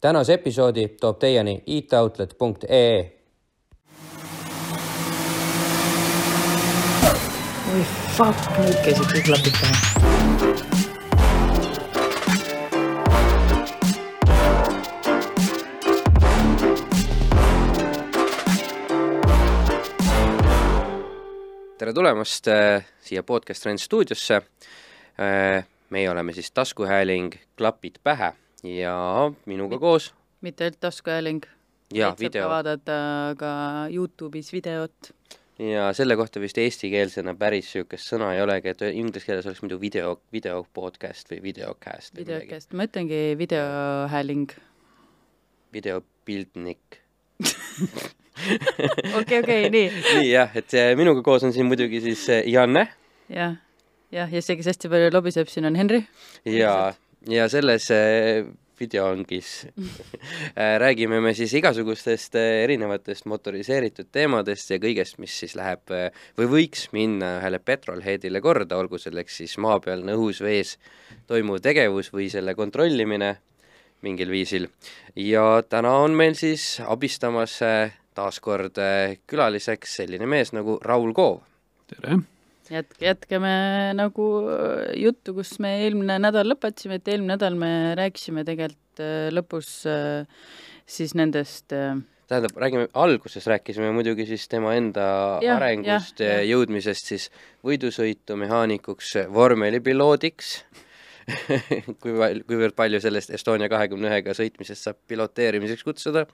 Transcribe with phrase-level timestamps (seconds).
[0.00, 3.16] tänase episoodi toob teieni itoutlet.ee.
[7.74, 7.84] oi
[8.16, 9.54] fuck, nüüd käisid kõik klapid
[21.78, 24.40] tere tulemast äh, siia Podcast Trend stuudiosse
[25.20, 25.64] äh,.
[25.90, 28.32] meie oleme siis taskuhääling Klapid pähe
[28.64, 30.12] ja minuga koos.
[30.40, 31.46] mitte ainult taskuhääling,
[31.94, 32.48] ja vaid saab ka video.
[32.48, 32.98] vaadata
[33.38, 33.52] ka
[33.92, 35.12] Youtube'is videot.
[35.58, 39.80] ja selle kohta vist eestikeelsena päris niisugust sõna ei olegi, et inglise keeles oleks muidu
[39.80, 42.16] video, video podcast või videocast.
[42.16, 44.56] Videokest, ma ütlengi videohääling.
[45.72, 47.00] videopildnik
[49.20, 52.86] okei, okei, nii, nii jah, et äh, minuga koos on siin muidugi siis äh, Janne.
[53.30, 53.56] Jah,
[54.12, 56.02] jah, ja see, kes hästi palju lobiseb siin on Henri.
[56.48, 56.92] ja,
[57.28, 57.88] ja selles
[58.80, 59.50] videoongis
[60.58, 66.08] äh, räägime me siis igasugustest äh, erinevatest motoriseeritud teemadest ja kõigest, mis siis läheb äh,
[66.38, 70.76] või võiks minna ühele petrolheadile korda, olgu selleks siis maa peal, õhus, vees
[71.30, 73.36] toimuv tegevus või selle kontrollimine
[74.02, 74.68] mingil viisil.
[75.16, 77.58] ja täna on meil siis abistamas
[78.16, 78.80] taas kord
[79.28, 81.42] külaliseks selline mees nagu Raul Koov.
[81.92, 82.22] tere!
[82.70, 83.54] Jätke, jätkame
[83.98, 89.28] nagu äh, juttu, kus me eelmine nädal lõpetasime, et eelmine nädal me rääkisime tegelikult äh,
[89.34, 90.24] lõpus äh,
[90.90, 91.98] siis nendest äh,
[92.30, 95.06] tähendab, räägime, alguses rääkisime muidugi siis tema enda
[95.56, 96.46] arengust ja jah.
[96.52, 97.26] jõudmisest siis
[97.66, 100.54] võidusõitu mehaanikuks, vormelipiloodiks
[102.02, 106.24] kui palju, kuivõrd palju sellest Estonia kahekümne ühega sõitmisest saab piloteerimiseks kutsuda.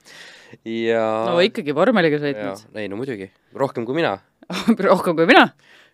[0.65, 2.63] Ja no ikkagi vormeliga sõitnud.
[2.77, 4.15] ei no muidugi, rohkem kui mina,
[4.89, 5.49] rohkem kui mina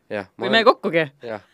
[0.09, 0.28] jah.
[0.40, 1.06] või me kokkugi.
[1.23, 1.46] jah,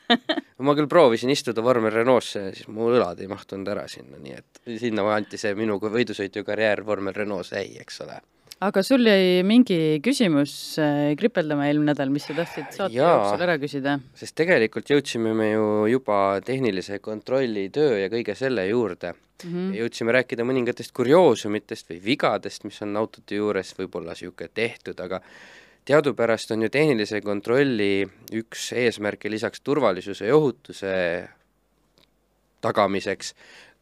[0.66, 4.36] ma küll proovisin istuda vormel Renault'sse ja siis mu õlad ei mahtunud ära sinna, nii
[4.39, 8.20] et sinna anti see minu võidusõitu karjäär vormel Renault's jäi, eks ole
[8.66, 13.14] aga sul jäi mingi küsimus äh, kripeldama eelmine nädal, mis sa tahtsid saate Jaa.
[13.16, 13.95] jooksul ära küsida?
[14.20, 19.55] sest tegelikult jõudsime me ju juba tehnilise kontrolli töö ja kõige selle juurde Mm ja
[19.55, 19.76] -hmm.
[19.80, 25.21] jõudsime rääkida mõningatest kurioosumitest või vigadest, mis on autode juures võib-olla niisugune tehtud, aga
[25.86, 28.04] teadupärast on ju tehnilise kontrolli
[28.36, 30.94] üks eesmärke lisaks turvalisuse ja ohutuse
[32.62, 33.34] tagamiseks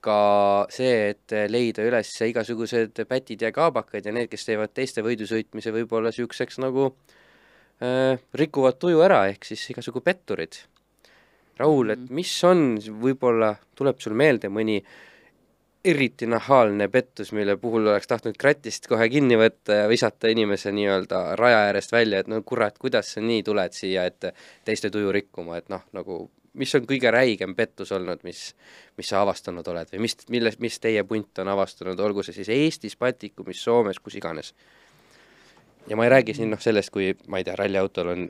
[0.08, 5.74] ka see, et leida üles igasugused pätid ja kaabakad ja need, kes teevad teiste võidusõitmise
[5.74, 6.92] võib-olla niisuguseks nagu
[7.82, 10.62] äh, rikuvad tuju ära, ehk siis igasugu petturid.
[11.58, 12.14] Raul, et Mhm.
[12.14, 14.78] mis on, võib-olla tuleb sul meelde mõni
[15.88, 21.22] eriti nahaalne pettus, mille puhul oleks tahtnud kratist kohe kinni võtta ja visata inimese nii-öelda
[21.40, 24.32] raja äärest välja, et no kurat, kuidas sa nii tuled siia, et
[24.68, 26.26] teiste tuju rikkuma, et noh, nagu
[26.58, 28.50] mis on kõige räigem pettus olnud, mis,
[28.98, 32.52] mis sa avastanud oled või mis, milles, mis teie punt on avastanud, olgu see siis
[32.54, 34.54] Eestis, Baltikumis, Soomes, kus iganes?
[35.88, 38.28] ja ma ei räägi siin noh sellest, kui ma ei tea, ralliautol on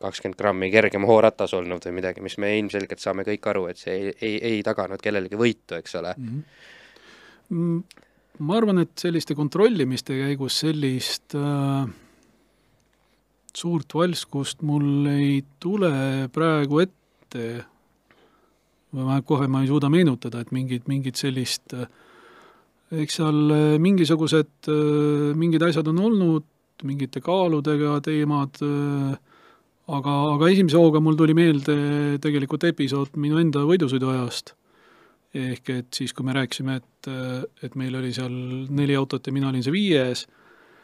[0.00, 3.96] kakskümmend grammi kergem hooratas olnud või midagi, mis me ilmselgelt saame kõik aru, et see
[3.96, 6.14] ei, ei, ei taganud kellelegi võitu, eks ole.
[7.50, 7.82] Mm,
[8.46, 11.90] ma arvan, et selliste kontrollimiste käigus sellist äh,
[13.56, 15.92] suurt valskust mul ei tule
[16.32, 17.48] praegu ette
[18.94, 21.86] vähemalt kohe ma ei suuda meenutada, et mingit, mingit sellist äh,
[22.90, 26.46] eks seal äh, mingisugused äh, mingid asjad on olnud,
[26.86, 29.18] mingite kaaludega teemad äh,,
[29.96, 31.76] aga, aga esimese hooga mul tuli meelde
[32.22, 34.54] tegelikult episood minu enda võidusõidu ajast.
[35.34, 37.08] ehk et siis, kui me rääkisime, et,
[37.62, 38.32] et meil oli seal
[38.74, 40.24] neli autot ja mina olin see viies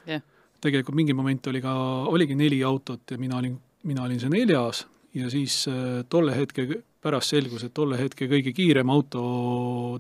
[0.06, 0.22] Jah.
[0.62, 1.72] tegelikult mingi moment oli ka,
[2.12, 3.56] oligi neli autot ja mina olin,
[3.90, 4.84] mina olin see neljas
[5.16, 6.68] ja siis äh, tolle hetke
[7.02, 9.20] pärast selgus, et tolle hetke kõige kiirem auto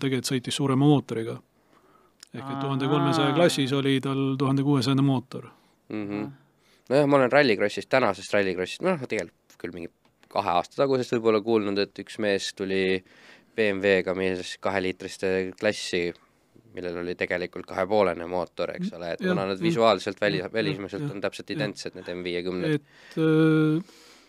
[0.02, 1.36] tegelikult sõitis suurema mootoriga.
[2.34, 5.48] ehk et tuhande kolmesaja klassis oli tal tuhande kuuesajane mootor.
[5.88, 6.08] mm.
[6.08, 6.45] -hmm.
[6.90, 9.90] Nojah, ma olen Rallycrossist, tänasest Rallycrossist, noh, tegelikult küll mingi
[10.32, 13.00] kahe aasta tagusest võib-olla kuulnud, et üks mees tuli
[13.56, 16.10] BMW-ga mees kaheliitriste klassi,
[16.76, 21.54] millel oli tegelikult kahepoolene mootor, eks ole, et kuna nad visuaalselt väli, jah, on täpselt
[21.54, 22.74] identsed, need M50-d.
[22.76, 23.78] et öö,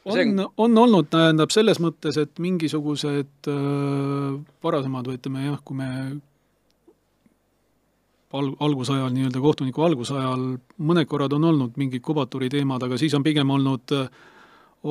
[0.07, 5.75] See on, on olnud, tähendab, selles mõttes, et mingisugused öö, varasemad või ütleme jah, kui
[5.75, 5.89] me
[8.33, 10.47] al-, algusajal, nii-öelda kohtuniku algusajal,
[10.77, 13.93] mõned korrad on olnud mingid kubatuuri teemad, aga siis on pigem olnud,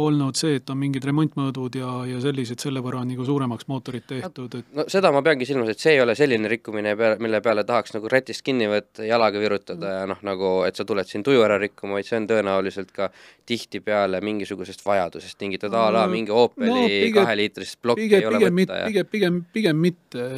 [0.05, 4.59] olnud see, et on mingid remontmõõdud ja, ja sellised selle võrra nagu suuremaks mootorid tehtud,
[4.61, 7.97] et no seda ma peangi silmas, et see ei ole selline rikkumine, mille peale tahaks
[7.97, 11.59] nagu rätist kinni võtta, jalaga virutada ja noh, nagu et sa tuled siin tuju ära
[11.63, 13.11] rikkuma, vaid see on tõenäoliselt ka
[13.47, 18.39] tihtipeale mingisugusest vajadusest tingitud a la mingi Opeli No pigem- kaheliitrist plokki pigem, ei ole
[18.41, 20.29] pigem võtta ja pigem, pigem, pigem mitte,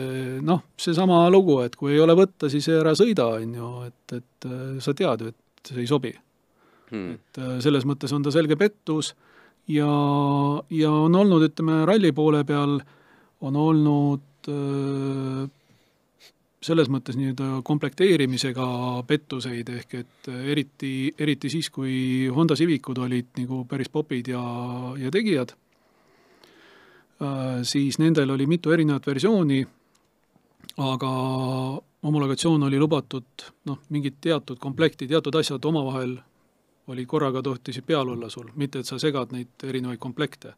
[0.44, 4.48] noh, seesama lugu, et kui ei ole võtta, siis ära sõida, on ju, et, et
[4.48, 6.14] äh, sa tead ju, et see ei sobi.
[6.90, 7.16] hmm.
[7.16, 9.14] et äh, selles mõttes on ta selge pettus
[9.68, 9.92] ja,
[10.70, 12.78] ja on olnud, ütleme, ralli poole peal
[13.40, 15.46] on olnud öö,
[16.64, 18.66] selles mõttes nii-öelda komplekteerimisega
[19.06, 24.42] pettuseid, ehk et äh, eriti, eriti siis, kui Honda Civicud olid nagu päris popid ja,
[24.98, 25.54] ja tegijad,
[27.66, 29.64] siis nendel oli mitu erinevat versiooni,
[30.78, 31.10] aga
[32.06, 36.14] homologatsioon oli lubatud noh, mingid teatud komplekti, teatud asjad omavahel
[36.88, 40.54] oli korraga tohtisid peal olla sul, mitte et sa segad neid erinevaid komplekte.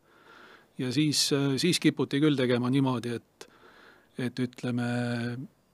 [0.78, 3.48] ja siis, siis kiputi küll tegema niimoodi, et,
[4.18, 4.86] et ütleme,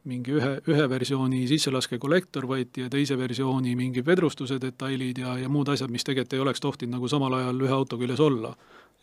[0.06, 5.70] mingi ühe, ühe versiooni sisselaske-kollektor võeti ja teise versiooni mingi vedrustuse detailid ja, ja muud
[5.72, 8.54] asjad, mis tegelikult ei oleks tohtinud nagu samal ajal ühe auto küljes olla.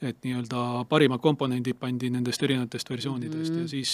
[0.03, 3.61] et nii-öelda parimad komponendid pandi nendest erinevatest versioonidest mm.
[3.61, 3.91] Ja siis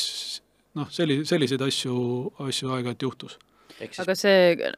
[0.74, 1.96] noh, selli-, selliseid asju,
[2.46, 3.38] asju aeg-ajalt juhtus.
[3.78, 4.72] siis aga see,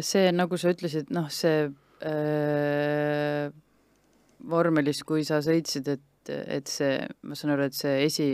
[0.00, 1.66] see, nagu sa ütlesid, noh, see
[2.08, 3.48] äh,
[4.50, 8.28] vormelis, kui sa sõitsid, et, et see, ma saan aru, et see esi,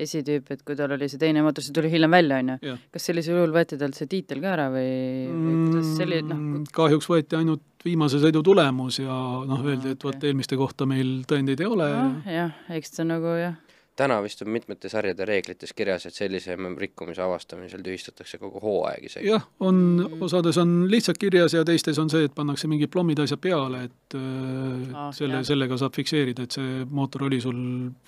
[0.00, 2.76] esitüüp, et kui tal oli see teine mootor, see tuli hiljem välja, on ju.
[2.94, 4.88] Kas sellisel juhul võeti talt see tiitel ka ära või,
[5.30, 9.14] või kuidas selline, noh, Mm, kahjuks võeti ainult viimase sõidu tulemus ja
[9.46, 10.08] noh, öeldi, et okei.
[10.08, 13.58] vot eelmiste kohta meil tõendeid ei ole noh, jah, eks ta nagu jah,
[13.96, 19.28] täna vist on mitmete sarjade reeglites kirjas, et sellise rikkumise avastamisel tühistatakse kogu hooaeg isegi.
[19.28, 19.78] jah, on,
[20.20, 24.16] osades on lihtsalt kirjas ja teistes on see, et pannakse mingid plommid asjad peale, et
[24.18, 27.60] äh, Ah, selle, sellega saab fikseerida, et see mootor oli sul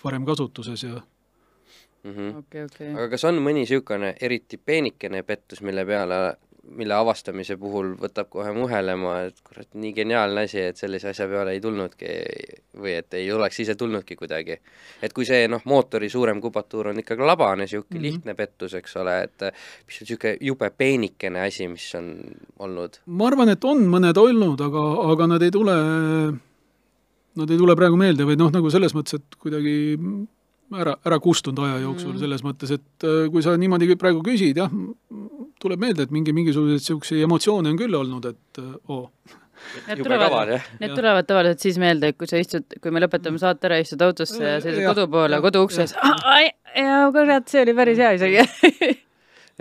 [0.05, 1.03] varem kasutuses ja
[2.06, 2.38] Mm -hmm.
[2.38, 2.91] okei, okei.
[2.94, 6.37] aga kas on mõni niisugune eriti peenikene pettus, mille peale,
[6.76, 11.54] mille avastamise puhul võtab kohe muhelema, et kurat, nii geniaalne asi, et sellise asja peale
[11.56, 12.10] ei tulnudki
[12.80, 14.58] või et ei oleks ise tulnudki kuidagi.
[15.02, 17.96] et kui see noh, mootori suurem kubatuur on ikkagi labane, niisugune mm.
[17.96, 18.02] -hmm.
[18.02, 19.46] lihtne pettus, eks ole, et
[19.86, 22.12] mis on niisugune jube peenikene asi, mis on
[22.58, 25.76] olnud ma arvan, et on mõned olnud, aga, aga nad ei tule,
[27.36, 29.76] nad ei tule praegu meelde või noh, nagu selles mõttes, et kuidagi
[30.74, 32.20] ära, ära kustunud aja jooksul Mm.
[32.22, 34.70] selles mõttes, et äh, kui sa niimoodi praegu küsid, jah,
[35.62, 39.10] tuleb meelde, et mingi, mingisuguseid niisuguseid emotsioone on küll olnud, et äh, oo.
[39.86, 40.50] Need jube tulevad-.
[40.82, 44.42] Need tulevad tavaliselt siis meelde, kui sa istud, kui me lõpetame saate ära, istud autosse
[44.42, 45.94] ja sõidad Jah, kodu poole, jah, koduukses,
[46.76, 48.42] ja kurat, see oli päris hea isegi.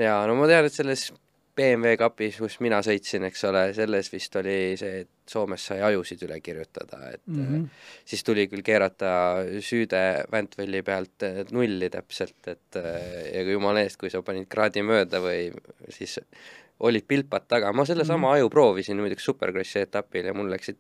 [0.06, 1.08] jaa, no ma tean, et selles
[1.56, 6.22] BMW kapis, kus mina sõitsin, eks ole, selles vist oli see, et Soomes sai ajusid
[6.28, 7.56] üle kirjutada, et mm Mhm.
[7.56, 7.70] -hmm.
[8.06, 9.12] siis tuli küll keerata
[9.60, 12.76] süüde Ventvelli pealt eh, nulli täpselt, et
[13.34, 15.52] ja kui jumala eest, kui sa panid kraadi mööda või
[15.90, 16.20] siis
[16.80, 18.36] olid pilpad taga, ma sellesama mm -hmm.
[18.36, 20.78] aju proovisin muidugi Supercrossi etapil ja mul läksid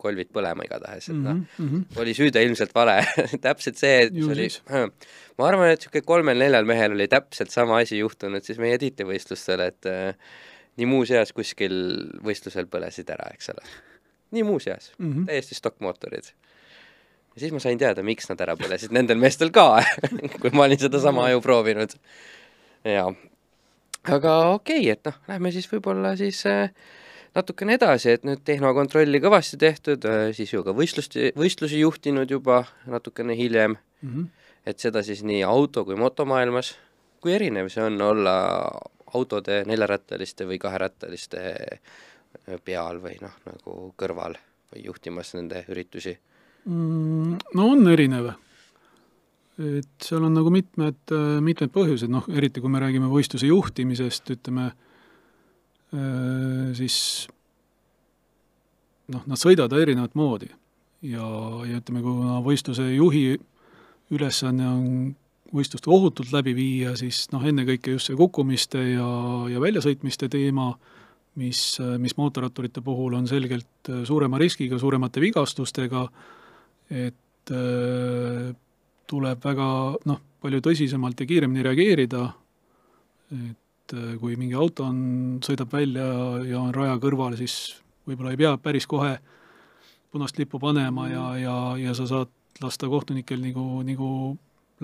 [0.00, 2.00] kolvid põlema igatahes, et noh, Mm -hmm.
[2.00, 2.96] oli süüde ilmselt vale
[3.46, 4.48] täpselt see, et see oli
[5.38, 9.86] ma arvan, et niisugune kolmel-neljal mehel oli täpselt sama asi juhtunud siis meie tiitlivõistlustel, et
[9.86, 10.14] äh,
[10.76, 11.74] nii muuseas kuskil
[12.24, 13.62] võistlusel põlesid ära, eks ole.
[14.34, 15.18] nii muuseas mm, Mhm.
[15.18, 15.26] -hmm.
[15.26, 16.24] täiesti stokkmootorid.
[17.34, 19.82] ja siis ma sain teada, miks nad ära põlesid, nendel meestel ka
[20.40, 21.94] kui ma olin sedasama aju proovinud.
[22.84, 23.14] jaa.
[24.04, 26.70] aga okei okay,, et noh, lähme siis võib-olla siis äh,
[27.34, 33.36] natukene edasi, et nüüd tehnokontrolli kõvasti tehtud, siis ju ka võistlust, võistlusi juhtinud juba natukene
[33.36, 34.26] hiljem, Mm -hmm.
[34.66, 36.76] et seda siis nii auto- kui motomaailmas.
[37.20, 38.70] kui erinev see on olla
[39.14, 44.36] autode neljarattaliste või kaherattaliste äh, peal või noh, nagu kõrval
[44.72, 46.18] või juhtimas nende üritusi?
[46.64, 48.32] Mm, no on erinev.
[49.58, 54.72] et seal on nagu mitmed, mitmed põhjused, noh, eriti kui me räägime võistluse juhtimisest, ütleme,
[56.74, 56.96] siis
[59.12, 60.48] noh, nad sõidavad erinevat moodi.
[61.04, 61.26] Ja,
[61.68, 63.34] ja ütleme, kuna võistluse juhi
[64.14, 64.88] ülesanne on
[65.54, 69.08] võistlust ohutult läbi viia, siis noh, ennekõike just see kukkumiste ja,
[69.52, 70.72] ja väljasõitmiste teema,
[71.40, 71.60] mis,
[72.02, 76.06] mis mootorratturite puhul on selgelt suurema riskiga, suuremate vigastustega,
[76.90, 78.54] et äh,
[79.10, 79.68] tuleb väga
[80.10, 82.24] noh, palju tõsisemalt ja kiiremini reageerida,
[83.34, 83.60] et
[83.92, 84.98] äh, kui mingi auto on,
[85.44, 86.06] sõidab välja
[86.48, 87.76] ja on raja kõrval, siis
[88.08, 89.18] võib-olla ei pea päris kohe
[90.14, 94.08] punast lippu panema ja, ja, ja sa saad lasta kohtunikel nagu, nagu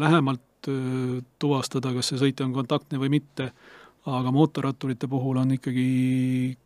[0.00, 3.52] lähemalt öö, tuvastada, kas see sõitja on kontaktne või mitte,
[4.10, 6.56] aga mootorratturite puhul on ikkagi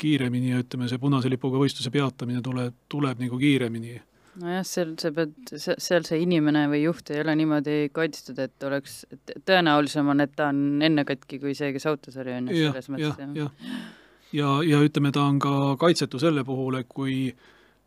[0.00, 3.98] kiiremini ja ütleme, see punase lipuga võistluse peatamine tuleb, tuleb nagu kiiremini.
[4.38, 9.04] Nojah, seal sa pead, seal see inimene või juht ei ole niimoodi kaitstud, et oleks,
[9.10, 12.68] et tõenäolisem on, et ta on enne katki kui see, kes autos oli, on ju,
[12.68, 13.80] selles mõttes jah, jah.
[14.36, 17.32] ja, ja ütleme, ta on ka kaitsetu selle puhul, et kui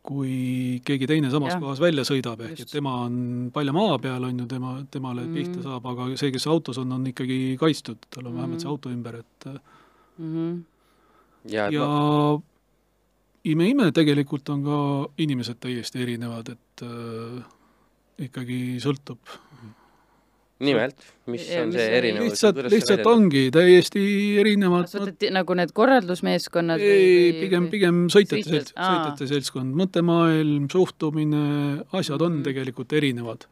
[0.03, 1.59] kui keegi teine samas ja.
[1.63, 3.13] kohas välja sõidab, ehk et tema on
[3.55, 5.37] palja maa peal, on ju, tema, temale mm -hmm.
[5.37, 8.41] pihta saab, aga see, kes autos on, on ikkagi kaitstud, tal on mm -hmm.
[8.41, 9.45] vähemalt see auto ümber, et
[10.17, 10.63] mm -hmm.
[11.53, 12.43] ja, ja no
[13.49, 14.77] ime-ime, tegelikult on ka
[15.23, 17.41] inimesed täiesti erinevad, et äh,
[18.27, 19.19] ikkagi sõltub.
[20.63, 22.29] nimelt, mis on see erinevus?
[22.29, 24.03] lihtsalt, lihtsalt ongi täiesti
[24.39, 24.85] erinevad.
[24.87, 31.43] kas võtad nagu need korraldusmeeskonnad ei, või, pigem, pigem sõitjate selts-, sõitjate seltskond, mõttemaailm, suhtumine,
[31.91, 32.45] asjad on mm.
[32.47, 33.47] tegelikult erinevad.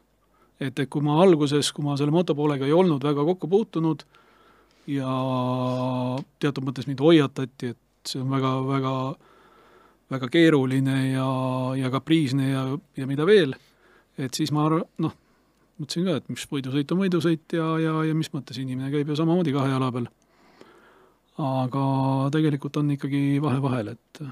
[0.61, 4.05] et, et kui ma alguses, kui ma selle motopoolega ei olnud väga kokku puutunud
[4.89, 5.17] ja
[6.39, 8.55] teatud mõttes mind hoiatati, et see on väga,
[10.11, 11.27] väga keeruline ja,
[11.79, 12.63] ja kapriisne ja,
[12.99, 13.55] ja mida veel,
[14.19, 15.15] et siis ma arvan, noh,
[15.81, 19.17] mõtlesin ka, et mis võidusõit on võidusõit ja, ja, ja mis mõttes inimene käib ju
[19.17, 20.09] samamoodi kahe jala peal.
[21.41, 21.83] aga
[22.35, 24.23] tegelikult on ikkagi vahe vahel, et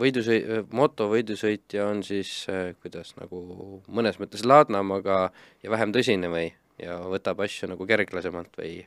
[0.00, 2.46] võidusõi-, motovõidusõitja on siis
[2.82, 5.26] kuidas nagu mõnes mõttes laadnam, aga
[5.64, 6.48] ja vähem tõsine või,
[6.80, 8.84] ja võtab asju nagu kerglasemalt või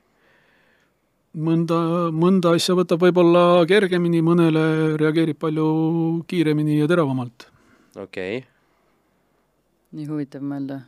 [1.34, 1.80] mõnda,
[2.14, 4.64] mõnda asja võtab võib-olla kergemini, mõnele
[5.00, 5.68] reageerib palju
[6.30, 7.48] kiiremini ja teravamalt.
[7.96, 8.48] okei okay..
[9.98, 10.82] nii huvitav mõelda.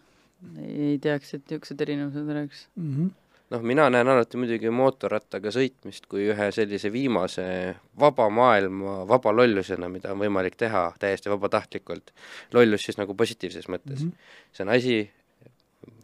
[0.62, 2.96] ei teaks, et niisugused erinevused oleks mm.
[2.96, 3.10] -hmm.
[3.56, 9.90] noh, mina näen alati muidugi mootorrattaga sõitmist kui ühe sellise viimase vaba maailma vaba lollusena,
[9.90, 12.14] mida on võimalik teha täiesti vabatahtlikult.
[12.54, 14.10] lollus siis nagu positiivses mõttes mm.
[14.10, 14.52] -hmm.
[14.52, 15.12] see on asi,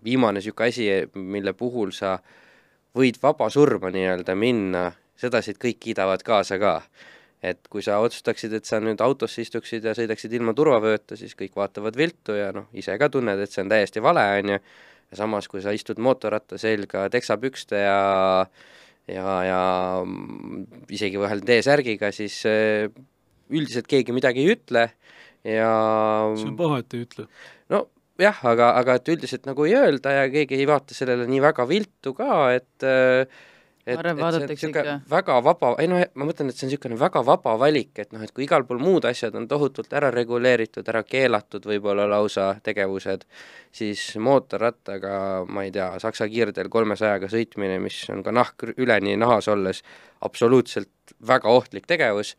[0.03, 2.21] viimane niisugune asi, mille puhul sa äh,
[2.97, 6.81] võid vaba surma nii-öelda minna, sedasi, et kõik kiidavad kaasa ka.
[7.41, 11.55] et kui sa otsustaksid, et sa nüüd autosse istuksid ja sõidaksid ilma turvavööta, siis kõik
[11.57, 14.59] vaatavad viltu ja noh, ise ka tunned, et see on täiesti vale, on ju,
[15.09, 17.97] ja samas, kui sa istud mootorratta selga teksapükste ja
[19.09, 19.61] ja, ja
[20.93, 22.91] isegi vahel T-särgiga, siis eh,
[23.49, 24.85] üldiselt keegi midagi ei ütle
[25.47, 25.71] ja
[26.37, 27.25] see on paha, et ei ütle.
[27.73, 27.87] no
[28.19, 31.67] jah, aga, aga et üldiselt nagu ei öelda ja keegi ei vaata sellele nii väga
[31.69, 32.89] viltu ka, et
[33.85, 34.95] et, et see on ikka.
[35.09, 38.21] väga vaba, ei noh, ma mõtlen, et see on niisugune väga vaba valik, et noh,
[38.21, 43.25] et kui igal pool muud asjad on tohutult ära reguleeritud, ära keelatud võib-olla lausa tegevused,
[43.73, 45.15] siis mootorrattaga,
[45.49, 49.81] ma ei tea, saksa kiirdel kolmesajaga sõitmine, mis on ka nahk üleni nahas olles
[50.21, 52.35] absoluutselt väga ohtlik tegevus,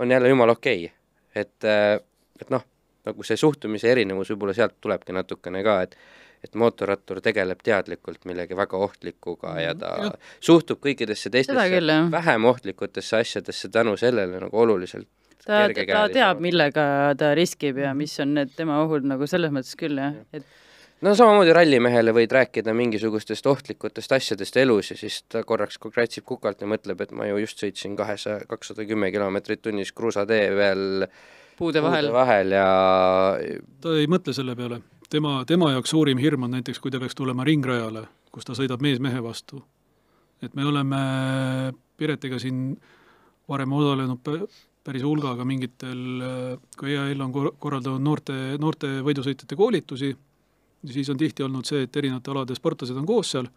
[0.00, 1.44] on jälle jumala okei okay..
[1.44, 2.00] et,
[2.40, 2.64] et noh
[3.08, 5.98] nagu see suhtumise erinevus võib-olla sealt tulebki natukene ka, et
[6.44, 10.10] et mootorrattur tegeleb teadlikult millegi väga ohtlikuga ja ta ja.
[10.38, 15.08] suhtub kõikidesse teistesse vähem ohtlikutesse asjadesse tänu sellele nagu oluliselt
[15.44, 16.84] ta, ta teab, millega
[17.18, 20.46] ta riskib ja mis on need tema ohud nagu selles mõttes küll jah, et
[21.04, 26.62] no samamoodi rallimehele võid rääkida mingisugustest ohtlikutest asjadest elus ja siis ta korraks kratsib kukalt
[26.62, 31.06] ja mõtleb, et ma ju just sõitsin kahesaja, kakssada kümme kilomeetrit tunnis kruusatee peal
[31.58, 32.06] puude vahel.
[32.08, 32.68] puude vahel ja
[33.82, 34.80] ta ei mõtle selle peale.
[35.10, 38.82] tema, tema jaoks suurim hirm on näiteks, kui ta peaks tulema ringrajale, kus ta sõidab
[38.84, 39.62] mees mehe vastu.
[40.42, 41.02] et me oleme
[41.98, 42.78] Piretiga siin
[43.48, 44.20] varem osalenud
[44.84, 46.22] päris hulgaga mingitel,
[46.78, 50.12] kui EAL on korraldanud noorte, noorte võidusõitjate koolitusi,
[50.86, 53.50] siis on tihti olnud see, et erinevate alade sportlased on koos seal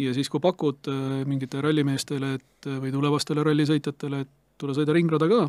[0.00, 5.28] ja siis, kui pakud äh, mingitele rallimeestele, et või tulevastele rallisõitjatele, et tule sõida ringrada
[5.28, 5.42] ka,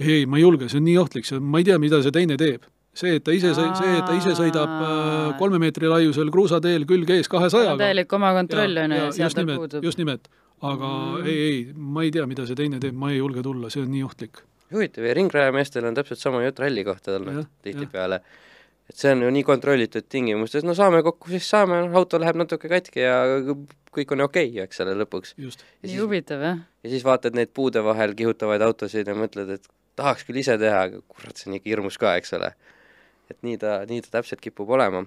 [0.00, 2.14] ei, ma ei julge, see on nii ohtlik, see on, ma ei tea, mida see
[2.14, 2.66] teine teeb.
[2.96, 7.10] see, et ta ise, see, et ta ise sõidab äh, kolme meetri laiusel kruusateel külg
[7.12, 7.76] ees kahesajaga.
[7.82, 9.84] täielik omakontroll on ju, seal tal puudub.
[9.84, 10.30] just nimelt,
[10.64, 11.28] aga mm.
[11.28, 13.92] ei, ei, ma ei tea, mida see teine teeb, ma ei julge tulla, see on
[13.92, 14.40] nii ohtlik.
[14.72, 18.22] huvitav ja ringrajameestel on täpselt sama jutt ralli kohta olnud tihtipeale
[18.86, 22.38] et see on ju nii kontrollitud tingimustes, no saame kokku, siis saame, noh, auto läheb
[22.38, 23.16] natuke katki ja
[23.96, 25.34] kõik on okei okay,, eks ole, lõpuks.
[25.40, 26.60] nii huvitav, jah.
[26.86, 29.66] ja siis vaatad neid puude vahel kihutavaid autosid ja mõtled, et
[29.98, 32.52] tahaks küll ise teha, aga kurat, see on ikka hirmus ka, eks ole.
[33.32, 35.04] et nii ta, nii ta täpselt kipub olema.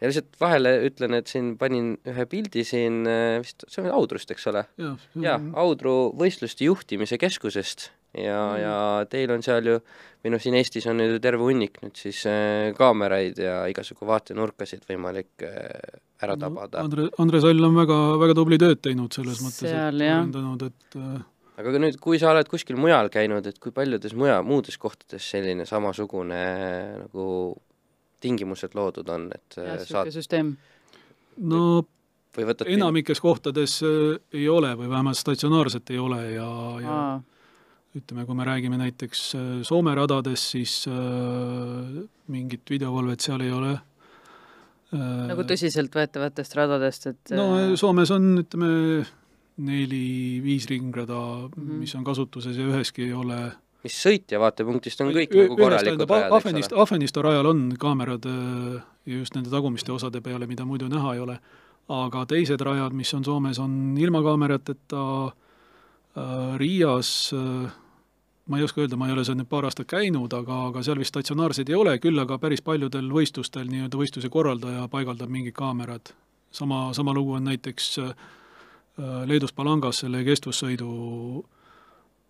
[0.00, 4.30] ja lihtsalt vahele ütlen, et siin panin ühe pildi siin äh, vist, see on Audrust,
[4.34, 4.66] eks ole?
[4.78, 8.74] jaa, Audru võistluste juhtimise keskusest ja mm., ja
[9.10, 9.76] teil on seal ju,
[10.22, 14.86] või noh, siin Eestis on ju terve hunnik nüüd siis äh, kaameraid ja igasugu vaatenurkasid
[14.88, 16.84] võimalik äh, ära no, tabada.
[16.84, 21.22] Andre, Andre Sall on väga, väga tubli tööd teinud selles mõttes, et arendanud, et äh,
[21.60, 25.66] aga nüüd, kui sa oled kuskil mujal käinud, et kui paljudes muja, muudes kohtades selline
[25.68, 26.44] samasugune
[27.04, 27.26] nagu
[28.24, 30.54] tingimused loodud on, et ja, saad süsteem?
[31.36, 31.84] no
[32.34, 36.50] või võtad enamikes kohtades äh, ei ole või vähemalt statsionaarselt ei ole ja,
[36.82, 37.16] ja Aa.
[37.98, 43.74] ütleme, kui me räägime näiteks äh, Soome radadest, siis äh, mingit videovalvet seal ei ole
[43.74, 45.04] äh,.
[45.30, 48.72] nagu tõsiseltvõetavatest radadest, et no Soomes on, ütleme,
[49.56, 51.82] neli-viis ringrada mm, -hmm.
[51.84, 53.52] mis on kasutuses ja üheski ei ole
[53.84, 56.80] mis sõitja vaatepunktist on kõik nagu korralikud rajad, eks ole?
[56.82, 61.38] Ahvenisto rajal on kaamerad äh, just nende tagumiste osade peale, mida muidu näha ei ole,
[61.92, 65.02] aga teised rajad, mis on Soomes, on ilma kaamerateta
[66.16, 67.72] äh,, Riias äh,
[68.46, 71.00] ma ei oska öelda, ma ei ole seal nüüd paar aastat käinud, aga, aga seal
[71.00, 76.12] vist statsionaarseid ei ole, küll aga päris paljudel võistlustel nii-öelda võistluse korraldaja paigaldab mingid kaamerad.
[76.54, 78.16] sama, sama lugu on näiteks äh,
[79.26, 80.88] Leedus Palangas selle kestvussõidu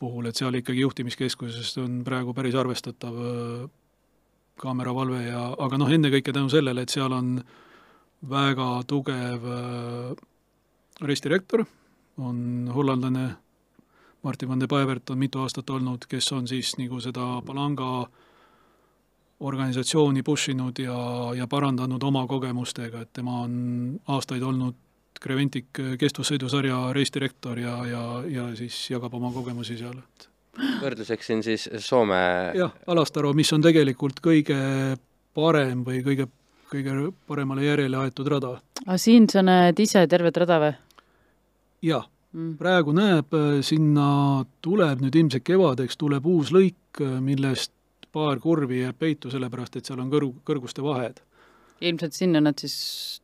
[0.01, 3.69] puhul, et seal ikkagi juhtimiskeskuses on praegu päris arvestatav äh,
[4.61, 7.37] kaameravalve ja, aga noh, ennekõike tänu sellele, et seal on
[8.31, 10.13] väga tugev äh,
[11.05, 11.65] restirektor,
[12.17, 13.31] on hollandlane
[14.25, 18.07] Martin van de Paevert on mitu aastat olnud, kes on siis nagu seda Palanga
[19.45, 20.97] organisatsiooni push inud ja,
[21.37, 23.59] ja parandanud oma kogemustega, et tema on
[24.09, 24.79] aastaid olnud
[25.25, 30.29] Creventic kestvussõidusarja reisdirektor ja, ja, ja siis jagab oma kogemusi seal, et
[30.83, 32.21] võrdluseks siin siis Soome
[32.59, 34.59] jah, Alastaro, mis on tegelikult kõige
[35.35, 36.29] parem või kõige,
[36.71, 36.97] kõige
[37.29, 38.57] paremale järjele aetud rada.
[38.85, 40.75] aga siin sa näed ise tervet rada või?
[41.89, 44.09] jaa mm., praegu näeb, sinna
[44.63, 47.73] tuleb nüüd ilmselt kevadeks, tuleb uus lõik, millest
[48.15, 51.19] paar kurvi jääb peitu, sellepärast et seal on kõrg, kõrguste vahed
[51.81, 52.75] ilmselt sinna nad siis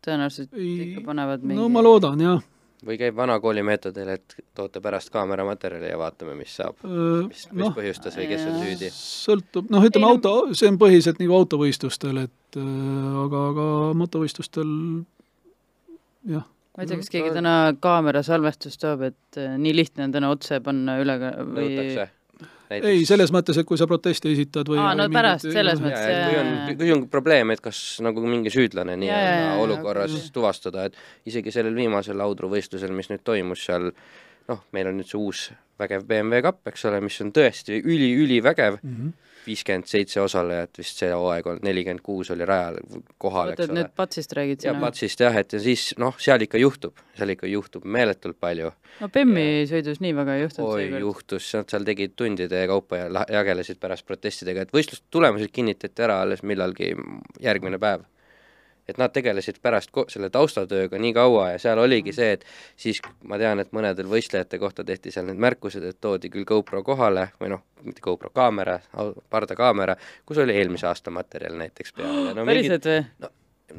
[0.04, 2.42] tõenäoliselt ei, ikka panevad mingi no ma loodan, jah.
[2.87, 7.73] või käib vanakooli meetodil, et toote pärast kaameramaterjali ja vaatame, mis saab, mis, mis no,
[7.76, 8.92] põhjustas või kes on süüdi?
[8.97, 13.66] sõltub, noh, ütleme ei, auto, see on põhiliselt nagu autovõistlustel, et äh, aga, aga
[14.00, 14.71] motovõistlustel
[16.37, 16.47] jah.
[16.47, 20.33] ma ei tea, kas keegi täna kaamera salvestust toob, et äh, nii lihtne on täna
[20.35, 22.88] otse panna üle või nõutakse näiteks...
[22.90, 26.04] ei, selles mõttes, et kui sa protesti esitad või aa, no mingid, pärast, selles mõttes
[26.06, 26.50] kui on,
[26.82, 31.76] kui on probleem, et kas nagu mingi süüdlane nii-öelda olukorras ja, tuvastada, et isegi sellel
[31.76, 33.90] viimasel laudruvõistlusel, mis nüüd toimus seal,
[34.50, 35.49] noh, meil on nüüd see uus
[35.80, 41.00] vägev BMW kapp, eks ole, mis on tõesti üli-ülivägev mm, -hmm viiskümmend seitse osalejat vist
[41.00, 42.78] see hooaeg olnud, nelikümmend kuus oli rajal
[43.20, 43.78] kohal, eks ole.
[43.80, 44.76] nüüd Patsist räägid sina?
[44.82, 48.73] Patsist jah, et ja siis noh, seal ikka juhtub, seal ikka juhtub meeletult palju.
[49.00, 49.66] no Bemmi ja...
[49.73, 54.06] sõidus nii väga ei juhtunud oi, juhtus, nad seal tegid tundide kaupa ja jagelesid pärast
[54.08, 56.95] protestidega, et võistlustulemused kinnitati ära alles millalgi
[57.43, 58.06] järgmine päev
[58.91, 62.45] et nad tegelesid pärast selle taustatööga nii kaua ja seal oligi see, et
[62.76, 66.83] siis ma tean, et mõnedel võistlejate kohta tehti seal need märkused, et toodi küll GoPro
[66.87, 68.79] kohale või noh, mitte GoPro kaamera,
[69.31, 72.47] pardakaamera, kus oli eelmise aasta materjal näiteks peal no,.
[72.49, 73.05] päriselt või?
[73.25, 73.33] no,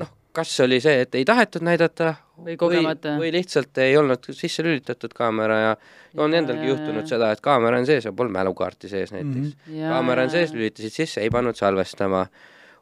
[0.04, 2.14] noh, kas oli see, et ei tahetud näidata
[2.46, 3.16] või kogemata?
[3.20, 5.76] või lihtsalt ei olnud sisse lülitatud kaamera ja
[6.18, 7.10] on ja, endalgi juhtunud ja.
[7.16, 9.52] seda, et kaamera on sees ja polnud mälukaarti sees näiteks mm.
[9.68, 9.90] -hmm.
[9.90, 12.26] kaamera on sees, lülitasid sisse, ei pannud salvestama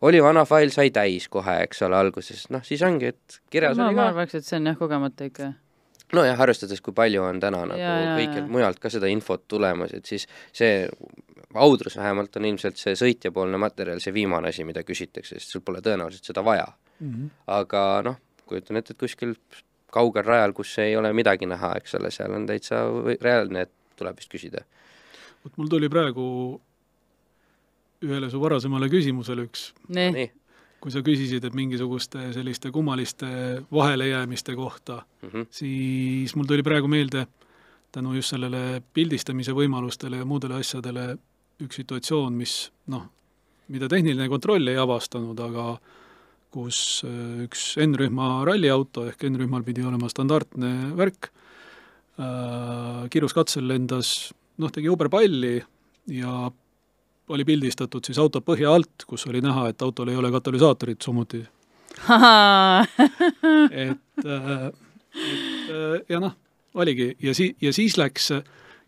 [0.02, 3.90] oli vana fail, sai täis kohe, eks ole, alguses, noh siis ongi, et kirjas no,
[3.90, 4.02] oli ka.
[4.02, 5.52] ma arvaks, et see on jah kogemata ikka.
[6.16, 10.10] nojah, arvestades, kui palju on täna nagu ja, kõikjalt mujalt ka seda infot tulemas, et
[10.10, 10.86] siis see
[11.54, 15.82] audrus vähemalt on ilmselt see sõitjapoolne materjal, see viimane asi, mida küsitakse, sest sul pole
[15.86, 16.68] tõenäoliselt seda vaja
[17.00, 17.10] mm.
[17.10, 17.30] -hmm.
[17.60, 19.36] aga noh, kujutan ette, et kuskil
[19.92, 22.84] kaugel rajal, kus ei ole midagi näha, eks ole, seal on täitsa
[23.22, 24.64] reaalne, et tuleb vist küsida.
[25.44, 26.62] vot mul tuli praegu
[28.06, 29.72] ühele su varasemale küsimusele üks.
[30.80, 33.28] kui sa küsisid, et mingisuguste selliste kummaliste
[33.72, 35.46] vahelejäämiste kohta mm, -hmm.
[35.52, 37.28] siis mul tuli praegu meelde
[37.92, 41.18] tänu just sellele pildistamise võimalustele ja muudele asjadele
[41.60, 43.10] üks situatsioon, mis noh,
[43.68, 45.80] mida tehniline kontroll ei avastanud, aga
[46.54, 51.30] kus äh, üks N-rühma ralliauto ehk N-rühmal pidi olema standardne värk
[52.20, 55.60] äh,, kiiruskatsel lendas, noh, tegi uberpalli
[56.16, 56.50] ja
[57.30, 61.44] oli pildistatud siis auto põhja alt, kus oli näha, et autol ei ole katalüsaatorit summuti
[63.72, 66.36] et, äh, et äh, ja noh,
[66.80, 68.32] oligi ja si-, ja siis läks,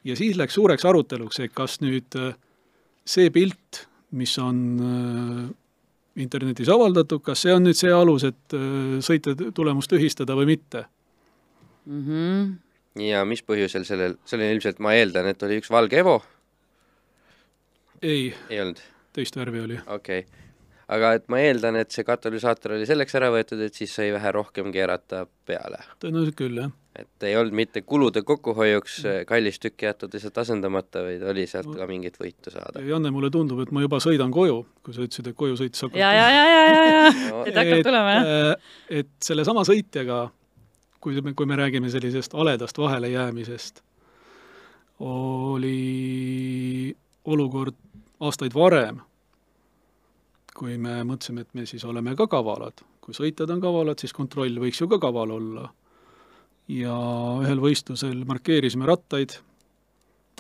[0.04, 2.34] ja siis läks suureks aruteluks, et kas nüüd äh,
[3.06, 4.58] see pilt, mis on
[6.20, 8.56] internetis avaldatud, kas see on nüüd see alus, et
[9.06, 10.84] sõite tulemus tühistada või mitte
[11.86, 12.02] mm?
[12.04, 12.50] -hmm.
[13.08, 16.20] ja mis põhjusel sellel, see oli ilmselt, ma eeldan, et oli üks valge Evo
[18.02, 18.82] ei, ei olnud?
[19.14, 19.80] teist värvi oli.
[19.88, 20.42] okei okay.,
[20.92, 24.32] aga et ma eeldan, et see katalüsaator oli selleks ära võetud, et siis sai vähe
[24.36, 25.80] rohkem keerata peale?
[26.04, 26.72] tõenäoliselt küll, jah.
[26.98, 28.98] et ei olnud mitte kulude kokkuhoiuks
[29.30, 31.78] kallis tükk jäetud lihtsalt asendamata, vaid oli sealt no.
[31.80, 32.84] ka mingit võitu saada?
[32.86, 36.02] Janne, mulle tundub, et ma juba sõidan koju, kui sa ütlesid, et koju sõites hakkab
[36.02, 37.46] ja, ja, ja, ja, ja, ja no.
[37.48, 38.34] et hakkab tulema, jah?
[38.34, 40.26] Äh, et sellesama sõitjaga,
[41.02, 43.86] kui me, kui me räägime sellisest haledast vahelejäämisest,
[45.02, 45.78] oli
[47.26, 47.78] olukord
[48.22, 49.02] aastaid varem,
[50.56, 52.86] kui me mõtlesime, et me siis oleme ka kavalad.
[53.02, 55.70] kui sõitjad on kavalad, siis kontroll võiks ju ka kaval olla.
[56.68, 56.96] ja
[57.42, 59.40] ühel võistlusel markeerisime rattaid,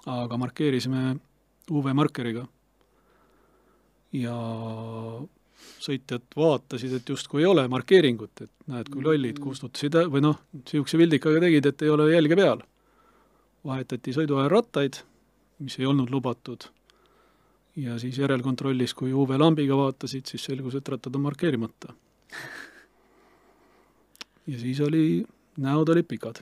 [0.05, 1.19] aga markeerisime
[1.71, 2.47] UV-markeriga.
[4.13, 4.35] ja
[5.81, 10.37] sõitjad vaatasid, et justkui ei ole markeeringut, et näed, kui lollid, kustutasid ä- või noh,
[10.53, 12.61] niisuguse vildikaga tegid, et ei ole jälge peal.
[13.65, 14.95] vahetati sõidu ajal rattaid,
[15.59, 16.65] mis ei olnud lubatud,
[17.81, 21.93] ja siis järelkontrollis, kui UV-lambiga vaatasid, siis selgus, et rattad on markeerimata.
[24.47, 25.23] ja siis oli,
[25.61, 26.41] näod olid pikad,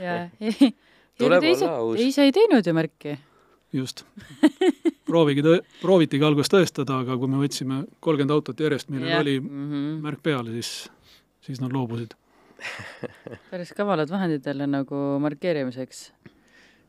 [0.00, 0.56] ja ei,
[1.20, 2.00] ei, aus.
[2.00, 3.16] ise ei teinud ju märki.
[3.72, 4.04] just.
[5.06, 9.66] proovigi tõ-, proovitigi alguses tõestada, aga kui me võtsime kolmkümmend autot järjest, millel oli mm
[9.66, 9.98] -hmm.
[10.06, 10.90] märk peal, siis,
[11.40, 12.14] siis nad loobusid.
[13.50, 16.12] päris kavalad vahendid jälle nagu markeerimiseks.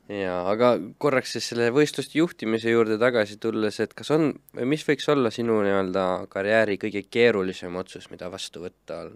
[0.07, 4.29] Jaa, aga korraks siis selle võistluste juhtimise juurde tagasi tulles, et kas on,
[4.63, 9.15] mis võiks olla sinu nii-öelda karjääri kõige keerulisem otsus, mida vastu võtta on?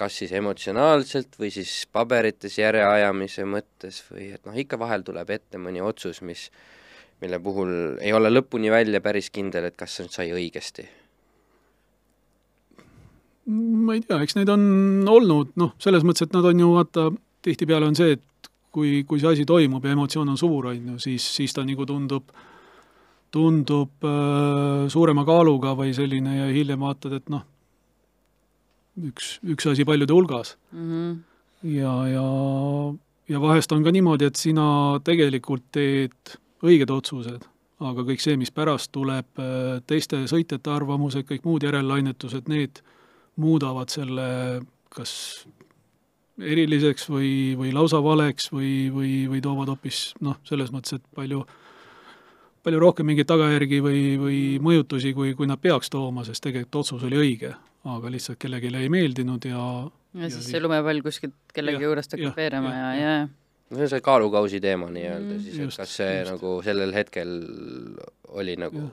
[0.00, 5.60] kas siis emotsionaalselt või siis paberites järjeajamise mõttes või et noh, ikka vahel tuleb ette
[5.60, 6.46] mõni otsus, mis,
[7.20, 10.86] mille puhul ei ole lõpuni välja päris kindel, et kas see nüüd sai õigesti.
[13.50, 14.64] ma ei tea, eks neid on
[15.10, 17.06] olnud, noh, selles mõttes, et nad on ju vaata,
[17.44, 18.24] tihtipeale on see, et
[18.72, 21.86] kui, kui see asi toimub ja emotsioon on suur, on ju, siis, siis ta nagu
[21.88, 22.30] tundub,
[23.34, 27.44] tundub äh, suurema kaaluga või selline ja hiljem vaatad, et noh,
[29.10, 30.56] üks, üks asi paljude hulgas.
[30.72, 31.16] Mm -hmm.
[31.76, 32.26] ja, ja,
[33.28, 37.46] ja vahest on ka niimoodi, et sina tegelikult teed õiged otsused,
[37.80, 42.82] aga kõik see, mis pärast tuleb, äh, teiste sõitjate arvamused, kõik muud järellainetused, need
[43.36, 45.46] muudavad selle kas
[46.42, 51.44] eriliseks või, või lausa valeks või, või, või toovad hoopis noh, selles mõttes, et palju
[52.64, 57.06] palju rohkem mingeid tagajärgi või, või mõjutusi, kui, kui nad peaks tooma, sest tegelikult otsus
[57.08, 57.54] oli õige,
[57.88, 59.62] aga lihtsalt kellelegi ei meeldinud ja
[60.14, 63.28] ja siis see lumepall kuskilt kellegi Jah, juurest hakkab veerema jah, ja, ja,
[63.70, 65.44] no see kaalukausi teema nii-öelda Mm.
[65.44, 66.32] siis, et Just, kas see just.
[66.32, 67.36] nagu sellel hetkel
[68.28, 68.90] oli nagu Jah.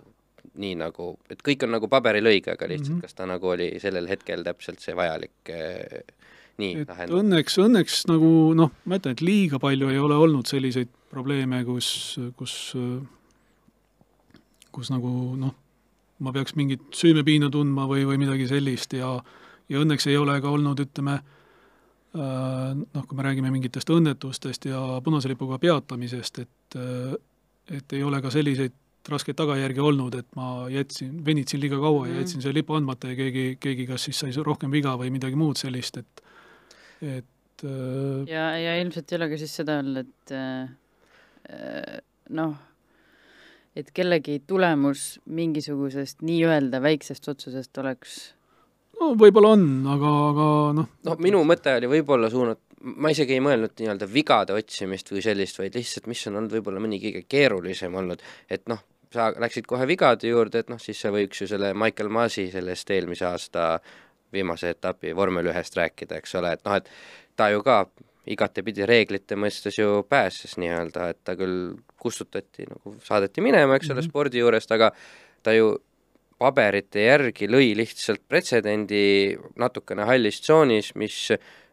[0.61, 2.99] nii nagu, et kõik on nagu paberil õige, aga lihtsalt mm.
[2.99, 3.01] -hmm.
[3.01, 6.03] kas ta nagu oli sellel hetkel täpselt see vajalik eh,
[6.57, 10.89] nii et õnneks, õnneks nagu noh, ma ütlen, et liiga palju ei ole olnud selliseid
[11.11, 12.55] probleeme, kus, kus,
[14.73, 15.53] kus nagu noh,
[16.19, 19.11] ma peaks mingit süümepiina tundma või, või midagi sellist ja,
[19.69, 21.19] ja õnneks ei ole ka olnud, ütleme,
[22.17, 26.77] noh, kui me räägime mingitest õnnetustest ja punase lipuga peatamisest, et,
[27.77, 28.73] et ei ole ka selliseid
[29.07, 32.19] raskeid tagajärgi olnud, et ma jätsin, venitasin liiga kaua ja Mhm.
[32.19, 35.55] jätsin selle lipu andmata ja keegi, keegi kas siis sai rohkem viga või midagi muud
[35.55, 36.23] sellist, et
[37.01, 41.99] et äh, ja, ja ilmselt ei ole ka siis seda olnud, et äh,
[42.37, 42.55] noh,
[43.77, 48.17] et kellegi tulemus mingisugusest nii-öelda väiksest otsusest oleks
[48.97, 50.47] no võib-olla on, aga, aga
[50.79, 52.63] noh, noh, minu mõte oli võib-olla suunat-,
[52.97, 56.81] ma isegi ei mõelnud nii-öelda vigade otsimist või sellist, vaid lihtsalt, mis on olnud võib-olla
[56.83, 58.81] mõni kõige keerulisem olnud, et noh,
[59.13, 62.91] sa läksid kohe vigade juurde, et noh, siis sa võiks ju selle Michael Masi sellest
[62.93, 63.69] eelmise aasta
[64.33, 66.89] viimase etapi vormel ühest rääkida, eks ole, et noh, et
[67.35, 67.85] ta ju ka
[68.27, 74.01] igatepidi reeglite mõistes ju pääses nii-öelda, et ta küll kustutati nagu, saadeti minema, eks ole
[74.01, 74.09] mm -hmm.
[74.09, 74.91] Spordi juurest, aga
[75.43, 75.77] ta ju
[76.37, 81.31] paberite järgi lõi lihtsalt pretsedendi natukene hallis tsoonis, mis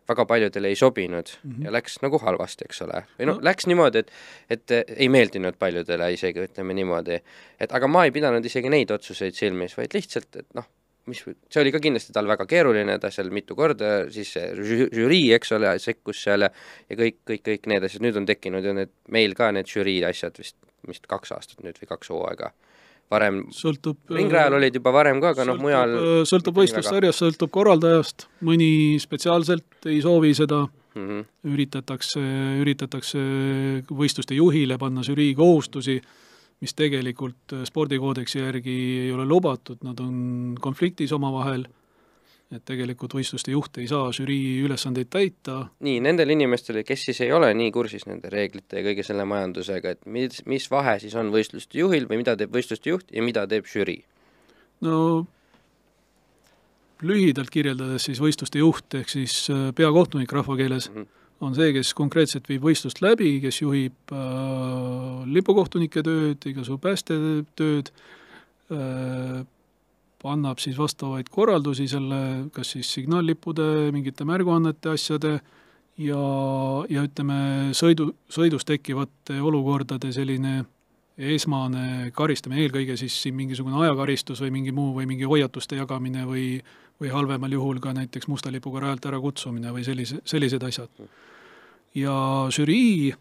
[0.08, 1.50] väga paljudele ei sobinud mm.
[1.50, 1.64] -hmm.
[1.64, 3.04] ja läks nagu halvasti, eks ole.
[3.18, 3.40] või noh No.
[3.40, 4.10] no., läks niimoodi, et,
[4.50, 7.20] et ei meeldinud paljudele isegi, ütleme niimoodi.
[7.60, 10.68] et aga ma ei pidanud isegi neid otsuseid silmis, vaid lihtsalt, et noh,
[11.10, 15.54] mis, see oli ka kindlasti tal väga keeruline, ta seal mitu korda, siis žürii, eks
[15.56, 16.50] ole, sekkus seal ja
[16.90, 20.02] ja kõik, kõik, kõik need asjad, nüüd on tekkinud ju need, meil ka need žürii
[20.08, 20.56] asjad vist,
[20.88, 22.52] vist kaks aastat nüüd või kaks hooaega.
[23.12, 25.92] varem, sõltub ringrajal olid juba varem ka, aga noh, mujal
[26.24, 30.64] sõltub ikkagi võistlussarjast, sõltub korraldajast, mõni spetsiaalselt ei soovi seda,
[30.94, 31.24] mm -hmm.
[31.52, 32.22] üritatakse,
[32.64, 33.24] üritatakse
[33.90, 36.00] võistluste juhile panna žürii kohustusi,
[36.62, 38.74] mis tegelikult spordikoodeksi järgi
[39.06, 41.66] ei ole lubatud, nad on konfliktis omavahel,
[42.54, 47.32] et tegelikult võistluste juht ei saa žürii ülesandeid täita, nii, nendele inimestele, kes siis ei
[47.34, 51.32] ole nii kursis nende reeglite ja kõige selle majandusega, et mis, mis vahe siis on
[51.34, 54.04] võistluste juhil või mida teeb võistluste juht ja mida teeb žürii?
[54.84, 55.26] no
[57.04, 61.10] lühidalt kirjeldades siis võistluste juht ehk siis äh, peakohtunik rahvakeeles Mhm.
[61.40, 67.90] On see, kes konkreetselt viib võistlust läbi, kes juhib äh, lipukohtunike tööd, igasugu päästetööd
[68.70, 69.42] äh,,
[70.24, 75.34] annab siis vastavaid korraldusi selle, kas siis signaalippude, mingite märguannete asjade
[76.00, 76.22] ja,
[76.88, 77.36] ja ütleme,
[77.76, 80.62] sõidu, sõidus tekkivate olukordade selline
[81.18, 86.48] esmane karistamine, eelkõige siis siin mingisugune ajakaristus või mingi muu või mingi hoiatuste jagamine või
[87.00, 90.90] või halvemal juhul ka näiteks musta lipuga rajalt ärakutsumine või sellise, sellised asjad.
[91.94, 92.14] ja
[92.50, 93.14] žürii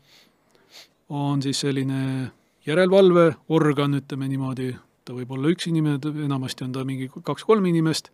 [1.09, 2.31] on siis selline
[2.65, 4.71] järelevalveorgan, ütleme niimoodi,
[5.05, 8.09] ta võib olla üks inimene, enamasti on ta mingi kaks-kolm inimest,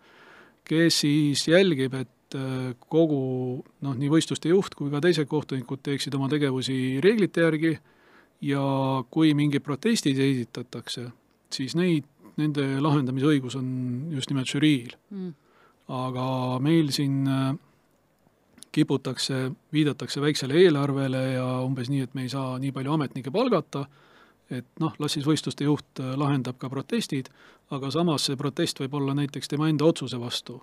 [0.67, 6.15] kes siis jälgib, et äh, kogu noh, nii võistluste juht kui ka teised kohtunikud teeksid
[6.15, 7.77] oma tegevusi reeglite järgi
[8.41, 8.63] ja
[9.11, 11.09] kui mingid protestid esitatakse,
[11.53, 12.07] siis neid,
[12.39, 13.69] nende lahendamise õigus on
[14.15, 14.95] just nimelt žüriil.
[15.11, 15.33] Mm..
[15.89, 16.23] aga
[16.61, 17.55] meil siin äh,
[18.71, 23.87] kiputakse, viidatakse väiksele eelarvele ja umbes nii, et me ei saa nii palju ametnikke palgata,
[24.53, 27.31] et noh, las siis võistluste juht äh, lahendab ka protestid,
[27.73, 30.61] aga samas see protest võib olla näiteks tema enda otsuse vastu.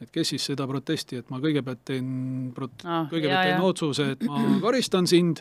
[0.00, 2.08] et kes siis seda protesti, et ma kõigepealt teen
[2.52, 5.40] prot- ah,, kõigepealt teen otsuse, et ma karistan sind,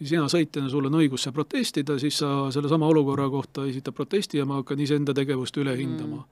[0.00, 4.46] sina sõitjana, sul on õigus see protestida, siis sa sellesama olukorra kohta esitad protesti ja
[4.48, 6.24] ma hakkan iseenda tegevust üle hindama.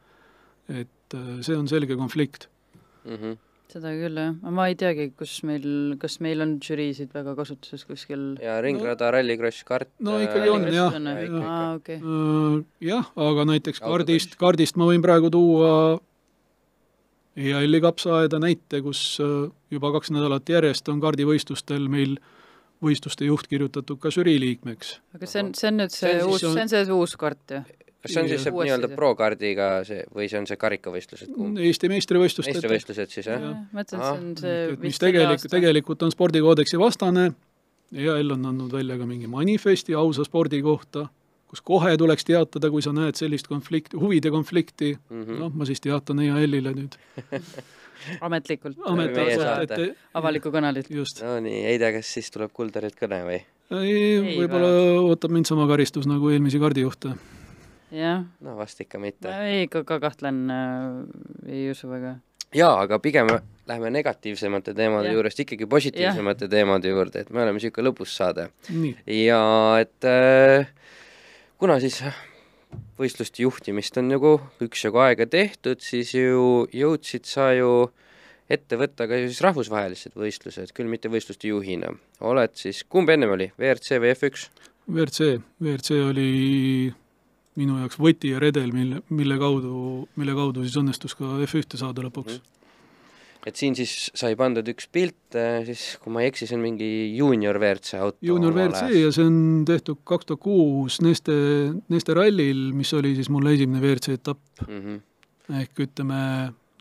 [0.69, 0.81] Mm..
[0.83, 2.49] et äh, see on selge konflikt.
[3.05, 3.21] Mm.
[3.21, 3.37] -hmm
[3.69, 8.23] seda küll, jah, ma ei teagi, kus meil, kas meil on žüriisid väga kasutuses kuskil.
[8.41, 10.97] Ja ringrada no,, rallikross, kart no ikkagi on, jah.
[10.97, 15.99] Äh, jah, aga näiteks kardist, kardist ma võin praegu tuua
[17.37, 22.17] EAL-i kapsaaeda näite, kus äh, juba kaks nädalat järjest on kardivõistlustel meil
[22.85, 24.99] võistluste juht kirjutatud ka žürii liikmeks.
[25.17, 27.63] aga see on, see on nüüd see, see uus, see on see uus kart ju?
[27.99, 31.35] kas see on siis see nii-öelda pro-kaardiga see või see on see karikavõistlused?
[31.67, 32.55] Eesti meistrivõistlused.
[32.55, 33.43] meistrivõistlused siis, jah?
[33.43, 37.31] ma mõtlen, see on see mis tegelikult, tegelikult on spordikoodeksi vastane,
[37.95, 41.09] EAL on andnud välja ka mingi manifesti ausa spordi kohta,
[41.49, 45.67] kus kohe tuleks teatada, kui sa näed sellist konflikti, huvide konflikti mm -hmm., noh, ma
[45.67, 46.99] siis teatan EAL-ile nüüd
[48.21, 48.79] ametlikult.
[48.93, 50.91] ametlikult, et avalikku kanalit.
[50.91, 53.43] no nii, ei tea, kas siis tuleb Kulderilt kõne või?
[53.79, 54.71] ei, võib-olla
[55.03, 57.13] ootab mind sama karistus nagu eelmisi kardijuhte
[57.93, 58.25] jah.
[58.41, 59.33] no vast ikka mitte.
[59.45, 60.97] ei, ka, ka kahtlen äh,,
[61.49, 62.17] ei usu väga.
[62.55, 63.31] jaa, aga pigem
[63.69, 65.17] läheme negatiivsemate teemade ja.
[65.19, 66.55] juurest ikkagi positiivsemate ja.
[66.57, 68.49] teemade juurde, et me oleme niisugune lõbus saade.
[69.07, 69.43] ja
[69.83, 70.71] et äh,
[71.61, 72.03] kuna siis
[72.99, 77.89] võistluste juhtimist on nagu üksjagu aega tehtud, siis ju jõudsid sa ju
[78.51, 81.93] ette võtta ka siis rahvusvahelised võistlused, küll mitte võistluste juhina.
[82.21, 84.49] oled siis, kumb ennem oli, WRC või F1?
[84.89, 86.29] WRC, WRC oli
[87.59, 92.07] minu jaoks võti ja redel, mille, mille kaudu, mille kaudu siis õnnestus ka F1-te saada
[92.07, 92.58] lõpuks mm.
[93.47, 96.65] Et siin siis sai pandud üks pilt, äh, siis kui ma ei eksi, see on
[96.65, 98.19] mingi juunior WRC auto.
[98.25, 101.35] juunior WRC ja see on tehtud kaks tuhat kuus Neste,
[101.93, 104.81] Neste rallil, mis oli siis mulle esimene WRC etapp mm.
[104.81, 105.61] -hmm.
[105.63, 106.21] ehk ütleme,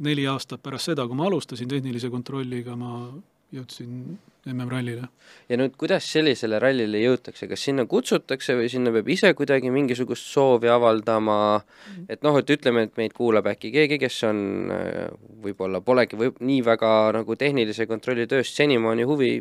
[0.04, 3.12] neli aastat pärast seda, kui ma alustasin tehnilise kontrolliga, ma
[3.54, 4.18] jõudsin
[4.52, 5.08] MM-rallile.
[5.50, 10.30] ja nüüd, kuidas sellisele rallile jõutakse, kas sinna kutsutakse või sinna peab ise kuidagi mingisugust
[10.32, 12.06] soovi avaldama, mm.
[12.14, 14.40] et noh, et ütleme, et meid kuulab äkki keegi, kes on
[14.74, 15.08] äh,
[15.44, 19.34] võib-olla polegi või nii väga nagu tehnilise kontrolli tööst senimaani huvi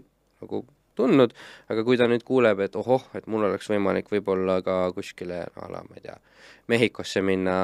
[0.43, 0.65] nagu
[0.97, 1.35] tundnud,
[1.71, 5.71] aga kui ta nüüd kuuleb, et ohoh, et mul oleks võimalik võib-olla ka kuskile a
[5.73, 6.17] la, ma ei tea,
[6.67, 7.57] Mehhikosse minna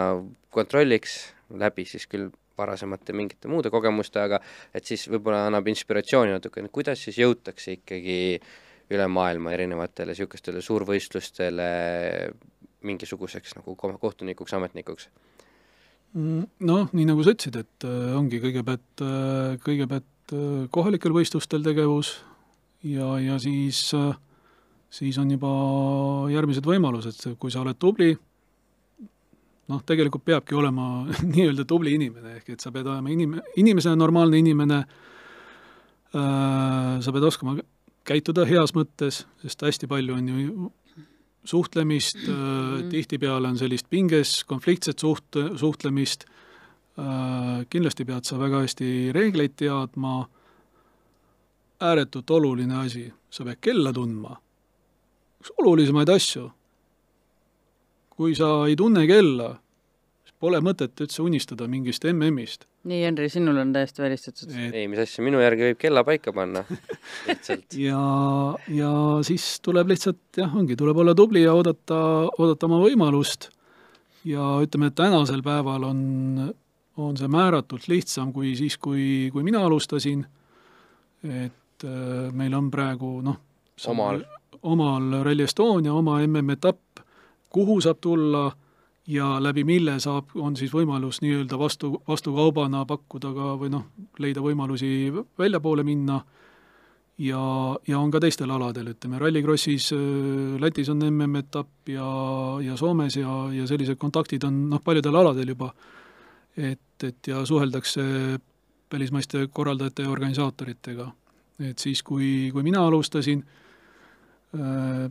[0.54, 4.40] kontrolliks läbi siis küll varasemate mingite muude kogemustega,
[4.74, 8.16] et siis võib-olla annab inspiratsiooni natukene, kuidas siis jõutakse ikkagi
[8.92, 11.68] üle maailma erinevatele niisugustele suurvõistlustele
[12.82, 15.08] mingisuguseks nagu kohtunikuks, ametnikuks?
[16.12, 21.64] Mm, noh, nii nagu sa ütlesid, et äh, ongi kõigepealt äh,, kõigepealt äh, kohalikel võistlustel
[21.64, 22.18] tegevus
[22.84, 23.86] ja, ja siis
[24.92, 25.52] siis on juba
[26.32, 28.12] järgmised võimalused, kui sa oled tubli,
[29.70, 34.36] noh, tegelikult peabki olema nii-öelda tubli inimene, ehk et sa pead olema inim-, inimesena normaalne
[34.42, 34.86] inimene äh,,
[37.02, 37.52] sa pead oskama
[38.08, 40.36] käituda heas mõttes, sest hästi palju on ju
[41.48, 42.88] suhtlemist äh,, mhm.
[42.92, 46.32] tihtipeale on sellist pinges, konfliktset suht-, suhtlemist äh,,
[47.70, 50.12] kindlasti pead sa väga hästi reegleid teadma,
[51.82, 54.32] ääretult oluline asi, sa pead kella tundma,
[55.42, 56.44] üks olulisemaid asju
[58.22, 59.48] kui sa ei tunne kella,
[60.22, 62.68] siis pole mõtet üldse unistada mingist MM-ist.
[62.88, 64.50] nii, Henri, sinul on täiesti välistatud.
[64.50, 64.74] Et...?
[64.78, 66.64] ei, mis asja, minu järgi võib kella paika panna.
[67.28, 67.78] Lihtsalt.
[67.78, 68.02] Ja,
[68.70, 68.92] ja
[69.26, 71.98] siis tuleb lihtsalt jah, ongi, tuleb olla tubli ja oodata,
[72.38, 73.50] oodata oma võimalust.
[74.26, 76.02] Ja ütleme, et tänasel päeval on,
[77.02, 80.22] on see määratult lihtsam kui siis, kui, kui mina alustasin,
[81.26, 83.40] et äh, meil on praegu noh,
[83.90, 84.22] omal,
[84.62, 87.02] omal Rally Estonia oma MM-etapp,
[87.52, 88.50] kuhu saab tulla
[89.06, 93.88] ja läbi mille saab, on siis võimalus nii-öelda vastu, vastukaubana pakkuda ka või noh,
[94.22, 96.20] leida võimalusi väljapoole minna
[97.18, 97.40] ja,
[97.88, 99.90] ja on ka teistel aladel, ütleme Rallycrossis
[100.62, 102.06] Lätis on MM-etapp ja,
[102.62, 105.72] ja Soomes ja, ja sellised kontaktid on noh, paljudel aladel juba.
[106.56, 108.02] et, et ja suheldakse
[108.92, 111.10] välismaiste korraldajate ja organisaatoritega.
[111.60, 113.42] et siis, kui, kui mina alustasin
[114.54, 115.10] äh,,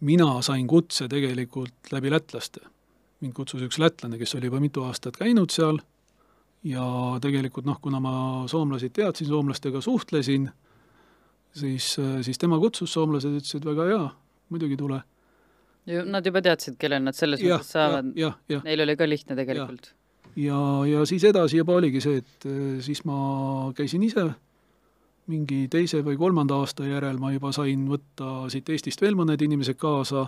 [0.00, 2.60] mina sain kutse tegelikult läbi lätlaste.
[3.20, 5.76] mind kutsus üks lätlane, kes oli juba mitu aastat käinud seal
[6.64, 6.84] ja
[7.20, 8.12] tegelikult noh, kuna ma
[8.48, 10.48] soomlasi teadsin, soomlastega suhtlesin,
[11.52, 14.02] siis, siis tema kutsus, soomlased ütlesid väga hea,
[14.48, 15.02] muidugi tule.
[16.06, 18.12] Nad juba teadsid, kellel nad selles Ja, mõttes saavad,
[18.64, 19.92] neil oli ka lihtne tegelikult.
[20.36, 24.30] ja, ja siis edasi juba oligi see, et eh, siis ma käisin ise
[25.30, 29.78] mingi teise või kolmanda aasta järel ma juba sain võtta siit Eestist veel mõned inimesed
[29.80, 30.26] kaasa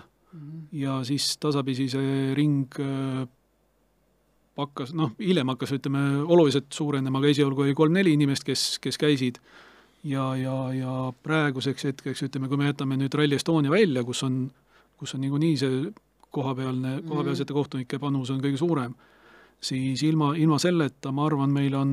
[0.72, 3.26] ja siis tasapisi see ring äh,
[4.58, 9.40] hakkas, noh, hiljem hakkas, ütleme, oluliselt suurenema, aga esialgu oli kolm-neli inimest, kes, kes käisid.
[10.08, 14.44] Ja, ja, ja praeguseks hetkeks, ütleme, kui me jätame nüüd Rally Estonia välja, kus on,
[14.98, 15.82] kus on niikuinii see
[16.32, 18.96] kohapealne, kohapealsete kohtunike panus on kõige suurem,
[19.62, 21.92] siis ilma, ilma selleta, ma arvan, meil on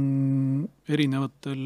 [0.90, 1.62] erinevatel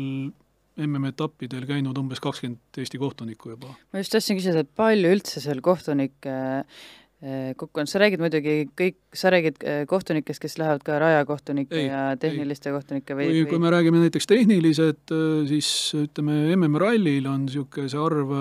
[0.80, 3.76] MM-etappidel käinud umbes kakskümmend Eesti kohtunikku juba.
[3.94, 8.56] ma just tahtsin küsida, et palju üldse seal kohtunikke eh, kokku on, sa räägid muidugi
[8.80, 13.46] kõik, sa räägid eh, kohtunikest, kes lähevad ka rajakohtunike Ei, ja tehniliste kohtunike või, kui,
[13.54, 15.16] kui me räägime näiteks tehnilised,
[15.52, 18.34] siis ütleme, MM-rallil on niisugune see arv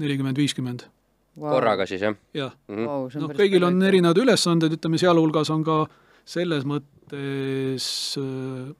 [0.00, 0.86] nelikümmend, viiskümmend.
[1.36, 1.50] wow.
[1.56, 2.76] korraga siis, jah Wow, mm?
[2.76, 2.86] -hmm.
[2.86, 5.82] wow, noh, kõigil on erinevad ülesanded, ütleme, sealhulgas on ka
[6.24, 7.86] selles mõttes
[8.18, 8.72] äh,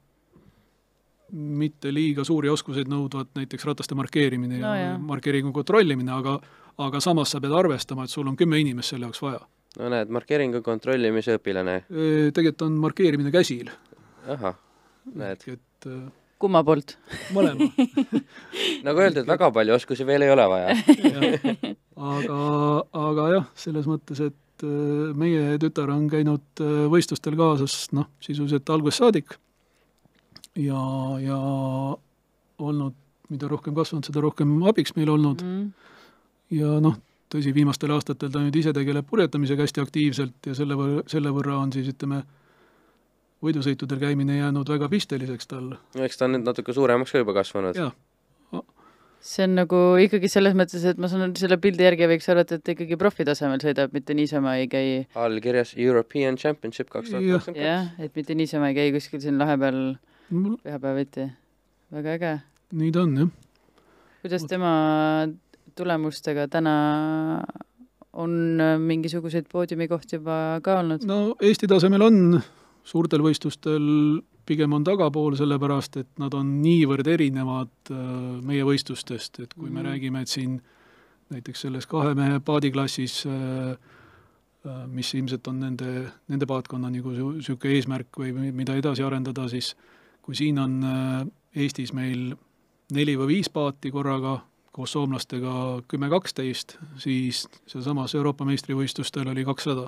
[1.35, 5.01] mitte liiga suuri oskuseid nõudvad näiteks rataste markeerimine No ja jah.
[5.03, 6.39] markeeringu kontrollimine, aga
[6.79, 9.41] aga samas sa pead arvestama, et sul on kümme inimest selle jaoks vaja.
[9.79, 11.81] no näed, markeeringu kontrollimise õpilane,
[12.35, 13.71] Tegelikult on markeerimine käsil.
[14.29, 14.55] ahah,
[15.15, 15.43] näed.
[15.47, 16.05] et äh,
[16.39, 16.97] kumma poolt?
[17.35, 17.69] mõlema
[18.87, 20.77] nagu öeldud, väga palju oskusi veel ei ole vaja.
[22.15, 22.41] aga,
[23.07, 28.71] aga jah, selles mõttes, et äh, meie tütar on käinud äh, võistlustel kaasas noh, sisuliselt
[28.71, 29.39] algusest saadik
[30.57, 30.83] ja,
[31.23, 31.39] ja
[32.59, 32.95] olnud,
[33.33, 35.73] mida rohkem kasvanud, seda rohkem abiks meil olnud Mm.
[36.55, 36.97] ja noh,
[37.33, 41.59] tõsi, viimastel aastatel ta nüüd ise tegeleb purjetamisega hästi aktiivselt ja selle võrra, selle võrra
[41.63, 42.23] on siis ütleme,
[43.45, 45.81] võidusõitudel käimine jäänud väga pisteliseks talle.
[45.97, 47.77] no eks ta on nüüd natuke suuremaks ka juba kasvanud.
[47.81, 47.93] Jah.
[49.25, 52.65] see on nagu ikkagi selles mõttes, et ma saan selle pildi järgi võiks arvata, et
[52.65, 58.05] ta ikkagi profitasemel sõidab, mitte niisama ei käi, allkirjas European Championship kaks tuhat jah, kakskümmend
[58.05, 59.81] et mitte niisama ei käi kuskil siin lahe peal
[60.31, 61.29] mul pühapäeviti.
[61.93, 62.33] väga äge.
[62.73, 63.29] nii ta on, jah.
[64.23, 64.73] kuidas tema
[65.77, 66.75] tulemustega täna
[68.13, 71.05] on äh, mingisuguseid poodiumikohti juba ka olnud?
[71.07, 72.41] no Eesti tasemel on,
[72.85, 73.89] suurtel võistlustel
[74.47, 77.99] pigem on tagapool, sellepärast et nad on niivõrd erinevad äh,
[78.45, 79.89] meie võistlustest, et kui me Mhm.
[79.91, 80.61] räägime, et siin
[81.33, 83.71] näiteks selles kahe mehe paadiklassis äh,
[84.67, 89.49] äh, mis ilmselt on nende, nende paatkonna nagu niisugune eesmärk või mi- mida edasi arendada,
[89.49, 89.75] siis
[90.25, 92.33] kui siin on äh, Eestis meil
[92.95, 94.39] neli või viis paati korraga,
[94.75, 99.87] koos soomlastega kümme-kaksteist, siis sealsamas Euroopa meistrivõistlustel oli kakssada.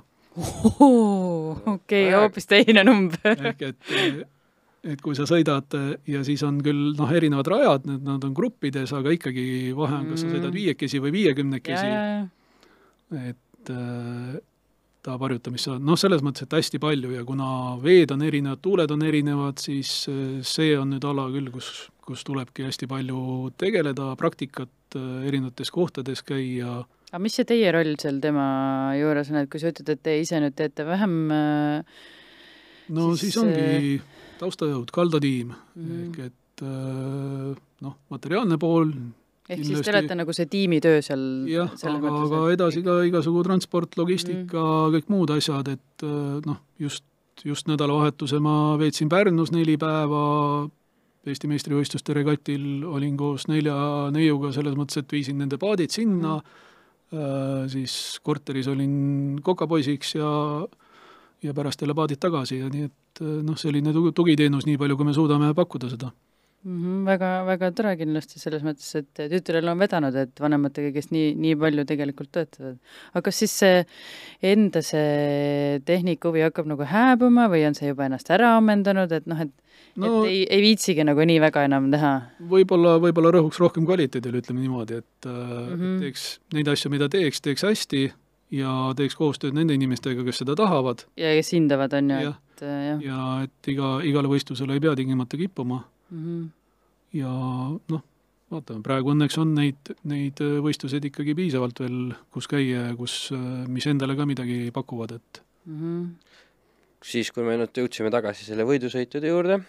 [1.74, 3.34] okei, hoopis teine number.
[3.50, 3.92] ehk et,
[4.84, 5.74] et kui sa sõidad
[6.06, 9.46] ja siis on küll noh, erinevad rajad, need, nad on gruppides, aga ikkagi
[9.76, 10.58] vahe on, kas sa sõidad Mm.
[10.60, 11.90] viiekesi või viiekümnekesi,
[13.32, 13.74] et
[15.06, 17.48] tahab harjutamist saada, noh, selles mõttes, et hästi palju ja kuna
[17.82, 21.70] veed on erinevad, tuuled on erinevad, siis äh, see on nüüd ala küll, kus,
[22.06, 27.94] kus tulebki hästi palju tegeleda, praktikat äh, erinevates kohtades käia, aga mis see teie roll
[28.02, 28.46] seal tema
[28.98, 32.00] juures on, et kui sa ütled, et te ise nüüd teete vähem äh,
[32.96, 34.00] no Siis, siis, ongi
[34.40, 36.02] taustajõud, kaldatiim Mhm.
[36.08, 36.64] ehk et
[37.84, 38.90] noh, materiaalne pool,
[39.48, 43.02] ehk siis te kindlasti- olete nagu see tiimitöö seal jah, aga, aga et- edasi ka
[43.06, 47.04] igasugu transport, logistika mm., kõik muud asjad, et äh, noh, just,
[47.44, 50.68] just nädalavahetuse ma veetsin Pärnus neli päeva
[51.26, 53.74] Eesti meistrivõistluste regatil, olin koos nelja
[54.14, 56.62] neiuga selles mõttes, et viisin nende paadid sinna mm.,
[57.70, 60.30] siis korteris olin kokapoisiks ja
[61.42, 64.96] ja pärast jälle paadid tagasi ja nii et äh, noh, selline tu-, tugiteenus, nii palju,
[64.96, 66.10] kui me suudame pakkuda seda.
[66.66, 71.10] Mm -hmm, väga, väga tore kindlasti selles mõttes, et tütrel on vedanud, et vanematega, kes
[71.14, 72.78] nii, nii palju tegelikult töötavad.
[73.12, 73.84] aga kas siis see
[74.42, 79.40] enda see tehnikahuvi hakkab nagu hääbuma või on see juba ennast ära ammendanud, et noh,
[79.40, 79.52] et
[79.96, 82.12] no, et ei, ei viitsigi nagu nii väga enam teha?
[82.40, 85.74] võib-olla, võib-olla rõhuks rohkem kvaliteedile, ütleme niimoodi, et mm.
[85.74, 85.98] -hmm.
[86.00, 88.06] teeks neid asju, mida teeks, teeks hästi
[88.50, 92.78] ja teeks koostööd nende inimestega, kes seda tahavad ja kes hindavad, on ju, et äh,
[92.90, 96.20] jah ja et iga, igale võistlusele ei pea tingimata kippuma mm.
[96.20, 96.44] -hmm.
[97.18, 97.32] ja
[97.92, 98.04] noh,
[98.52, 103.32] vaatame, praegu õnneks on neid, neid äh, võistluseid ikkagi piisavalt veel, kus käia ja kus,
[103.34, 105.80] äh, mis endale ka midagi pakuvad, et mm.
[105.80, 106.06] -hmm.
[107.02, 109.60] siis, kui me nüüd jõudsime tagasi selle võidusõitude juurde,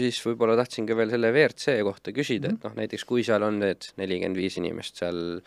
[0.00, 2.58] siis võib-olla tahtsin ka veel selle WRC kohta küsida mm, -hmm.
[2.58, 5.40] et noh, näiteks kui seal on need nelikümmend viis inimest seal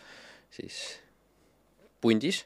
[0.50, 1.00] siis
[2.00, 2.44] pundis,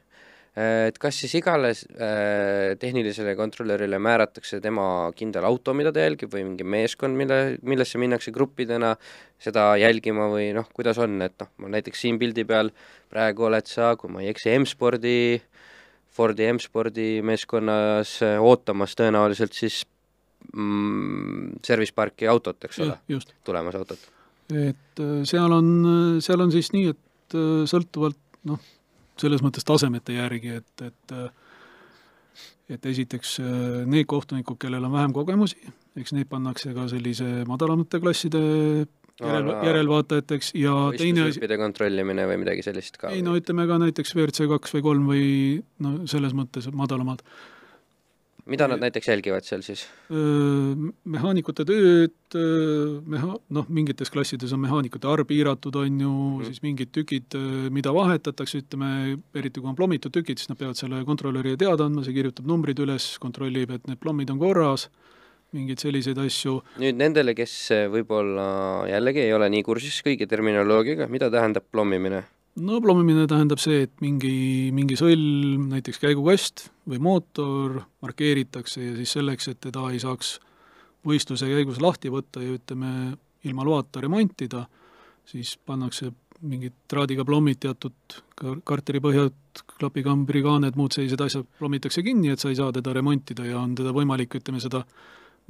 [0.52, 4.84] et kas siis igale äh, tehnilisele kontrolörile määratakse tema
[5.16, 8.92] kindel auto, mida ta jälgib, või mingi meeskond, mille, millesse minnakse gruppidena
[9.40, 12.68] seda jälgima või noh, kuidas on, et noh, ma näiteks siin pildi peal
[13.12, 15.16] praegu oled sa, kui ma ei eksi, M-spordi,
[16.12, 19.78] Fordi M-spordi meeskonnas äh, ootamas tõenäoliselt siis
[20.52, 22.98] mm, service parki autot, eks ole,
[23.48, 24.04] tulemas autot.
[24.52, 25.72] et äh, seal on,
[26.20, 27.40] seal on siis nii, et
[27.72, 28.60] sõltuvalt noh,
[29.20, 31.16] selles mõttes tasemete järgi, et, et
[32.72, 33.36] et esiteks
[33.90, 35.58] need kohtunikud, kellel on vähem kogemusi,
[35.98, 38.40] eks neid pannakse ka sellise madalamate klasside
[39.20, 43.12] järel, järelvaatajateks ja teine asi kontrollimine või midagi sellist ka?
[43.12, 45.26] ei no ütleme ka näiteks WRC kaks või kolm või
[45.84, 47.24] no selles mõttes madalamad
[48.50, 49.84] mida nad näiteks jälgivad seal siis?
[50.10, 52.36] Mehaanikute tööd,
[53.14, 57.38] meha-, noh, mingites klassides on mehaanikute arv piiratud, on ju mm, siis mingid tükid,
[57.74, 62.04] mida vahetatakse, ütleme, eriti kui on plommitud tükid, siis nad peavad selle kontrolörile teada andma,
[62.06, 64.88] see kirjutab numbrid üles, kontrollib, et need plommid on korras,
[65.52, 66.58] mingeid selliseid asju.
[66.82, 67.54] nüüd nendele, kes
[67.92, 68.46] võib-olla
[68.90, 72.24] jällegi ei ole nii kursis kõigi terminoloogiaga, mida tähendab plommimine?
[72.60, 79.14] No plommimine tähendab see, et mingi, mingi sõlm, näiteks käigukast või mootor markeeritakse ja siis
[79.16, 80.36] selleks, et teda ei saaks
[81.06, 83.16] võistluse käigus lahti võtta ja ütleme,
[83.48, 84.66] ilma loata remontida,
[85.26, 88.16] siis pannakse mingid traadiga plommid, teatud
[88.66, 93.60] karteripõhjad, klapikambri kaaned, muud sellised asjad plommitakse kinni, et sa ei saa teda remontida ja
[93.62, 94.82] on teda võimalik, ütleme seda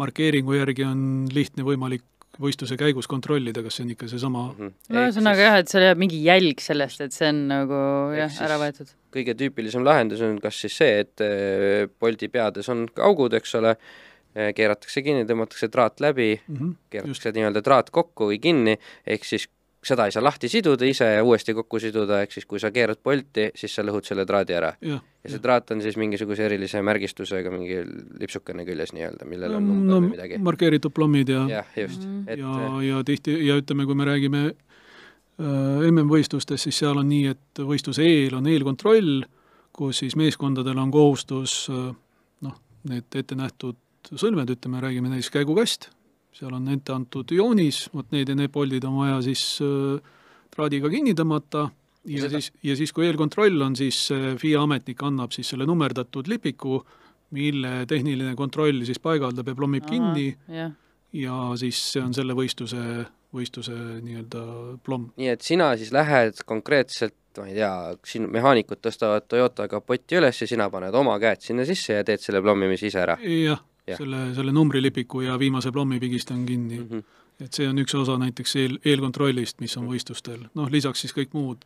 [0.01, 2.05] markeeringu järgi on lihtne võimalik
[2.41, 4.95] võistluse käigus kontrollida, kas see on ikka seesama mm -hmm.
[4.95, 7.81] no ühesõnaga jah, et seal jääb mingi jälg sellest, et see on nagu
[8.17, 8.95] jah, ära võetud.
[9.13, 13.77] kõige tüüpilisem lahendus on kas siis see, et äh, Bolti peades on augud, eks ole,
[14.37, 19.25] äh, keeratakse kinni, tõmmatakse traat läbi mm, -hmm, keeratakse nii-öelda traat kokku või kinni, ehk
[19.25, 19.49] siis
[19.85, 23.01] seda ei saa lahti siduda ise ja uuesti kokku siduda, ehk siis kui sa keerad
[23.03, 24.73] polti, siis sa lõhud selle traadi ära.
[24.81, 27.81] ja see traat on siis mingisuguse erilise märgistusega, mingi
[28.21, 30.39] lipsukene küljes nii-öelda, millel on number no, või midagi.
[30.43, 32.25] markeeritud plommid ja jah, just mm.
[32.27, 32.39] -hmm.
[32.39, 37.63] ja, ja tihti, ja ütleme, kui me räägime äh, MM-võistlustest, siis seal on nii, et
[37.63, 39.25] võistluse eel on eelkontroll,
[39.73, 41.91] kus siis meeskondadel on kohustus äh,
[42.47, 43.79] noh, need ette nähtud
[44.15, 45.91] sõlmed, ütleme, räägime näiteks käigukast,
[46.33, 50.01] seal on ette antud joonis, vot need ja need poldid on vaja siis äh,
[50.53, 51.69] traadiga kinni tõmmata
[52.09, 52.41] ja Seda.
[52.41, 54.09] siis, ja siis, kui eelkontroll on, siis
[54.41, 56.81] FIA ametnik annab siis selle nummerdatud lipiku,
[57.37, 60.73] mille tehniline kontroll siis paigaldab ja plommib Aha, kinni yeah.
[61.17, 64.45] ja siis see on selle võistluse, võistluse nii-öelda
[64.85, 65.13] plomm.
[65.21, 67.73] nii et sina siis lähed konkreetselt ma ei tea,
[68.05, 72.21] siin mehaanikud tõstavad Toyota kapoti üles ja sina paned oma käed sinna sisse ja teed
[72.21, 73.17] selle plommimise ise ära?
[73.23, 73.63] jah
[73.97, 76.89] selle, selle numbrilipiku ja viimase plommi pigistan kinni mm.
[76.89, 77.45] -hmm.
[77.45, 81.35] et see on üks osa näiteks eel, eelkontrollist, mis on võistlustel, noh lisaks siis kõik
[81.35, 81.65] muud,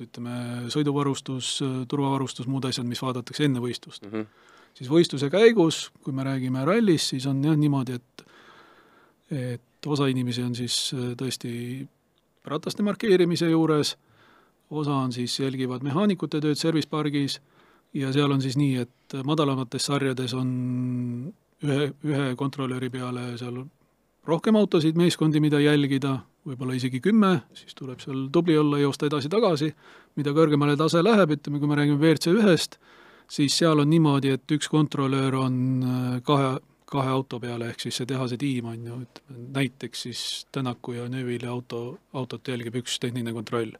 [0.00, 1.58] ütleme, sõiduvarustus,
[1.88, 4.12] turvavarustus, muud asjad, mis vaadatakse enne võistlust mm.
[4.12, 4.26] -hmm.
[4.74, 8.26] siis võistluse käigus, kui me räägime rallist, siis on jah niimoodi, et
[9.30, 11.86] et osa inimesi on siis äh, tõesti
[12.44, 13.96] rataste markeerimise juures,
[14.70, 17.40] osa on siis, jälgivad mehaanikute tööd service pargis
[17.94, 20.50] ja seal on siis nii, et madalamates sarjades on
[21.66, 23.62] ühe, ühe kontrolöri peale seal
[24.28, 29.70] rohkem autosid, meeskondi, mida jälgida, võib-olla isegi kümme, siis tuleb seal tubli olla, joosta edasi-tagasi,
[30.20, 32.78] mida kõrgemale tase läheb, ütleme, kui me räägime WRC ühest,
[33.30, 36.54] siis seal on niimoodi, et üks kontrolöör on äh, kahe,
[36.90, 41.08] kahe auto peale, ehk siis see tehase tiim on ju, ütleme näiteks siis Tänaku ja
[41.10, 43.76] Neville'i auto, autot jälgib üks tehniline kontroll.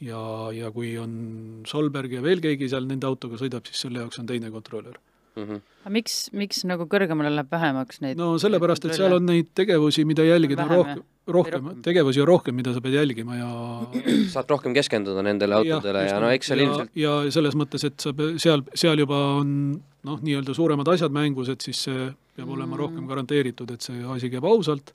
[0.00, 0.20] ja,
[0.52, 4.26] ja kui on Solberg ja veel keegi seal nende autoga sõidab, siis selle jaoks on
[4.28, 4.98] teine kontrolör
[5.36, 5.42] mm.
[5.42, 5.60] -hmm.
[5.82, 8.18] aga miks, miks nagu kõrgemale läheb vähemaks neid?
[8.18, 12.74] no sellepärast, et seal on neid tegevusi, mida jälgida rohkem, rohkem, tegevusi on rohkem, mida
[12.74, 13.50] sa pead jälgima ja
[14.34, 17.98] saad rohkem keskenduda nendele autodele ja, ja no eks seal ilmselt ja selles mõttes, et
[18.00, 22.54] sa seal, seal juba on noh, nii-öelda suuremad asjad mängus, et siis see peab mm.
[22.58, 24.92] olema rohkem garanteeritud, et see asi käib ausalt,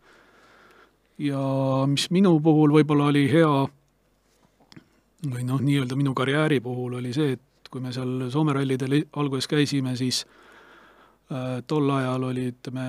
[1.20, 1.42] ja
[1.90, 3.54] mis minu puhul võib-olla oli hea,
[5.30, 9.04] või noh, nii-öelda minu karjääri puhul oli see, et et kui me seal Soome rallidel
[9.22, 10.24] alguses käisime, siis
[11.30, 12.86] äh, tol ajal oli, ütleme,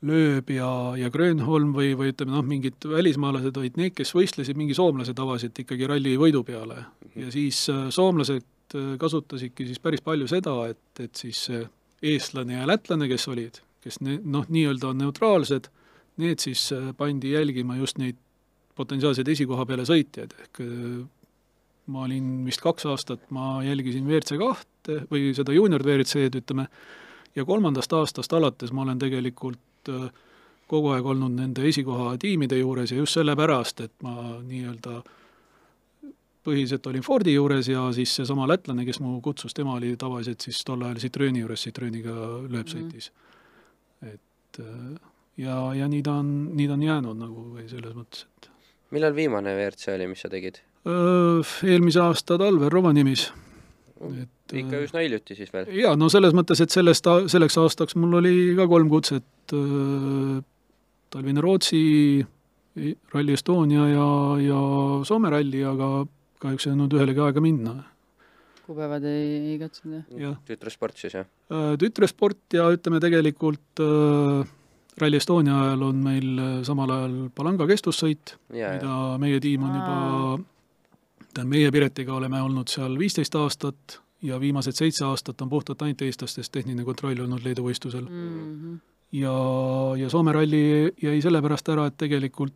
[0.00, 4.72] Lööb ja, ja Grönholm või, või ütleme noh, mingid välismaalased olid need, kes võistlesid mingi
[4.72, 6.86] soomlase tavaliselt ikkagi ralli võidu peale.
[7.18, 8.46] ja siis äh, soomlased
[8.78, 11.42] äh, kasutasidki siis päris palju seda, et, et siis
[12.00, 15.68] eestlane ja lätlane, kes olid, kes ne-, noh, nii-öelda on neutraalsed,
[16.22, 18.16] need siis pandi jälgima just neid
[18.76, 20.64] potentsiaalseid esikoha peale sõitjaid, ehk
[21.86, 26.66] ma olin vist kaks aastat, ma jälgisin WRC kahte või seda juunior WRC-d, ütleme,
[27.36, 30.10] ja kolmandast aastast alates ma olen tegelikult äh,
[30.70, 35.00] kogu aeg olnud nende esikoha tiimide juures ja just sellepärast, et ma nii-öelda
[36.46, 40.62] põhiliselt olin Fordi juures ja siis seesama lätlane, kes mu kutsus, tema oli tavaliselt siis
[40.64, 42.14] tol ajal Citroeni juures, Citroeniga
[42.46, 42.72] lööb Mhm.
[42.76, 44.14] sõitis mm.
[44.14, 48.26] et äh, ja, ja nii ta on, nii ta on jäänud nagu või selles mõttes,
[48.38, 48.50] et
[48.90, 50.62] millal viimane WRC oli, mis sa tegid?
[50.86, 53.26] Eelmise aasta talvel Rovaniemis,
[54.22, 55.68] et ikka üsna hiljuti siis veel?
[55.76, 59.54] jaa, no selles mõttes, et sellest, selleks aastaks mul oli ka kolm kutset,
[61.10, 61.82] talvine Rootsi,
[63.12, 64.08] Rally Estonia ja,
[64.40, 64.60] ja
[65.04, 66.04] Soome ralli, aga
[66.40, 67.74] kahjuks ei olnud ühelegi aega minna.
[68.64, 70.38] kuupäevad ei, ei katsunud, jah?
[70.48, 71.28] tütresport siis, jah?
[71.80, 74.48] tütresport ja ütleme tegelikult äh,
[75.00, 79.98] Rally Estonia ajal on meil samal ajal Palanga kestvussõit, mida meie tiim on juba,
[81.34, 86.02] tähendab, meie Piretiga oleme olnud seal viisteist aastat ja viimased seitse aastat on puhtalt ainult
[86.02, 88.56] eestlastest tehniline kontroll olnud Leedu võistlusel mm.
[88.62, 88.78] -hmm.
[89.12, 89.34] ja,
[90.04, 92.54] ja Soome ralli jäi sellepärast ära, et tegelikult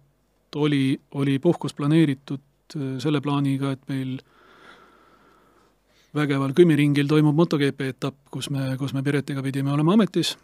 [0.56, 2.40] oli, oli puhkus planeeritud
[2.98, 4.18] selle plaaniga, et meil
[6.14, 10.36] vägeval kümmiringil toimub MotoGP etapp, kus me, kus me Piretiga pidime olema ametis,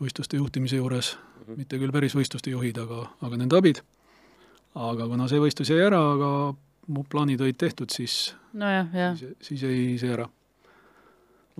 [0.00, 1.56] võistluste juhtimise juures mm, -hmm.
[1.56, 3.82] mitte küll päris võistluste juhid, aga, aga nende abid.
[4.74, 6.54] aga kuna see võistlus jäi ära, aga
[6.88, 9.18] mu plaanid olid tehtud, siis nojah, jah.
[9.18, 10.28] siis, siis jäi see ära.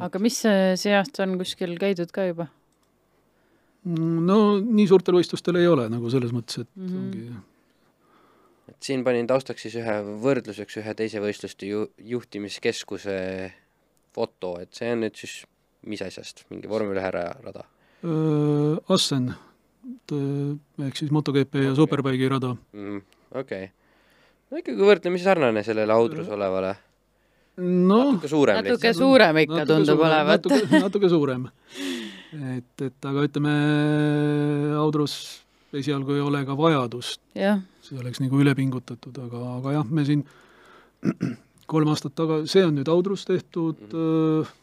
[0.01, 2.49] aga mis see, see aasta on kuskil käidud ka juba?
[3.85, 7.05] no nii suurtel võistlustel ei ole nagu selles mõttes, et mm -hmm.
[7.05, 7.29] ongi
[8.71, 13.19] et siin panin taustaks siis ühe võrdluseks ühe teise võistluste ju-, juhtimiskeskuse
[14.15, 15.43] foto, et see on nüüd siis
[15.89, 17.65] mis asjast, mingi vormel ühe rada?
[18.93, 19.31] Assen,
[20.11, 21.77] ehk siis MotoGP ja okay.
[21.77, 23.03] Superbike'i rada mm,.
[23.33, 23.69] okei okay.
[24.51, 26.75] No ikkagi võrdlemisi sarnane sellele Audrus olevale.
[27.61, 28.99] no natuke suurem natuke lihtsalt.
[28.99, 30.49] suurem ikka natuke tundub suurem, olevat.
[30.49, 31.47] natuke, natuke suurem.
[32.57, 33.55] et, et aga ütleme,
[34.81, 35.15] Audrus
[35.77, 37.23] esialgu ei ole ka vajadust.
[37.35, 40.25] see oleks nagu üle pingutatud, aga, aga jah, me siin
[41.71, 44.57] kolm aastat taga, see on nüüd Audrus tehtud mm, -hmm.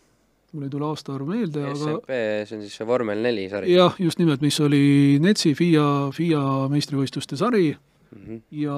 [0.53, 3.71] mul ei tule aastaarv meelde, aga SMP, see on siis see vormel neli sari?
[3.71, 8.41] jah, just nimelt, mis oli NETS-i FIA, FIA meistrivõistluste sari mm -hmm.
[8.51, 8.78] ja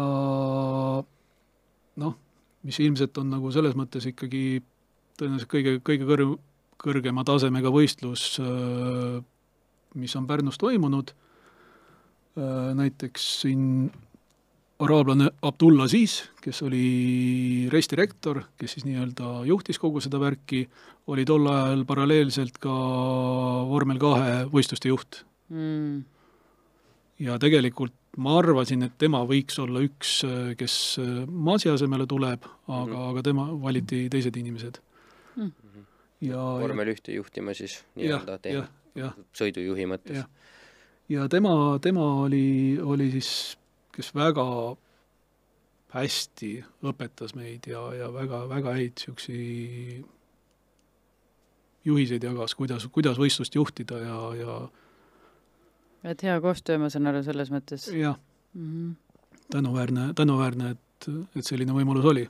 [2.03, 2.17] noh,
[2.63, 4.61] mis ilmselt on nagu selles mõttes ikkagi
[5.19, 6.37] tõenäoliselt kõige, kõige kõr-,
[6.79, 8.39] kõrgema tasemega võistlus,
[9.99, 11.11] mis on Pärnus toimunud.
[12.79, 13.89] Näiteks siin
[14.79, 20.63] araablane Abdullah Aziz, kes oli restirektor, kes siis nii-öelda juhtis kogu seda värki,
[21.11, 22.75] oli tol ajal paralleelselt ka
[23.67, 25.23] vormel kahe võistluste juht.
[25.51, 26.05] Mm..
[27.19, 30.19] Ja tegelikult ma arvasin, et tema võiks olla üks,
[30.57, 30.75] kes
[31.29, 33.09] Masi asemele tuleb, aga mm, -hmm.
[33.09, 34.81] aga tema valiti teised inimesed.
[35.35, 35.85] Mm..
[36.21, 38.39] ja vormel ühte juhtima siis nii-öelda
[39.37, 40.17] sõidujuhi mõttes.
[40.17, 40.25] Ja
[41.09, 43.57] ja tema, tema oli, oli siis,
[43.95, 44.45] kes väga
[45.93, 46.51] hästi
[46.85, 50.05] õpetas meid ja, ja väga, väga häid niisuguseid
[51.87, 54.57] juhiseid jagas, kuidas, kuidas võistlust juhtida ja, ja
[56.03, 57.89] et hea koostöö, ma saan aru, selles mõttes?
[57.93, 58.17] jah
[58.53, 58.95] mm -hmm..
[59.51, 62.27] tänuväärne, tänuväärne, et, et selline võimalus oli.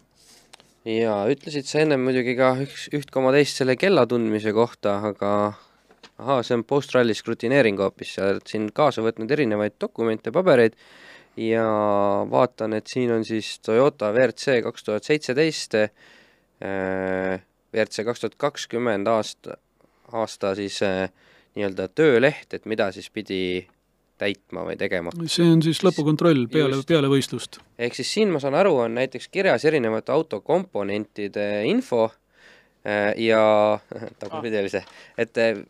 [0.85, 5.53] jaa, ütlesid sa ennem muidugi ka üks, üht koma teist selle kella tundmise kohta, aga
[6.19, 10.75] ahaa, see on post-ralli skrutineering hoopis, sa oled siin kaasa võtnud erinevaid dokumente, pabereid
[11.39, 11.65] ja
[12.31, 15.77] vaatan, et siin on siis Toyota WRC kaks tuhat seitseteist,
[16.59, 19.55] WRC kaks tuhat kakskümmend aasta,
[20.11, 21.07] aasta siis äh,
[21.57, 23.67] nii-öelda tööleht, et mida siis pidi
[24.19, 25.13] täitma või tegema.
[25.25, 27.61] see on siis lõpukontroll peale, peale võistlust.
[27.79, 33.41] ehk siis siin ma saan aru, on näiteks kirjas erinevate autokomponentide info äh, ja
[34.21, 34.83] tagurpidi oli see,
[35.17, 35.61] et äh,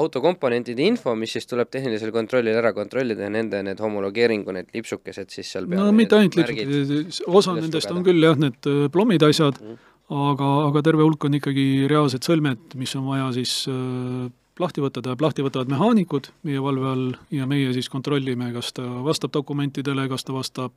[0.00, 5.32] autokomponentide info, mis siis tuleb tehnilisel kontrollil ära kontrollida ja nende need homologeeringu, need lipsukesed
[5.34, 5.84] siis seal peal.
[5.84, 7.98] no mitte ainult lipsukesed, osa nendest lugeda.
[7.98, 9.80] on küll jah, need plommid asjad mm,
[10.12, 14.30] aga, aga terve hulk on ikkagi reaalsed sõlmed, mis on vaja siis äh,
[14.60, 18.84] lahti võtta, tähendab lahti võtavad mehaanikud meie valve all ja meie siis kontrollime, kas ta
[19.04, 20.72] vastab dokumentidele, kas ta vastab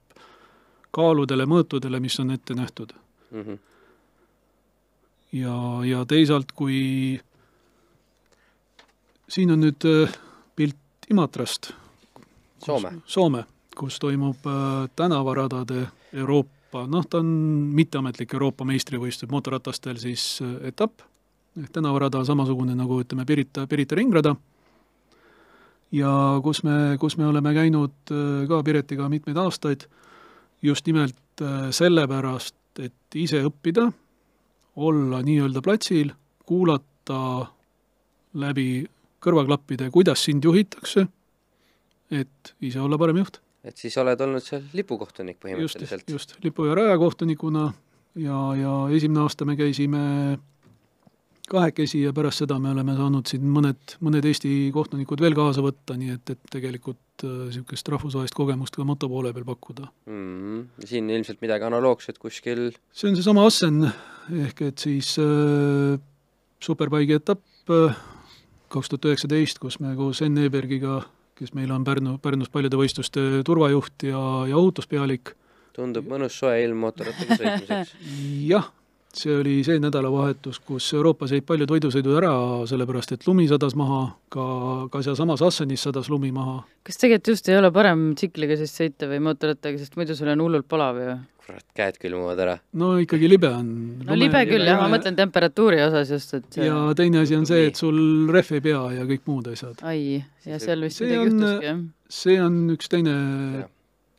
[0.96, 2.94] kaaludele, mõõtudele, mis on ette nähtud
[3.32, 3.42] mm.
[3.42, 3.58] -hmm.
[5.42, 7.20] ja, ja teisalt, kui
[9.28, 9.88] siin on nüüd
[10.56, 10.78] pilt
[11.12, 11.74] Imatrast.
[12.66, 12.92] Soome.
[13.06, 13.44] Soome,
[13.78, 14.38] kus toimub
[14.96, 17.28] tänavaradade Euroopa, noh, ta on
[17.78, 21.02] mitteametlik Euroopa meistrivõistlus mootorratastel siis etapp,
[21.62, 24.36] ehk tänavarada samasugune nagu ütleme, Pirita, Pirita ringrada,
[25.92, 26.12] ja
[26.44, 28.16] kus me, kus me oleme käinud
[28.50, 29.88] ka Piretiga mitmeid aastaid
[30.66, 33.88] just nimelt äh, sellepärast, et ise õppida,
[34.76, 36.12] olla nii-öelda platsil,
[36.46, 37.20] kuulata
[38.36, 38.86] läbi
[39.24, 41.06] kõrvaklappide, kuidas sind juhitakse,
[42.12, 43.42] et ise olla parem juht.
[43.66, 46.10] et siis oled olnud seal lipukohtunik just, põhimõtteliselt?
[46.12, 47.64] just, lipu- ja rajakohtunikuna
[48.22, 50.38] ja, ja esimene aasta me käisime
[51.52, 55.98] kahekesi ja pärast seda me oleme saanud siin mõned, mõned Eesti kohtunikud veel kaasa võtta,
[56.00, 59.88] nii et, et tegelikult niisugust rahvusvahelist kogemust ka moto poole peal pakkuda.
[60.06, 60.26] mm.
[60.42, 60.86] -hmm.
[60.86, 63.92] siin ilmselt midagi analoogset kuskil see on seesama Assen,
[64.46, 66.00] ehk et siis äh,
[66.60, 67.96] superbike'i etapp äh,
[68.70, 71.02] kaks tuhat üheksateist, kus me koos Enn Ebergiga,
[71.36, 75.36] kes meil on Pärnu, Pärnus paljude võistluste turvajuht ja, ja ohutuspealik,
[75.76, 77.96] tundub mõnus soe ilm mootorrattaga sõitmiseks.
[78.54, 78.70] jah,
[79.20, 82.34] see oli see nädalavahetus, kus Euroopas jäid paljud võidusõidud ära,
[82.70, 84.02] sellepärast et lumi sadas maha,
[84.34, 84.46] ka,
[84.92, 86.62] ka sealsamas Assenis sadas lumi maha.
[86.86, 90.44] kas tegelikult just ei ole parem tsikliga siis sõita või mootorrattaga, sest muidu sul on
[90.46, 91.16] hullult palav ju?
[91.46, 92.56] kurat, käed külmuvad ära.
[92.82, 93.68] no ikkagi libe on.
[94.08, 96.66] no libe küll jah, ma mõtlen temperatuuri osas just, et see...
[96.66, 98.00] ja teine asi on see, et sul
[98.34, 99.78] rehv ei pea ja kõik muud asjad.
[99.86, 101.82] ai, ja seal vist See midagi on- juhtuski jah.
[102.22, 103.16] see on üks teine
[103.62, 103.70] Jah.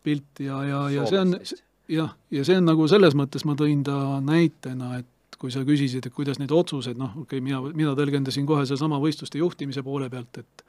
[0.07, 1.35] pilt ja, ja, ja see on,
[1.89, 6.07] jah, ja see on nagu selles mõttes ma tõin ta näitena, et kui sa küsisid,
[6.07, 10.11] et kuidas need otsused, noh, okei okay,, mina, mina tõlgendasin kohe sedasama võistluste juhtimise poole
[10.13, 10.65] pealt, et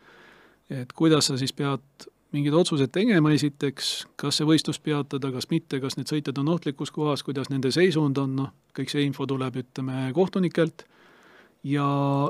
[0.68, 5.80] et kuidas sa siis pead mingid otsused tegema esiteks, kas see võistlus peatada, kas mitte,
[5.80, 9.62] kas need sõitjad on ohtlikus kohas, kuidas nende seisund on, noh, kõik see info tuleb,
[9.64, 10.84] ütleme, kohtunikelt,
[11.68, 11.88] ja,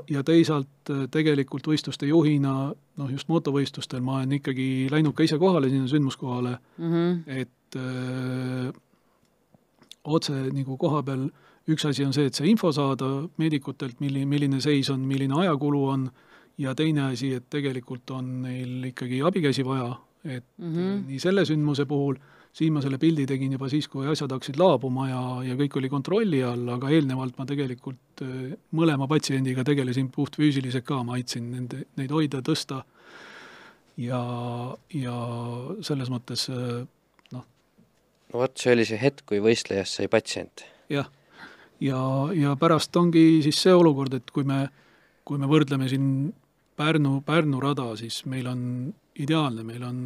[0.09, 2.55] ja teisalt eh, tegelikult võistluste juhina,
[2.97, 6.93] noh just motovõistlustel ma olen ikkagi läinud ka ise kohale sinna sündmuskohale, mm.
[6.93, 7.41] -hmm.
[7.43, 8.71] et öö,
[10.03, 11.27] otse nagu koha peal
[11.67, 15.83] üks asi on see, et see info saada meedikutelt, milline, milline seis on, milline ajakulu
[15.91, 16.07] on,
[16.57, 19.91] ja teine asi, et tegelikult on neil ikkagi abikäsi vaja,
[20.23, 20.73] et mm.
[20.73, 21.05] -hmm.
[21.07, 22.15] nii selle sündmuse puhul,
[22.57, 25.91] siin ma selle pildi tegin juba siis, kui asjad hakkasid laabuma ja, ja kõik oli
[25.93, 31.83] kontrolli all, aga eelnevalt ma tegelikult öö, mõlema patsiendiga tegelesin puhtfüüsiliselt ka, ma aitasin nende,
[31.99, 32.81] neid hoida, tõsta
[34.01, 34.21] ja,
[34.93, 35.19] ja
[35.85, 36.81] selles mõttes öö,
[37.35, 37.45] no
[38.33, 40.65] vot, see oli see hetk, kui võistlejast sai patsient.
[40.93, 41.11] jah,
[41.83, 42.01] ja,
[42.33, 44.65] ja pärast ongi siis see olukord, et kui me,
[45.27, 46.33] kui me võrdleme siin
[46.77, 48.61] Pärnu, Pärnu rada, siis meil on
[49.17, 49.99] ideaalne, meil on,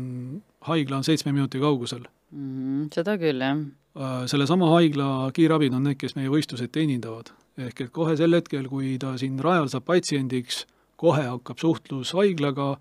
[0.68, 2.06] haigla on seitsme minuti kaugusel.
[2.32, 3.60] Mm seda küll jah.
[3.98, 7.34] Äh, sellesama haigla kiirabid on need, kes meie võistluseid teenindavad.
[7.62, 10.66] ehk et kohe sel hetkel, kui ta siin rajal saab patsiendiks,
[10.98, 12.78] kohe hakkab suhtlus haiglaga,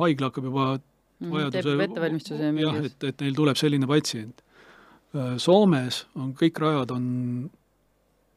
[0.00, 0.66] haigla hakkab juba
[1.24, 4.42] Mhm, vajaduse teeb ettevalmistuse ja jah, et, et neil tuleb selline patsient.
[5.38, 7.04] Soomes on kõik rajad on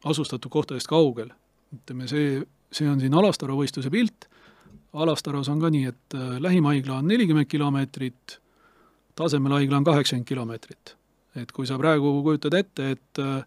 [0.05, 1.31] asustatud kohtadest kaugel.
[1.73, 4.27] ütleme, see, see on siin Alastaro võistluse pilt,
[4.97, 8.37] Alastaros on ka nii, et äh, lähim haigla on nelikümmend kilomeetrit,
[9.17, 10.95] tasemel haigla on kaheksakümmend kilomeetrit.
[11.37, 13.43] et kui sa praegu kujutad ette, et äh,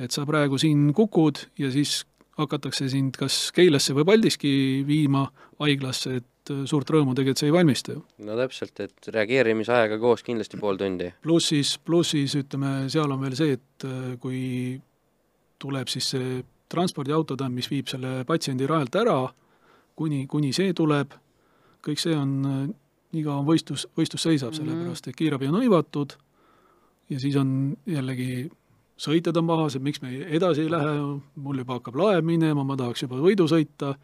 [0.00, 2.02] et sa praegu siin kukud ja siis
[2.38, 4.54] hakatakse sind kas Keilasse või Paldiski
[4.86, 5.28] viima
[5.62, 8.02] haiglasse, et äh, suurt rõõmu tegelikult see ei valmista ju.
[8.26, 11.12] no täpselt, et reageerimisajaga koos kindlasti pool tundi.
[11.22, 14.42] pluss siis, pluss siis ütleme, seal on veel see, et äh, kui
[15.62, 16.42] tuleb siis see
[16.74, 19.18] transpordiauto, mis viib selle patsiendi rajalt ära,
[19.94, 21.12] kuni, kuni see tuleb,
[21.84, 22.74] kõik see on,
[23.14, 24.58] nii kaua võistlus, võistlus seisab mm.
[24.58, 24.70] -hmm.
[24.70, 26.16] sellepärast et kiirabi on hõivatud
[27.10, 28.50] ja siis on jällegi
[29.00, 30.94] sõitjad on pahased, miks me edasi ei lähe,
[31.36, 33.96] mul juba hakkab laev minema, ma tahaks juba võidu sõita,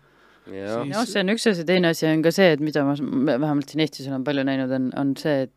[0.51, 3.69] Siis- jah, see on üks asi, teine asi on ka see, et mida ma vähemalt
[3.71, 5.53] siin Eestis olen palju näinud, on, on see, et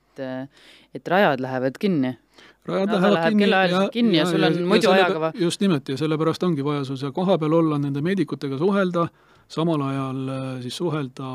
[0.93, 2.17] et rajad lähevad kinni.
[2.65, 5.31] rajad No lähevad läheb kinni kellaajaliselt kinni ja sul on muidu selle- ajakava.
[5.35, 9.07] just nimelt, ja sellepärast ongi vaja sul seal kohapeal olla, nende meedikutega suhelda,
[9.47, 11.31] samal ajal äh, siis suhelda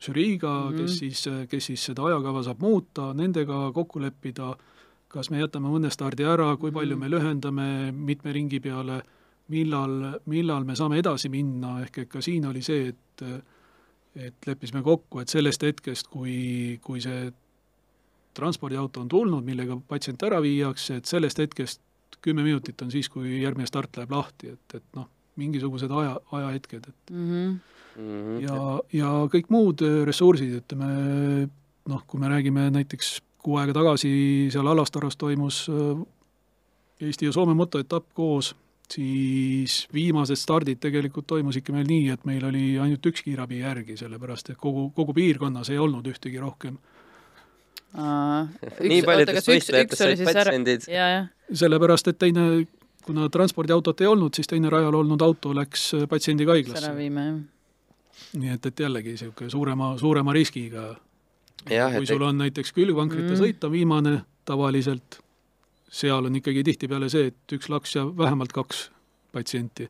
[0.00, 0.74] žüriiga mm, Mhm.
[0.74, 0.80] -hmm.
[0.82, 4.56] kes siis, kes siis seda ajakava saab muuta, nendega kokku leppida,
[5.08, 7.00] kas me jätame mõne stardi ära, kui palju Mhm.
[7.00, 9.02] me lühendame mitme ringi peale,
[9.48, 13.42] millal, millal me saame edasi minna, ehk et ka siin oli see, et
[14.16, 17.32] et leppisime kokku, et sellest hetkest, kui, kui see
[18.34, 21.80] transpordiauto on tulnud, millega patsient ära viiakse, et sellest hetkest
[22.22, 26.88] kümme minutit on siis, kui järgmine start läheb lahti, et, et noh, mingisugused aja, ajahetked,
[26.88, 27.58] et Mm -hmm.
[27.96, 28.40] Mm -hmm.
[28.42, 31.48] ja, ja kõik muud äh, ressursid, ütleme
[31.88, 36.04] noh, kui me räägime näiteks kuu aega tagasi seal Alastaros toimus äh,
[37.00, 38.54] Eesti ja Soome motoetapp koos,
[38.90, 44.52] siis viimased stardid tegelikult toimusidki meil nii, et meil oli ainult üks kiirabi järgi, sellepärast
[44.52, 46.78] et kogu, kogu piirkonnas ei olnud ühtegi rohkem.
[47.94, 50.86] nii paljudest võistlejatest said patsiendid.
[51.52, 52.66] sellepärast, et teine,
[53.06, 56.94] kuna transpordiautot ei olnud, siis teine rajal olnud auto läks äh, patsiendiga ära haiglasse.
[56.96, 57.42] viime, jah.
[58.32, 60.94] Nii et, et jällegi niisugune suurema, suurema riskiga.
[61.64, 63.40] Kui sul on näiteks külgvankrite Mm.
[63.40, 65.24] sõit on viimane tavaliselt
[65.94, 68.88] seal on ikkagi tihtipeale see, et üks laks ja vähemalt kaks
[69.34, 69.88] patsienti.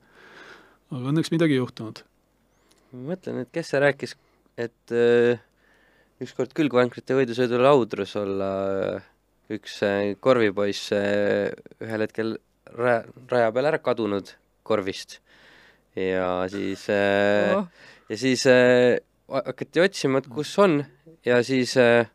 [0.92, 2.04] aga õnneks midagi ei juhtunud.
[2.92, 4.14] ma mõtlen, et kes see rääkis,
[4.60, 5.40] et äh,
[6.22, 8.50] ükskord külgvankrite võidusõidul Audrus olla
[8.98, 9.08] äh,
[9.56, 12.36] üks äh, korvipoiss ühel hetkel
[12.76, 15.18] raja, raja peal ära kadunud korvist
[15.96, 17.66] ja siis oh.
[18.08, 18.98] Ja siis äh,
[19.28, 20.82] hakati otsima, et kus on
[21.24, 22.06] ja siis äh,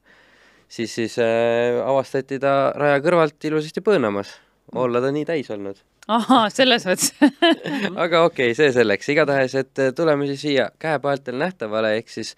[0.70, 4.36] siis, siis äh, avastati ta raja kõrvalt ilusasti põõnamas.
[4.76, 5.78] olla ta nii täis olnud.
[6.08, 7.14] ahaa, selles mõttes
[8.04, 12.36] aga okei okay,, see selleks, igatahes, et äh, tuleme siis siia käepaeltel nähtavale, ehk siis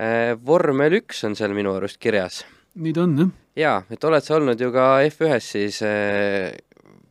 [0.00, 2.44] äh, vormel üks on seal minu arust kirjas.
[2.74, 3.34] nii ta on, jah.
[3.56, 6.54] jaa, et oled sa olnud ju ka F1-s siis äh,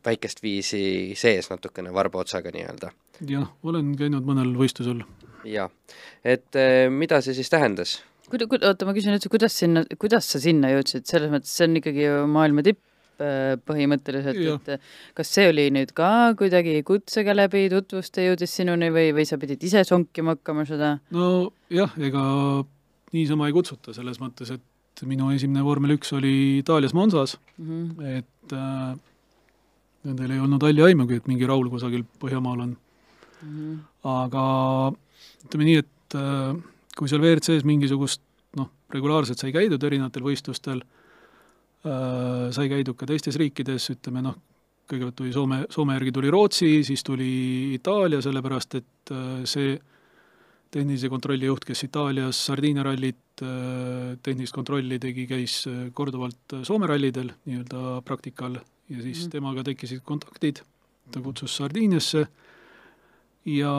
[0.06, 2.90] väikest viisi sees natukene varba otsaga nii-öelda.
[3.30, 5.06] jah, olen käinud mõnel võistlusel.
[5.46, 5.70] Jaa,
[6.24, 8.00] et äh, mida see siis tähendas?
[8.30, 11.68] kuida-, kuida-, oota, ma küsin üldse, kuidas sinna, kuidas sa sinna jõudsid, selles mõttes see
[11.68, 12.80] on ikkagi ju maailma tipp
[13.22, 14.60] äh, põhimõtteliselt, Jah.
[14.62, 19.26] et äh, kas see oli nüüd ka kuidagi kutsega läbi, tutvuste jõudis sinuni või, või
[19.28, 20.96] sa pidid ise sonkima hakkama seda?
[21.14, 22.24] no jah, ega
[23.16, 28.18] niisama ei kutsuta, selles mõttes, et minu esimene vormel üks oli Itaalias Monsas, Mm -hmm.
[28.18, 28.96] et äh,
[30.04, 32.76] nendel ei olnud halli aimugi, et mingi Raul kusagil Põhjamaal on.
[33.42, 33.78] Mm -hmm.
[34.04, 34.44] aga
[35.46, 36.52] ütleme nii, et äh,
[36.96, 38.22] kui seal WRC-s mingisugust
[38.58, 44.38] noh, regulaarselt sai käidud erinevatel võistlustel äh,, sai käidud ka teistes riikides, ütleme noh,
[44.86, 49.76] kõigepealt tuli Soome, Soome järgi tuli Rootsi, siis tuli Itaalia, sellepärast et äh, see
[50.76, 55.60] tehnilise kontrolli juht, kes Itaalias Sardiinia rallit tehnilist kontrolli tegi, käis
[55.94, 58.56] korduvalt Soome rallidel nii-öelda praktikal
[58.90, 59.30] ja siis mm.
[59.32, 60.60] temaga tekkisid kontaktid,
[61.12, 62.26] ta kutsus Sardiiniasse
[63.46, 63.72] ja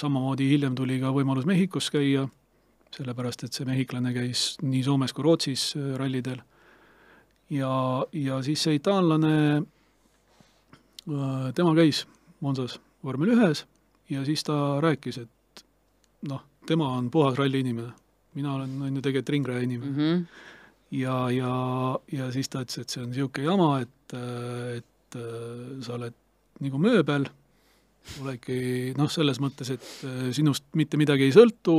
[0.00, 2.26] samamoodi hiljem tuli ka võimalus Mehhikos käia,
[2.94, 6.40] sellepärast et see mehhiklane käis nii Soomes kui Rootsis äh, rallidel.
[7.50, 7.72] ja,
[8.12, 9.62] ja siis see itaallane,
[11.54, 12.04] tema käis
[12.40, 13.64] Monsas vormel ühes
[14.10, 15.64] ja siis ta rääkis, et
[16.28, 17.92] noh, tema on puhas ralli inimene.
[18.34, 20.26] mina olen, on ju tegelikult ringraja inimene Mm -hmm.
[20.90, 24.14] ja, ja, ja siis ta ütles, et see on niisugune jama, et,
[24.76, 26.14] et äh, sa oled
[26.60, 27.26] nagu mööbel,
[28.22, 31.74] oledki noh, selles mõttes, et äh, sinust mitte midagi ei sõltu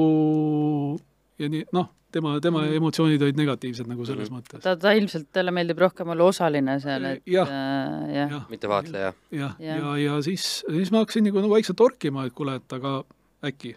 [1.41, 2.76] ja nii, noh, tema, tema Mhm.
[2.78, 4.38] emotsioonid olid negatiivsed nagu selles Mhm.
[4.39, 4.61] mõttes.
[4.61, 7.47] ta, ta ilmselt, talle meeldib rohkem olla osaline seal, et Jah.
[7.47, 9.13] äh, jah jah, mitte vaatleja.
[9.32, 9.59] jah, Jah.
[9.59, 13.03] ja, ja, ja siis, siis ma hakkasin nagu, nagu vaikselt torkima, et kuule, et aga
[13.43, 13.76] äkki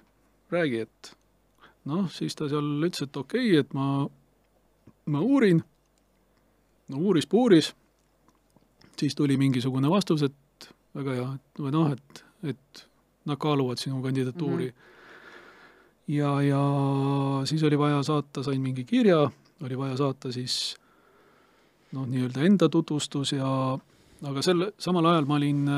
[0.52, 1.14] räägi, et
[1.86, 4.06] noh, siis ta seal ütles, et okei okay,, et ma,
[5.06, 5.62] ma uurin,
[6.88, 7.72] no uuris-puuris,
[8.98, 12.86] siis tuli mingisugune vastus, et väga hea, et või noh, et, et
[13.24, 14.70] nad kaaluvad sinu kandidatuuri mm.
[14.70, 16.14] -hmm.
[16.14, 16.62] ja, ja
[17.44, 19.30] siis oli vaja saata, sain mingi kirja,
[19.62, 20.76] oli vaja saata siis
[21.92, 23.78] noh, nii-öelda enda tutvustus ja
[24.22, 25.68] aga selle, samal ajal ma olin,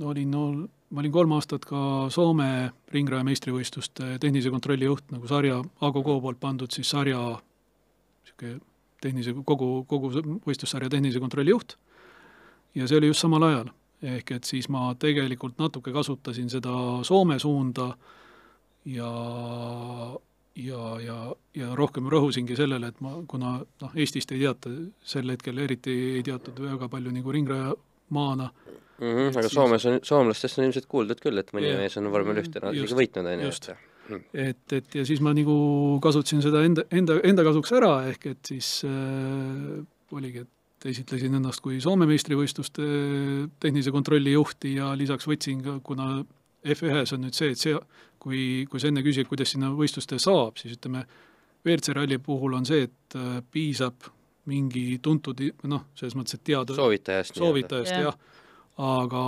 [0.00, 5.62] olin no, ma olin kolm aastat ka Soome ringraja meistrivõistluste tehnilise kontrolli juht, nagu sarja,
[5.80, 7.20] Ago Koo poolt pandud siis sarja
[8.24, 8.60] niisugune
[9.02, 10.10] tehnilise, kogu, kogu
[10.46, 11.76] võistlussarja tehnilise kontrolli juht.
[12.74, 13.70] ja see oli just samal ajal,
[14.02, 17.90] ehk et siis ma tegelikult natuke kasutasin seda Soome suunda
[18.84, 19.10] ja
[20.56, 21.16] ja, ja,
[21.54, 24.72] ja rohkem rõhusingi sellele, et ma, kuna noh, Eestist ei teata
[25.04, 28.50] sel hetkel eriti ei teatud väga palju nagu ringrajamaana,
[28.96, 31.78] Mm -hmm, aga Siis- Soomes on, soomlastest on ilmselt kuuldud küll, et mõni Jah.
[31.78, 33.76] mees on vormel ühte isegi võitnud, on ju, et
[34.32, 38.38] et, et ja siis ma nagu kasutasin seda enda, enda, enda kasuks ära, ehk et
[38.46, 40.48] siis äh, oligi, et
[40.90, 42.86] esitlesin ennast kui Soome meistrivõistluste
[43.62, 46.24] tehnilise kontrolli juhti ja lisaks võtsin ka, kuna
[46.66, 47.76] F1-s on nüüd see, et see,
[48.22, 51.04] kui, kui sa enne küsid, kuidas sinna võistluste saab, siis ütleme,
[51.66, 54.10] WRC ralli puhul on see, et äh, piisab
[54.46, 58.04] mingi tuntud, noh, selles mõttes, et teada soovitajast soovitajast Jah.
[58.08, 58.35] jah,
[58.76, 59.20] aga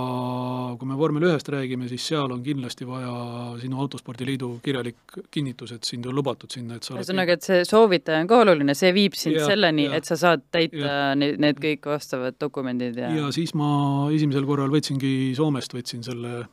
[0.77, 3.13] kui me vormel ühest räägime, siis seal on kindlasti vaja
[3.57, 7.63] sinu autospordiliidu kirjalik kinnitus, et sind on lubatud sinna, et sa oled ühesõnaga, et see
[7.65, 11.61] soovitaja on ka oluline, see viib sind Jah, selleni, et sa saad täita need, need
[11.63, 13.71] kõik vastavad dokumendid ja, ja siis ma
[14.13, 16.43] esimesel korral võtsingi Soomest, võtsin selle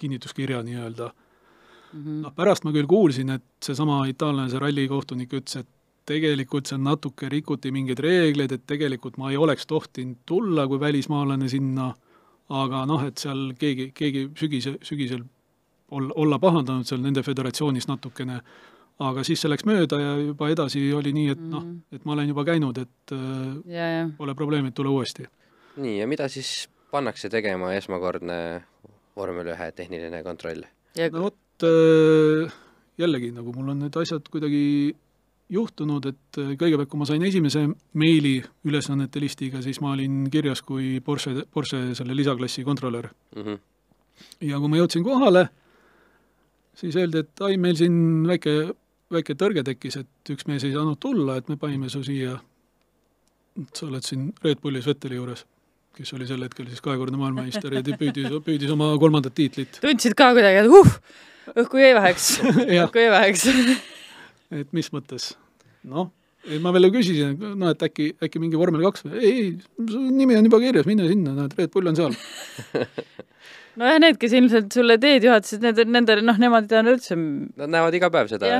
[0.00, 1.10] kinnituskirja nii-öelda.
[1.90, 2.22] Mhm.
[2.22, 5.70] noh, pärast ma küll kuulsin, et seesama itaallane, see rallikohtunik ütles, et
[6.10, 11.48] tegelikult seal natuke rikuti mingeid reegleid, et tegelikult ma ei oleks tohtinud tulla kui välismaalane
[11.52, 11.92] sinna,
[12.50, 15.22] aga noh, et seal keegi, keegi sügise, sügisel
[15.94, 18.40] olla, olla pahandanud seal nende föderatsioonis natukene,
[19.00, 21.76] aga siis see läks mööda ja juba edasi oli nii, et noh, Mhm.
[21.96, 25.24] et ma olen juba käinud, et äh, ja, ja pole probleemi, et tule uuesti.
[25.80, 28.36] nii, ja mida siis pannakse tegema esmakordne
[29.16, 30.62] vormel ühe tehniline kontroll?
[30.98, 32.50] ja no vot, äh,
[32.98, 34.94] jällegi, nagu mul on need asjad kuidagi
[35.50, 37.64] juhtunud, et äh, kõigepealt, kui ma sain esimese
[37.98, 38.36] meili
[38.68, 43.42] ülesannete listiga, siis ma olin kirjas kui Porsche, Porsche selle lisaklassi kontrolör mm.
[43.42, 43.58] -hmm.
[44.46, 45.48] ja kui ma jõudsin kohale,
[46.74, 48.56] siis öeldi, et ai, meil siin väike,
[49.12, 52.38] väike tõrge tekkis, et üks mees ei saanud tulla, et me panime su siia,
[53.74, 55.44] sa oled siin Red Bullis Vetteli juures,
[55.96, 59.80] kes oli sel hetkel siis kahekordne maailmameister ja püüdis, püüdis oma kolmandat tiitlit.
[59.82, 61.00] tundsid ka kuidagi, et uh,
[61.56, 62.36] õhku jäi väheks
[62.84, 63.48] õhku jäi väheks
[64.54, 65.32] et mis mõttes?
[65.90, 66.10] noh,
[66.60, 69.50] ma veel küsisin, et noh, et äkki, äkki mingi vormel kaks, ei, ei,
[69.90, 72.16] su nimi on juba kirjas, mine sinna, näed, Red Bull on seal.
[73.80, 77.16] nojah, need, kes ilmselt sulle teed juhatasid, need, nendel, noh, nemad ei teadnud üldse.
[77.16, 78.54] Nad näevad iga päev seda ei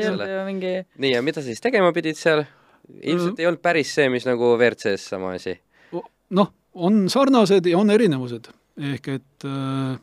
[0.00, 0.28] eks ole.
[0.48, 2.44] mingi nii, ja mida sa siis tegema pidid seal?
[2.84, 5.56] ilmselt ei olnud päris see, mis nagu WRC-s sama asi.
[6.36, 8.50] noh, on sarnased ja on erinevused,
[8.92, 9.96] ehk et äh,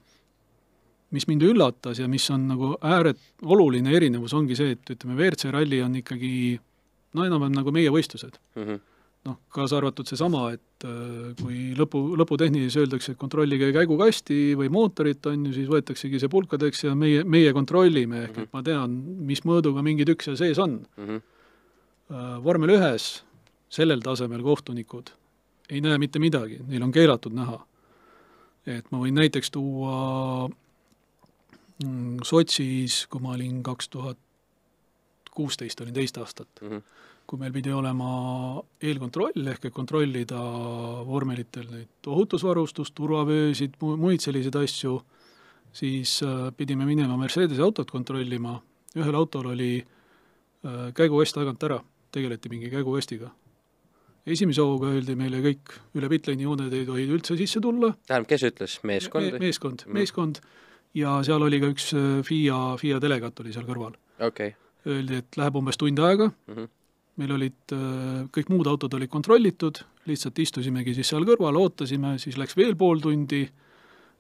[1.12, 5.52] mis mind üllatas ja mis on nagu ääret-, oluline erinevus, ongi see, et ütleme, WRC
[5.54, 6.32] ralli on ikkagi
[7.18, 8.38] no enam-vähem nagu meie võistlused.
[8.56, 8.80] Mm -hmm.
[9.28, 15.26] noh, kaasa arvatud seesama, et äh, kui lõpu, lõputehnilises öeldakse, et kontrollige käigukasti või mootorit,
[15.26, 18.96] on ju, siis võetaksegi see pulkadeks ja meie, meie kontrollime, ehk et ma tean,
[19.28, 20.82] mis mõõduga mingi tükk seal sees on.
[20.98, 21.22] Mm -hmm.
[22.44, 23.24] Vormel ühes
[23.70, 25.14] sellel tasemel kohtunikud
[25.72, 27.66] ei näe mitte midagi, neil on keelatud näha.
[28.66, 30.61] et ma võin näiteks tuua mm,
[32.26, 34.18] Sotšis, kui ma olin kaks tuhat
[35.32, 36.82] kuusteist, olin teist aastat Mm -hmm.
[37.28, 40.40] kui meil pidi olema eelkontroll, ehk et kontrollida
[41.06, 45.02] vormelitel neid ohutusvarustust, turvavöösid, muid selliseid asju,
[45.74, 48.62] siis äh, pidime minema Mercedese autot kontrollima,
[48.96, 49.86] ühel autol oli
[50.66, 51.80] äh, käigukast tagant ära,
[52.12, 53.32] tegeleti mingi käigukastiga.
[54.26, 58.44] esimese hooga öeldi meile kõik, üle pitlane'i jooned ei tohi üldse sisse tulla, tähendab, kes
[58.44, 59.40] ütles, meeskond Me, või?
[59.40, 59.96] meeskond Mm.
[60.98, 63.96] Ja seal oli ka üks äh, FIA, FIA delegaat oli seal kõrval.
[64.20, 64.56] okei.
[64.88, 66.68] Öeldi, et läheb umbes tund aega, Mhm.
[67.22, 72.38] meil olid, äh, kõik muud autod olid kontrollitud, lihtsalt istusimegi siis seal kõrval, ootasime, siis
[72.38, 73.44] läks veel pool tundi,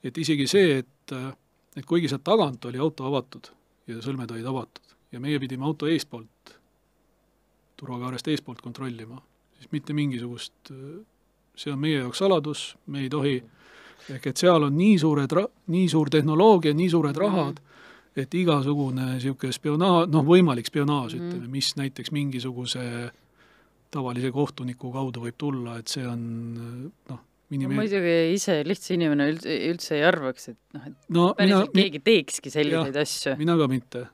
[0.03, 1.31] et isegi see, et, äh,
[1.75, 3.49] et kuigi sealt tagant oli auto avatud
[3.87, 6.57] ja sõlmed olid avatud ja meie pidime auto eespoolt,
[7.77, 9.17] turvakaarest eespoolt kontrollima,
[9.57, 10.53] siis mitte mingisugust,
[11.55, 13.41] see on meie jaoks saladus, me ei tohi,
[14.09, 15.35] ehk et seal on nii suured
[15.67, 17.59] nii suur tehnoloogia, nii suured rahad,
[18.15, 21.25] et igasugune niisugune spionaaž, noh, võimalik spionaaž mm, Mhm.
[21.29, 21.35] -hmm.
[21.35, 23.11] ütleme, mis näiteks mingisuguse
[23.91, 26.21] tavalise kohtuniku kaudu võib tulla, et see on
[27.09, 31.25] noh, ma minime-, muidugi ise lihtsa inimene üldse, üldse ei arvaks, et noh, et no
[31.27, 33.35] mina, päriselt keegi teekski selliseid asju.
[33.37, 34.05] mina ka mitte.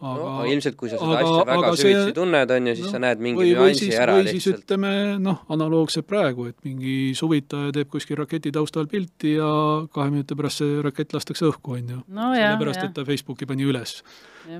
[0.00, 2.66] No aga aga ilmselt, kui sa seda aga- asja väga aga see- süvitsi tunned, on
[2.70, 4.64] ju, siis noh, sa näed mingi nüansi siis, ära või siis lihtsalt.
[4.64, 4.92] ütleme
[5.24, 9.52] noh, analoogselt praegu, et mingi suvitaja teeb kuskil raketi taustal pilti ja
[9.92, 12.02] kahe minuti pärast see rakett lastakse õhku, on ju.
[12.08, 14.02] no sellepärast, et ta Facebooki pani üles.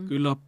[0.09, 0.41] küllap,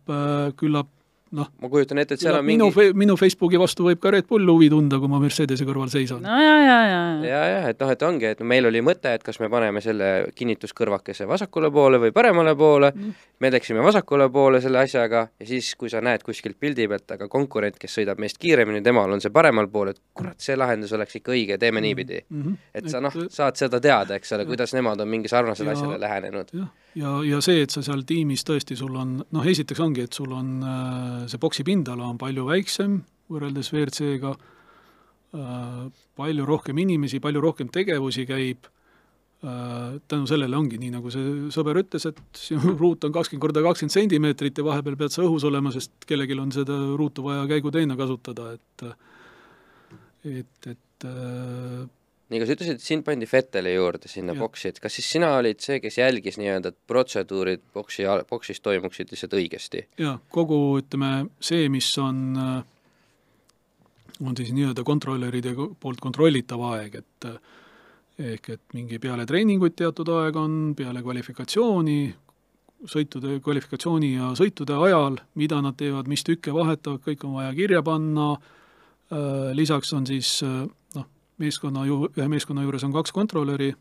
[0.61, 0.89] küllap
[1.33, 4.27] noh, ma kujutan ette, et seal on minu mingi minu Facebooki vastu võib ka Red
[4.31, 6.29] Bull huvi tunda, kui ma Mercedese kõrval seisan no..
[6.29, 7.45] ja, ja, ja, ja.
[7.55, 11.27] ja, et noh, et ongi, et meil oli mõte, et kas me paneme selle kinnituskõrvakese
[11.31, 13.13] vasakule poole või paremale poole Mm.
[13.41, 17.29] me läksime vasakule poole selle asjaga ja siis, kui sa näed kuskilt pildi pealt, aga
[17.29, 21.17] konkurent, kes sõidab meist kiiremini, temal on see paremal pool, et kurat, see lahendus oleks
[21.17, 22.21] ikka õige, teeme niipidi.
[22.29, 22.57] Mm -hmm.
[22.75, 26.01] et sa noh, saad seda teada, eks ole, kuidas nemad on mingi sarnasele Ja- asjale
[26.01, 26.49] lähenenud.
[26.53, 30.13] jah, ja, ja see, et sa seal tiimis tõesti, sul on, noh, esiteks ongi, et
[30.13, 33.01] sul on äh, see boksi pindala on palju väiksem
[33.31, 35.87] võrreldes WRC-ga äh,,
[36.19, 41.83] palju rohkem inimesi, palju rohkem tegevusi käib äh,, tänu sellele ongi nii, nagu see sõber
[41.83, 45.73] ütles, et sinu ruut on kakskümmend korda kakskümmend sentimeetrit ja vahepeal pead sa õhus olema,
[45.75, 48.91] sest kellelgi on seda ruutu vaja käiguteena kasutada, et
[50.21, 51.89] et, et äh,
[52.31, 54.41] nii, aga sa ütlesid, et sind pandi Fetteli juurde sinna Jah.
[54.45, 59.11] boksi, et kas siis sina olid see, kes jälgis nii-öelda, et protseduurid boksi, boksis toimuksid
[59.13, 59.85] lihtsalt õigesti?
[59.99, 62.23] jaa, kogu ütleme, see, mis on,
[64.23, 67.31] on siis nii-öelda kontrolöride ko- poolt kontrollitav aeg, et
[68.21, 72.01] ehk et mingi peale treeninguid teatud aeg on, peale kvalifikatsiooni,
[72.91, 77.83] sõitude, kvalifikatsiooni ja sõitude ajal, mida nad teevad, mis tükke vahetavad, kõik on vaja kirja
[77.85, 78.35] panna,
[79.57, 81.07] lisaks on siis noh,
[81.41, 83.73] meeskonna ju-, ühe meeskonna juures on kaks kontrolöri,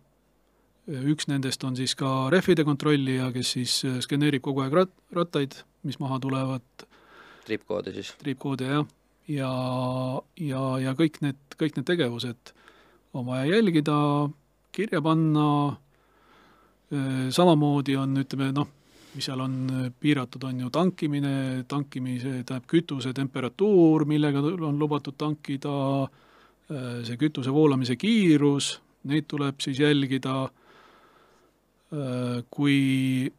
[0.90, 5.60] üks nendest on siis ka rehvide kontrollija, kes siis äh, skeneerib kogu aeg rat-, rattaid,
[5.88, 6.88] mis maha tulevad,
[7.46, 8.14] triipkoodi siis?
[8.22, 8.88] triipkoode jah,
[9.30, 9.52] ja,
[10.42, 12.54] ja, ja kõik need, kõik need tegevused
[13.14, 13.96] on vaja jälgida,
[14.76, 15.46] kirja panna,
[17.34, 18.70] samamoodi on, ütleme noh,
[19.16, 19.56] mis seal on
[20.02, 21.34] piiratud, on ju tankimine,
[21.70, 25.74] tankimise, tähendab kütuse temperatuur, millega on lubatud tankida,
[26.70, 28.76] see kütuse voolamise kiirus,
[29.10, 30.36] neid tuleb siis jälgida,
[32.54, 33.32] kui,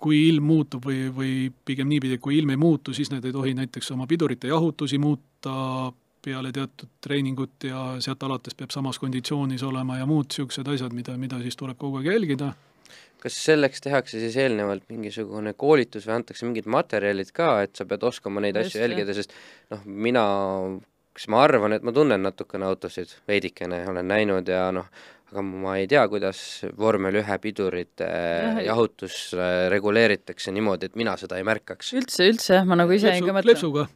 [0.00, 1.34] kui ilm muutub või, või
[1.68, 4.98] pigem niipidi, et kui ilm ei muutu, siis need ei tohi näiteks oma pidurite jahutusi
[5.02, 5.92] muuta
[6.24, 11.18] peale teatud treeningut ja sealt alates peab samas konditsioonis olema ja muud niisugused asjad, mida,
[11.20, 12.54] mida siis tuleb kogu aeg jälgida.
[13.20, 18.02] kas selleks tehakse siis eelnevalt mingisugune koolitus või antakse mingid materjalid ka, et sa pead
[18.04, 19.32] oskama neid Just, asju jälgida, sest
[19.72, 20.24] noh, mina,
[21.14, 24.88] kas ma arvan, et ma tunnen natukene autosid, veidikene olen näinud ja noh,
[25.30, 26.38] aga ma ei tea, kuidas
[26.78, 31.92] vormel ühe pidurite Jah, ei- jahutus äh, reguleeritakse niimoodi, et mina seda ei märkaks.
[31.98, 33.46] üldse, üldse, ma nagu ise jäin ka mõtlema.
[33.46, 33.86] klepsuga,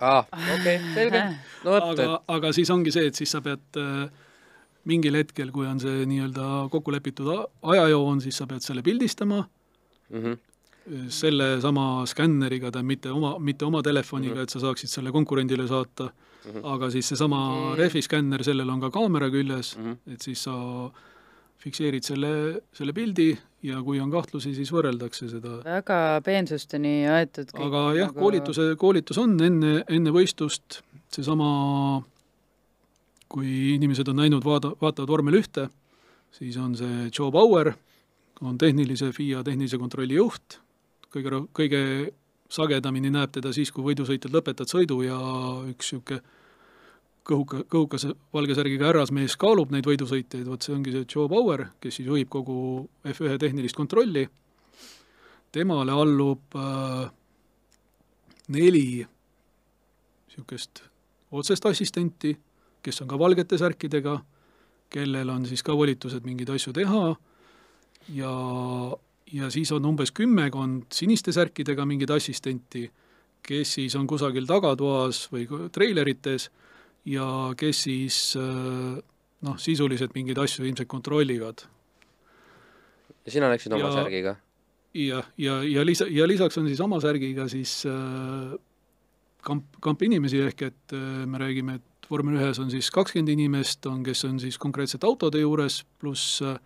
[0.00, 0.24] aa,
[0.58, 1.22] okei, selge.
[1.64, 4.08] no vot, aga, aga siis ongi see, et siis sa pead äh,
[4.84, 7.30] mingil hetkel, kui on see nii-öelda kokku lepitud
[7.62, 9.44] ajajoon, siis sa pead selle pildistama
[10.10, 10.34] et mhm,
[11.08, 16.10] sellesama skänneriga, tähendab mitte oma, mitte oma telefoniga, et sa saaksid selle konkurendile saata,
[16.44, 16.64] Mhm.
[16.64, 17.84] aga siis seesama Okei.
[17.84, 19.98] rehvi skänner, sellel on ka kaamera küljes, mhm.
[20.12, 20.54] et siis sa
[21.64, 22.30] fikseerid selle,
[22.76, 23.30] selle pildi
[23.64, 25.60] ja kui on kahtlusi, siis võrreldakse seda.
[25.64, 27.68] väga peensusteni aetud kõik.
[27.68, 30.82] aga jah, nagu- koolituse, koolitus on enne, enne võistlust
[31.14, 32.02] seesama,
[33.28, 35.68] kui inimesed on näinud, vaada, vaatavad vormel ühte,
[36.34, 37.72] siis on see Joe Bauer,
[38.42, 40.58] on tehnilise FIA tehnilise kontrolli juht,
[41.14, 41.82] kõige, kõige
[42.50, 45.18] sagedamini näeb teda siis, kui võidusõitjad lõpetavad sõidu ja
[45.70, 46.22] üks niisugune
[47.24, 51.98] kõhuka, kõhukas valge särgiga härrasmees kaalub neid võidusõitjaid, vot see ongi see Joe Bauer, kes
[51.98, 52.56] siis juhib kogu
[53.08, 54.26] F1 tehnilist kontrolli,
[55.54, 57.06] temale allub äh,
[58.54, 60.84] neli niisugust
[61.34, 62.34] otsest assistenti,
[62.84, 64.18] kes on ka valgete särkidega,
[64.92, 67.04] kellel on siis ka volitused mingeid asju teha.
[68.14, 68.32] Ja,
[69.34, 72.84] ja siis on umbes kümmekond siniste särkidega mingeid assistenti,
[73.44, 76.48] kes siis on kusagil tagatoas või treilerites
[77.10, 77.26] ja
[77.58, 78.94] kes siis äh,
[79.44, 81.66] noh, sisuliselt mingeid asju ilmselt kontrollivad.
[83.26, 84.36] ja sina läksid oma Ja- särgiga?
[84.94, 88.54] jah, ja, ja, ja lisa, ja lisaks on siis oma särgiga siis äh,
[89.42, 93.84] kamp, kamp inimesi, ehk et äh, me räägime, et vormel ühes on siis kakskümmend inimest,
[93.90, 96.56] on, kes on siis konkreetselt autode juures, pluss äh,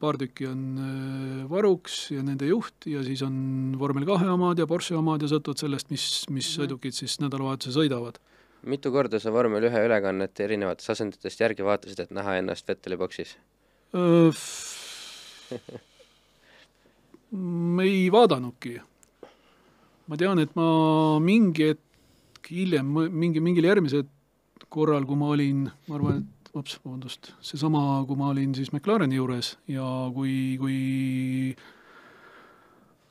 [0.00, 4.66] paar tükki on äh, varuks ja nende juht ja siis on vormel kahe omad ja
[4.66, 6.56] Porsche omad ja sõltuvalt sellest, mis, mis Mhm.
[6.58, 8.18] sõidukid siis nädalavahetusel sõidavad.
[8.66, 13.36] mitu korda sa vormel ühe ülekannet erinevatest asenditest järgi vaatasid, et näha ennast Vetteli boksis?
[17.32, 18.80] Ma ei vaadanudki.
[20.08, 24.02] ma tean, et ma mingi hetk hiljem, mingi, mingil järgmisel
[24.72, 29.16] korral, kui ma olin, ma arvan, et ops, vabandust, seesama, kui ma olin siis McLareni
[29.16, 29.84] juures ja
[30.14, 30.76] kui, kui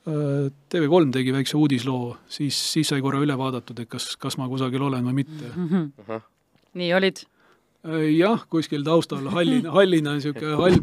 [0.06, 4.48] äh, TV3 tegi väikse uudisloo, siis, siis sai korra üle vaadatud, et kas, kas ma
[4.50, 5.50] kusagil olen või mitte.
[6.06, 6.24] ahah,
[6.78, 7.24] nii olid?
[7.82, 10.78] Äh, jah, kuskil taustal hallina, hallina niisugune hall,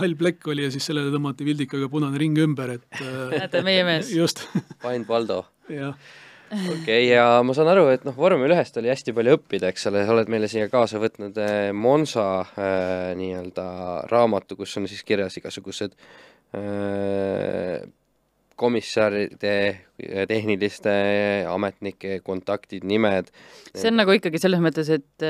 [0.00, 3.84] hall plekk oli ja siis sellele tõmmati vildikaga punane ring ümber, et äh, näete, meie
[3.84, 4.12] mees.
[4.16, 4.46] just,
[4.80, 5.42] Find Valdo.
[5.68, 5.98] jah.
[6.52, 9.88] Okei okay,, ja ma saan aru, et noh, vormel ühest oli hästi palju õppida, eks
[9.90, 13.66] ole, sa oled meile siia kaasa võtnud eh, Monza eh, nii-öelda
[14.10, 15.96] raamatu, kus on siis kirjas igasugused
[16.56, 17.84] eh,
[18.54, 19.54] komissaride,
[20.30, 20.92] tehniliste
[21.50, 23.32] ametnike kontaktid, nimed.
[23.74, 25.26] see on nagu ikkagi selles mõttes, et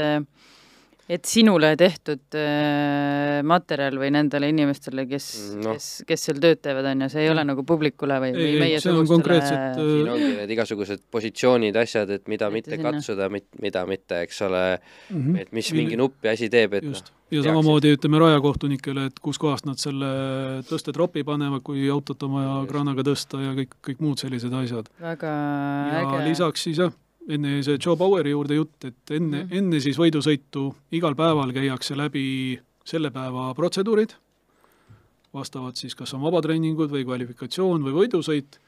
[1.09, 5.27] et sinule tehtud äh, materjal või nendele inimestele, kes
[5.61, 8.47] no., kes, kes seal tööd teevad, on ju, see ei ole nagu publikule või, või
[8.47, 12.49] Ei, ei, meie see on konkreetselt, äh, siin ongi need igasugused positsioonid, asjad, et mida
[12.49, 12.95] Ette mitte sinna.
[12.95, 13.29] katsuda,
[13.61, 14.65] mida mitte, eks ole,
[15.11, 15.37] Mhm.
[15.45, 19.21] et mis mingi nupp ja asi teeb, et noh, just, ja samamoodi ütleme rajakohtunikele, et
[19.21, 24.19] kuskohast nad selle tõstetropi panevad, kui autot on vaja kraanaga tõsta ja kõik, kõik muud
[24.25, 24.89] sellised asjad.
[25.01, 25.33] väga
[25.93, 26.29] ja äge.
[26.31, 26.93] lisaks siis jah,
[27.29, 29.49] enne see Joe Baueri juurde jutt, et enne mm.
[29.49, 29.57] -hmm.
[29.59, 34.13] enne siis võidusõitu igal päeval käiakse läbi selle päeva protseduurid,
[35.35, 38.61] vastavalt siis kas on vabatreeningud või kvalifikatsioon või võidusõit,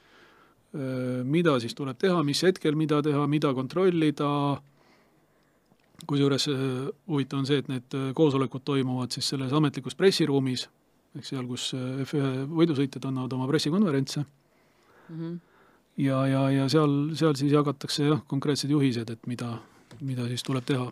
[1.25, 4.31] mida siis tuleb teha, mis hetkel mida teha, mida kontrollida,
[6.07, 6.49] kusjuures
[7.07, 10.69] huvitav on see, et need koosolekud toimuvad siis selles ametlikus pressiruumis,
[11.17, 14.25] ehk seal, kus äh, F1 võidusõitjad annavad oma pressikonverentse
[15.09, 15.37] Mhm.
[15.97, 19.59] ja, ja, ja seal, seal siis jagatakse jah, konkreetsed juhised, et mida,
[20.05, 20.87] mida siis tuleb teha.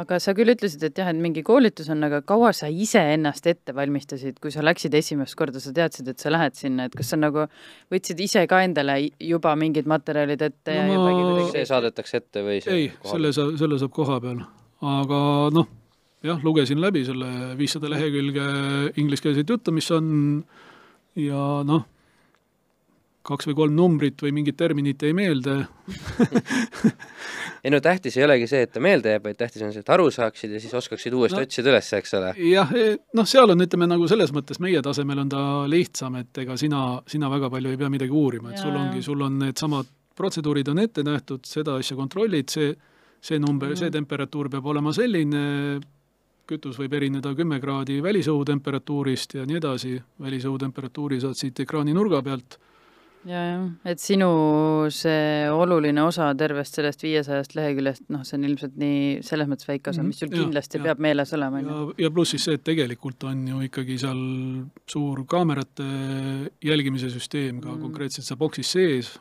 [0.00, 3.46] aga sa küll ütlesid, et jah, et mingi koolitus on, aga kaua sa ise ennast
[3.50, 7.10] ette valmistasid, kui sa läksid esimest korda, sa teadsid, et sa lähed sinna, et kas
[7.10, 7.48] sa nagu
[7.90, 12.22] võtsid ise ka endale juba mingid materjalid ette ja No ma- jubagi see kuidagi saadetakse
[12.22, 14.44] ette või see ei, selle sa, selle saab koha peal,
[14.94, 15.20] aga
[15.58, 15.66] noh,
[16.22, 18.46] jah, lugesin läbi selle viissada lehekülge
[19.00, 20.12] ingliskeelset juttu, mis on
[21.18, 21.88] ja noh,
[23.26, 25.56] kaks või kolm numbrit või mingit terminit jäi meelde
[27.64, 29.92] ei no tähtis ei olegi see, et ta meelde jääb, vaid tähtis on see, et
[29.92, 31.44] aru saaksid ja siis oskaksid uuesti No.
[31.46, 32.32] otsida üles, eks ole.
[32.48, 32.72] jah,
[33.16, 36.84] noh, seal on, ütleme nagu selles mõttes meie tasemel on ta lihtsam, et ega sina,
[37.06, 40.82] sina väga palju ei pea midagi uurima, et sul ongi, sul on needsamad protseduurid on
[40.82, 42.74] ette nähtud, seda asja kontrollid, see,
[43.20, 43.78] see number mm, -hmm.
[43.78, 45.44] see temperatuur peab olema selline,
[46.50, 51.94] kütus võib erineda kümme kraadi välisõhu temperatuurist ja nii edasi, välisõhu temperatuuri saad siit ekraani
[51.94, 52.58] nurga pealt,
[53.28, 54.28] ja, jah, et sinu
[54.90, 59.90] see oluline osa tervest sellest viiesajast leheküljest, noh, see on ilmselt nii selles mõttes väike
[59.92, 60.84] osa, Mhm, mis sul jah, kindlasti jah.
[60.84, 61.78] peab meeles olema, on ju.
[61.98, 64.20] ja, ja pluss siis see, et tegelikult on ju ikkagi seal
[64.86, 65.88] suur kaamerate
[66.64, 67.76] jälgimise süsteem ka Mm.
[67.76, 67.82] mm.
[67.82, 69.12] konkreetselt seal boksis sees,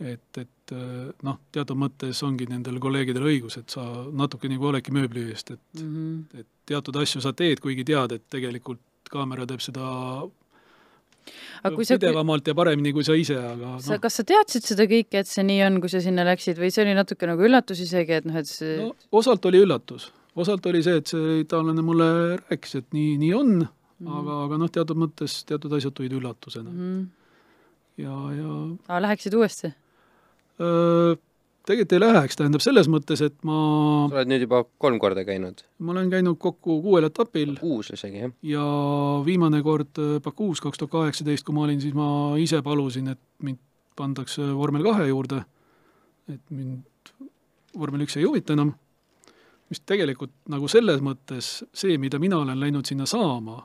[0.00, 0.72] et, et
[1.22, 3.82] noh, teatud mõttes ongi nendel kolleegidel õigus, et sa
[4.12, 6.24] natuke nagu oledki mööbli eest, et, Mhm.
[6.38, 8.80] et teatud asju sa teed, kuigi tead, et tegelikult
[9.10, 10.28] kaamera teeb seda
[11.62, 14.72] aga kui sa, pidevamalt ja paremini kui sa ise, aga sa, noh, kas sa teadsid
[14.72, 17.46] seda kõike, et see nii on, kui sa sinna läksid või see oli natuke nagu
[17.46, 18.92] üllatus isegi, et noh, et see no
[19.22, 22.10] osalt oli üllatus, osalt oli see, et see itaallane mulle
[22.42, 24.14] rääkis, et nii, nii on mm, Mhm.
[24.18, 27.02] aga, aga noh, teatud mõttes teatud asjad tulid üllatusena mm.
[28.02, 28.54] ja, ja
[28.90, 29.70] aa, läheksid uuesti?
[31.66, 33.56] Tegelikult ei läheks, tähendab selles mõttes, et ma,
[34.10, 37.54] sa oled nüüd juba kolm korda käinud, ma olen käinud kokku kuuel etapil.
[37.60, 38.36] Kuus isegi, jah?
[38.46, 38.66] ja
[39.26, 42.06] viimane kord äh, Bakuus kaks tuhat kaheksateist, kui ma olin, siis ma
[42.42, 43.60] ise palusin, et mind
[43.98, 45.42] pandakse vormel kahe juurde,
[46.32, 47.12] et mind
[47.78, 48.74] vormel üks ei huvita enam,
[49.72, 53.62] mis tegelikult nagu selles mõttes see, mida mina olen läinud sinna saama,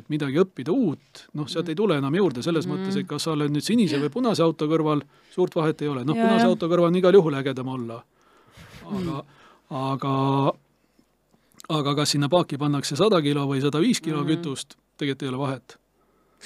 [0.00, 3.26] et midagi õppida uut, noh, sealt ei tule enam juurde, selles mm mõttes, et kas
[3.26, 5.02] sa oled nüüd sinise või punase auto kõrval,
[5.34, 6.52] suurt vahet ei ole, noh, punase jah.
[6.52, 8.02] auto kõrval on igal juhul ägedam olla.
[8.86, 9.24] aga,
[9.70, 10.14] aga
[11.72, 15.28] aga kas sinna paaki pannakse sada kilo või sada viis kilo mm kütust, tegelikult ei
[15.32, 15.76] ole vahet.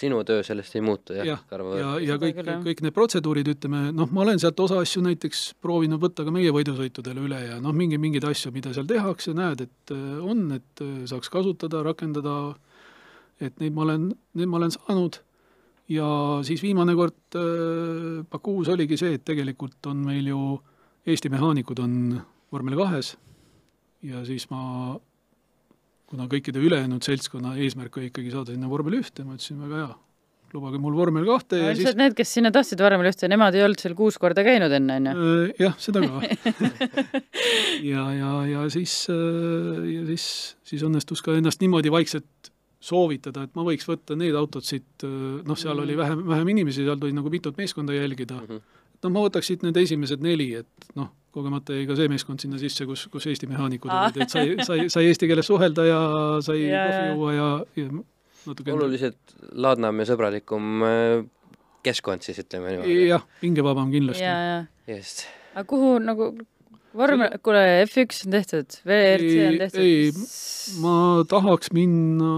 [0.00, 1.74] sinu töö sellest ei muutu, jah, jah, Tarmo?
[1.76, 5.42] ja, ja Seda kõik, kõik need protseduurid, ütleme, noh, ma olen sealt osa asju näiteks
[5.60, 9.66] proovinud võtta ka meie võidusõitudele üle ja noh, mingi, mingeid asju, mida seal tehakse, näed,
[9.66, 12.54] et äh, on, et äh, saaks kasutada, rakendada,
[13.40, 15.20] et neid ma olen, neid ma olen saanud.
[15.90, 16.08] Ja
[16.46, 20.42] siis viimane kord äh, Bakuus oligi see, et tegelikult on meil ju
[21.08, 21.94] Eesti mehaanikud on
[22.52, 23.14] vormel kahes.
[24.04, 24.98] Ja siis ma
[26.10, 29.90] kuna kõikide ülejäänud seltskonna eesmärk oli ikkagi saada sinna vormel ühte, ma ütlesin väga hea,
[30.54, 33.62] lubage mul vormel kahte ja siis ilmselt need, kes sinna tahtsid varem ühte, nemad ei
[33.62, 35.26] olnud seal kuus korda käinud enne, on ju?
[35.30, 36.22] Äh, jah, seda ka.
[37.80, 40.24] Ja, ja, ja siis, ja siis,
[40.66, 42.49] siis õnnestus ka ennast niimoodi vaikselt
[42.80, 47.00] soovitada, et ma võiks võtta need autod siit, noh, seal oli vähem, vähem inimesi, seal
[47.00, 48.40] tuli nagu mitut meeskonda jälgida.
[48.40, 48.60] Mhm.
[49.04, 52.58] noh, ma võtaks siit need esimesed neli, et noh, kogemata jäi ka see meeskond sinna
[52.60, 54.08] sisse, kus, kus Eesti mehaanikud Aa.
[54.08, 56.00] olid, et sai, sai, sai eesti keeles suhelda ja
[56.44, 57.90] sai Ja, kohvi juua ja, ja
[58.48, 61.24] natuke oluliselt ladnam ja sõbralikum äh,
[61.86, 62.96] keskkond siis, ütleme niimoodi.
[63.08, 64.24] jah, hingevabam kindlasti.
[64.24, 64.96] ja, ja.
[64.96, 65.26] just.
[65.54, 66.32] aga kuhu nagu
[66.96, 69.80] vormel, kuule, F1 on tehtud, WRC on Ei- tehtud.
[69.80, 70.12] ei,
[70.80, 70.94] ma
[71.28, 72.30] tahaks minna,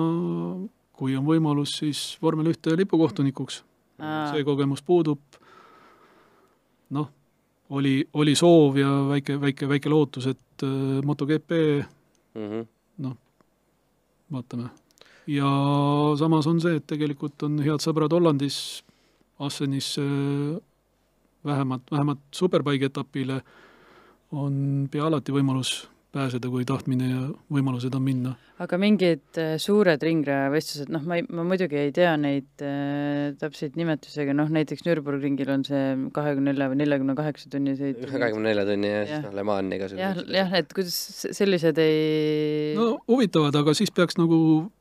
[0.93, 3.63] kui on võimalus, siis vormel ühte lipukohtunikuks.
[4.33, 5.21] see kogemus puudub.
[6.91, 7.09] noh,
[7.71, 11.51] oli, oli soov ja väike, väike, väike lootus, et äh, MotoGP,
[12.35, 12.65] Mm
[13.01, 13.15] -hmm.
[14.33, 14.71] vaatame.
[15.27, 15.45] ja
[16.19, 18.83] samas on see, et tegelikult on head sõbrad Hollandis,
[19.39, 20.61] Assenis äh,
[21.45, 23.43] vähemalt, vähemalt superbike etapile
[24.33, 25.75] on pea alati võimalus
[26.13, 27.21] pääseda, kui tahtmine ja
[27.53, 28.33] võimalused on minna.
[28.63, 33.79] aga mingid äh, suured ringrajavestlused, noh, ma ei, ma muidugi ei tea neid äh, täpseid
[33.81, 35.83] nimetusi, aga noh, näiteks Nürburgringil on see
[36.15, 37.99] kahekümne nelja või neljakümne kaheksa tunni sõit.
[38.05, 39.25] kahekümne nelja tunni ja siis Jah.
[39.27, 40.99] noh, Le Mani ka jah, jah, et kuidas
[41.41, 44.39] sellised ei no huvitavad, aga siis peaks nagu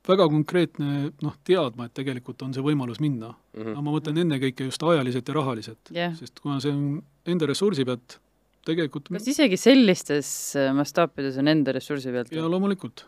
[0.08, 3.34] väga konkreetne noh, teadma, et tegelikult on see võimalus minna.
[3.58, 3.72] mm.
[3.72, 7.00] no ma mõtlen ennekõike just ajaliselt ja rahaliselt, jah, sest kuna see on
[7.32, 8.20] enda ressursi pealt,
[8.68, 12.34] tegelikult kas isegi sellistes äh, mastaapides on enda ressursi pealt?
[12.36, 13.06] ja loomulikult.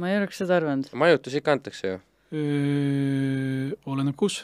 [0.00, 0.90] ma ei oleks seda arvanud.
[0.98, 1.98] majutus ikka antakse ju.
[3.90, 4.42] oleneb kus,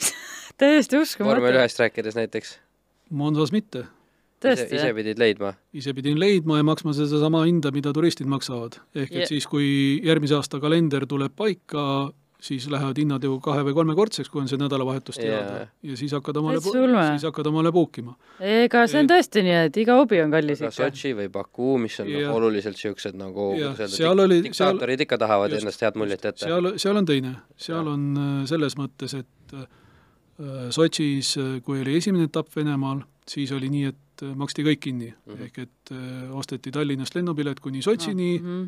[0.60, 1.54] täiesti vormel uskumatu.
[1.54, 2.58] ühest rääkides näiteks.
[3.10, 3.82] Monsas mitte.
[3.82, 5.52] ise, tõesti, ise pidid leidma.
[5.76, 8.78] ise pidin leidma ja maksma sedasama hinda, mida turistid maksavad.
[8.94, 13.74] ehk et siis, kui järgmise aasta kalender tuleb paika, siis lähevad hinnad ju kahe- või
[13.76, 15.66] kolmekordseks, kui on see nädalavahetus teada Jaa.
[15.82, 18.14] ja siis hakkad omale, siis hakkad omale puukima.
[18.40, 20.86] ega see on tõesti nii, et iga hobi on kallis aga ikka.
[20.88, 22.34] Sotši või Baku, mis on noh, Jah.
[22.34, 26.46] oluliselt siuksed nagu öelda, seal oli- diktaatorid ikka tahavad just, ennast head muljet jätta.
[26.46, 27.92] seal, seal on teine, seal Jah.
[27.92, 29.66] on äh, selles mõttes, et äh,
[30.72, 35.10] Sotšis, äh, kui oli esimene etapp Venemaal, siis oli nii, et äh, maksti kõik kinni
[35.10, 35.34] mm.
[35.34, 35.42] -hmm.
[35.44, 38.64] ehk et äh, osteti Tallinnast lennupilet kuni Sotšini Mhm.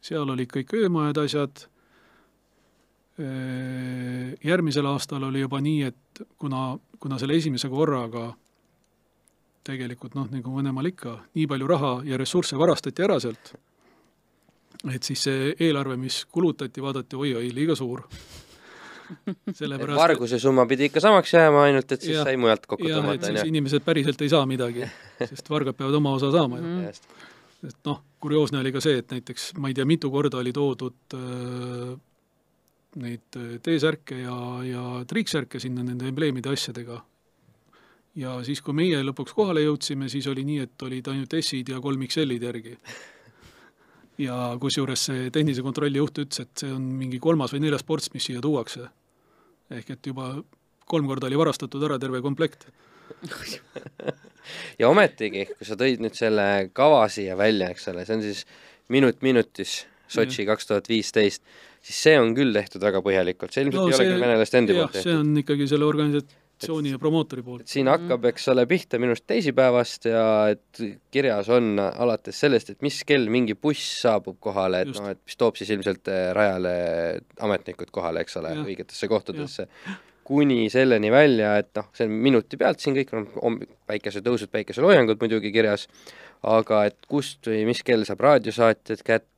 [0.00, 1.66] seal olid kõik öömajad, asjad.
[3.20, 8.30] Järgmisel aastal oli juba nii, et kuna, kuna selle esimese korraga
[9.66, 13.52] tegelikult noh, nagu Venemaal ikka, nii palju raha ja ressursse varastati ära sealt,
[14.88, 18.06] et siis see eelarve, mis kulutati, vaadati oi-oi, liiga suur.
[19.58, 23.32] sellepärast varguse summa pidi ikka samaks jääma, ainult et siis ja, sai mujalt kokku tõmmata,
[23.32, 23.48] on ju.
[23.50, 24.86] inimesed päriselt ei saa midagi,
[25.32, 27.16] sest vargad peavad oma osa saama ju mm.
[27.66, 31.18] et noh, kurioosne oli ka see, et näiteks ma ei tea, mitu korda oli toodud
[31.18, 31.98] äh,
[32.98, 34.36] neid äh, T-särke ja,
[34.66, 37.00] ja triiksärke sinna nende embleemide asjadega.
[38.18, 41.80] ja siis, kui meie lõpuks kohale jõudsime, siis oli nii, et olid ainult S-id ja
[41.80, 42.76] kolm XL-id järgi.
[44.26, 48.10] ja kusjuures see tehnilise kontrolli juht ütles, et see on mingi kolmas või neljas ports,
[48.14, 48.88] mis siia tuuakse.
[49.70, 50.34] ehk et juba
[50.90, 52.66] kolm korda oli varastatud ära terve komplekt
[54.80, 58.44] ja ometigi, kui sa tõid nüüd selle kava siia välja, eks ole, see on siis
[58.90, 61.44] minut minutis Sotši kaks tuhat viisteist
[61.80, 64.76] siis see on küll tehtud väga põhjalikult, see ilmselt no, ei ole küll venelaste endi
[64.76, 65.08] poolt tehtud.
[65.08, 67.64] see on ikkagi selle organisatsiooni et, ja promootori poolt.
[67.70, 70.82] siin hakkab, eks ole, pihta minu arust teisipäevast ja et
[71.14, 75.40] kirjas on alates sellest, et mis kell mingi buss saabub kohale, et noh, et mis
[75.40, 76.76] toob siis ilmselt eh, rajale
[77.48, 79.68] ametnikud kohale, eks ole, õigetesse kohtadesse.
[80.30, 83.08] Kuni selleni välja, et noh, see on minuti pealt siin kõik
[83.42, 83.56] on
[83.90, 85.88] päikesetõusud, päikeseloojangud muidugi kirjas,
[86.46, 89.29] aga et kust või mis kell saab raadiosaatjad kätte,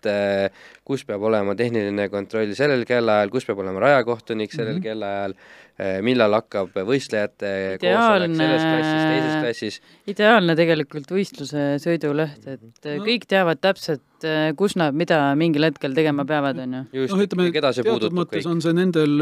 [0.85, 4.87] kus peab olema tehniline kontroll sellel kellaajal, kus peab olema rajakohtunik sellel mm -hmm.
[4.89, 5.35] kellaajal,
[5.79, 7.53] eh, millal hakkab võistlejate
[7.83, 9.81] koosolek selles klassis, teises klassis.
[10.07, 13.05] ideaalne tegelikult võistluse sõiduleht, et no.
[13.05, 16.83] kõik teavad täpselt, Eh, kus nad mida mingil hetkel tegema peavad, on ju.
[17.03, 18.47] just no,, ütleme, keda see puudutab kõik.
[18.51, 19.17] on see nendel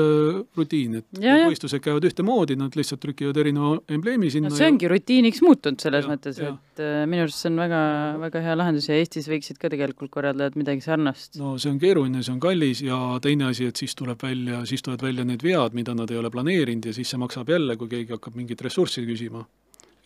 [0.59, 4.73] rutiin, et ja, võistlused käivad ühtemoodi, nad lihtsalt trükivad erineva embleemi sinna no see ja...
[4.74, 7.81] ongi rutiiniks muutunud selles ja, mõttes, et minu arust see on väga,
[8.27, 11.37] väga hea lahendus ja Eestis võiksid ka tegelikult korraldajad midagi sarnast.
[11.41, 14.83] no see on keeruline, see on kallis ja teine asi, et siis tuleb välja, siis
[14.87, 17.91] tulevad välja need vead, mida nad ei ole planeerinud ja siis see maksab jälle, kui
[17.91, 19.45] keegi hakkab mingit ressurssi küsima.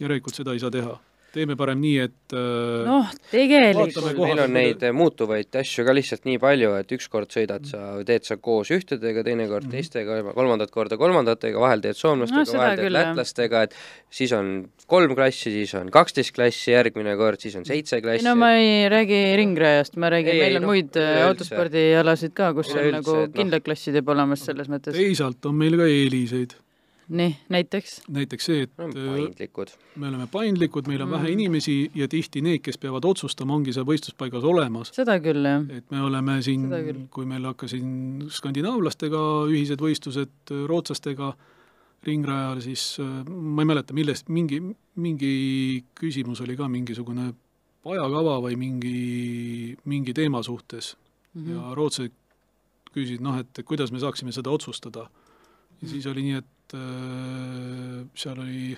[0.00, 0.96] järelikult seda ei saa teha
[1.34, 3.98] teeme parem nii, et äh, noh, tegelikult.
[4.20, 8.38] meil on neid muutuvaid asju ka lihtsalt nii palju, et ükskord sõidad sa, teed sa
[8.40, 12.94] koos ühtedega, teinekord mm teistega, kolmandat korda kolmandatega, vahel teed soomlastega no,, vahel teed küll,
[12.94, 13.74] lätlastega, et
[14.14, 14.50] siis on
[14.90, 18.26] kolm klassi, siis on kaksteist klassi järgmine kord, siis on seitse klassi.
[18.26, 22.74] no ma ei räägi ringrajast, ma räägin, meil on no, muid äh, autospordialasid ka, kus
[22.76, 23.30] on nagu no.
[23.34, 24.96] kindlad klassid juba olemas selles mõttes.
[24.96, 26.58] teisalt on meil ka eeliseid
[27.08, 28.00] nii, näiteks?
[28.08, 29.72] näiteks see, et paindlikud.
[29.96, 31.16] me oleme paindlikud, meil on mm.
[31.18, 34.92] vähe inimesi ja tihti need, kes peavad otsustama, ongi seal võistluspaigas olemas.
[34.96, 35.66] seda küll, jah.
[35.76, 36.68] et me oleme siin,
[37.14, 39.22] kui meil hakkasid skandinaavlastega
[39.52, 41.34] ühised võistlused, rootslastega
[42.04, 44.60] ringrajal, siis ma ei mäleta, millest, mingi,
[45.00, 45.34] mingi
[45.96, 47.30] küsimus oli ka mingisugune
[47.84, 48.98] ajakava või mingi,
[49.88, 50.94] mingi teema suhtes
[51.34, 51.50] mm -hmm.
[51.54, 52.20] ja rootslased
[52.94, 55.08] küsisid, noh, et kuidas me saaksime seda otsustada.
[55.82, 58.74] ja siis oli nii, et et äh, seal oli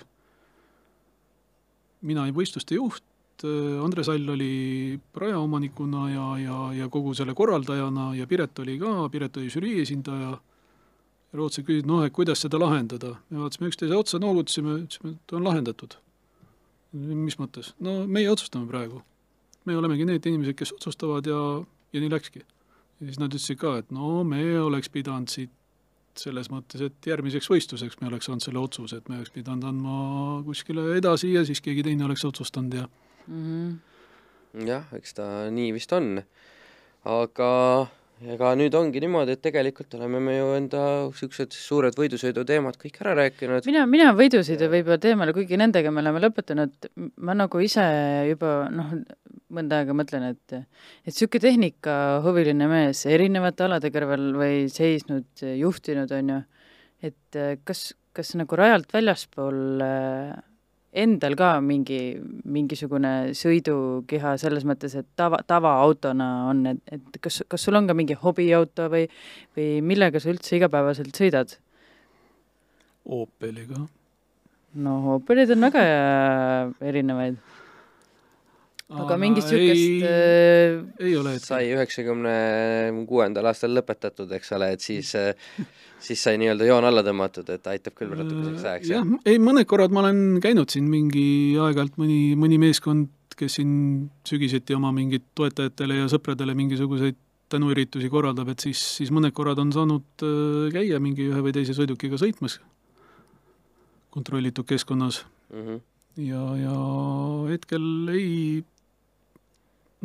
[2.05, 3.03] mina olin võistluste juht,
[3.43, 9.09] äh, Andre Sall oli rajaomanikuna ja, ja, ja kogu selle korraldajana ja Piret oli ka,
[9.13, 10.35] Piret oli žürii esindaja,
[11.37, 13.17] rootslased küsisid, noh, et kuidas seda lahendada.
[13.29, 15.97] me vaatasime üksteise otsa, noogutasime, ütlesime, et on lahendatud.
[16.93, 17.73] mis mõttes?
[17.79, 19.01] no meie otsustame praegu.
[19.65, 21.41] me olemegi need inimesed, kes otsustavad ja,
[21.93, 22.45] ja nii läkski.
[22.99, 25.51] ja siis nad ütlesid ka, et no me oleks pidanud siit
[26.21, 29.97] selles mõttes, et järgmiseks võistluseks me oleks saanud selle otsuse, et me oleks pidanud andma
[30.45, 32.87] kuskile edasi ja siis keegi teine oleks otsustanud ja
[33.27, 34.67] mm -hmm.
[34.67, 36.23] jah, eks ta nii vist on.
[37.05, 37.51] aga
[38.25, 43.13] ega nüüd ongi niimoodi, et tegelikult oleme me ju enda niisugused suured võidusõiduteemad kõik ära
[43.19, 43.67] rääkinud.
[43.69, 46.89] mina, mina võidusõidu võib-olla teemale, kuigi nendega me oleme lõpetanud,
[47.21, 47.85] ma nagu ise
[48.31, 48.95] juba noh,
[49.53, 55.29] mõnda aega mõtlen, et et niisugune tehnikahuviline mees erinevate alade kõrval või seisnud,
[55.61, 56.41] juhtinud, on ju,
[57.11, 60.37] et kas, kas nagu rajalt väljaspool äh,
[60.93, 61.99] endal ka mingi,
[62.47, 67.95] mingisugune sõidukeha selles mõttes, et tava, tavaautona on, et, et kas, kas sul on ka
[67.97, 69.05] mingi hobiauto või,
[69.57, 71.57] või millega sa üldse igapäevaselt sõidad?
[73.07, 73.85] Opeliga.
[74.83, 75.83] no Opelid on väga
[76.83, 77.37] erinevaid
[78.87, 82.35] aga mingit niisugust äh, ei ole, et sai üheksakümne
[83.09, 85.33] kuuendal aastal lõpetatud, eks ole, et siis äh,
[86.03, 88.91] siis sai nii-öelda joon alla tõmmatud, et aitab küll natukeseks ajaks.
[88.93, 91.27] jah, ei mõned korrad ma olen käinud siin mingi
[91.61, 93.71] aeg-ajalt mõni, mõni meeskond, kes siin
[94.25, 97.17] sügiseti oma mingit toetajatele ja sõpradele mingisuguseid
[97.51, 101.75] tänuüritusi korraldab, et siis, siis mõned korrad on saanud äh, käia mingi ühe või teise
[101.77, 102.57] sõidukiga sõitmas
[104.17, 105.21] kontrollitud keskkonnas
[105.53, 105.61] mm.
[105.61, 105.79] -hmm.
[106.25, 106.75] ja, ja
[107.51, 108.63] hetkel ei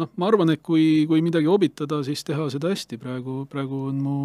[0.00, 4.00] noh, ma arvan, et kui, kui midagi hobitada, siis teha seda hästi, praegu, praegu on
[4.02, 4.16] mu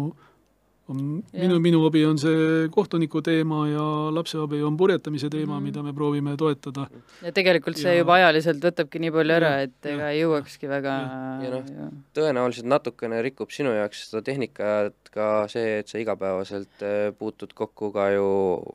[0.88, 1.00] on
[1.32, 1.42] Jah.
[1.44, 3.84] minu, minu abi on see kohtuniku teema ja
[4.14, 6.86] lapse abi on purjetamise teema mm, mida me proovime toetada.
[7.22, 10.96] ja tegelikult see Ja- juba ajaliselt võtabki nii palju ära, et ega ei jõuakski väga
[11.44, 17.12] Ja noh, tõenäoliselt natukene rikub sinu jaoks seda tehnikat ka see, et sa igapäevaselt äh,
[17.18, 18.26] puutud kokku ka ju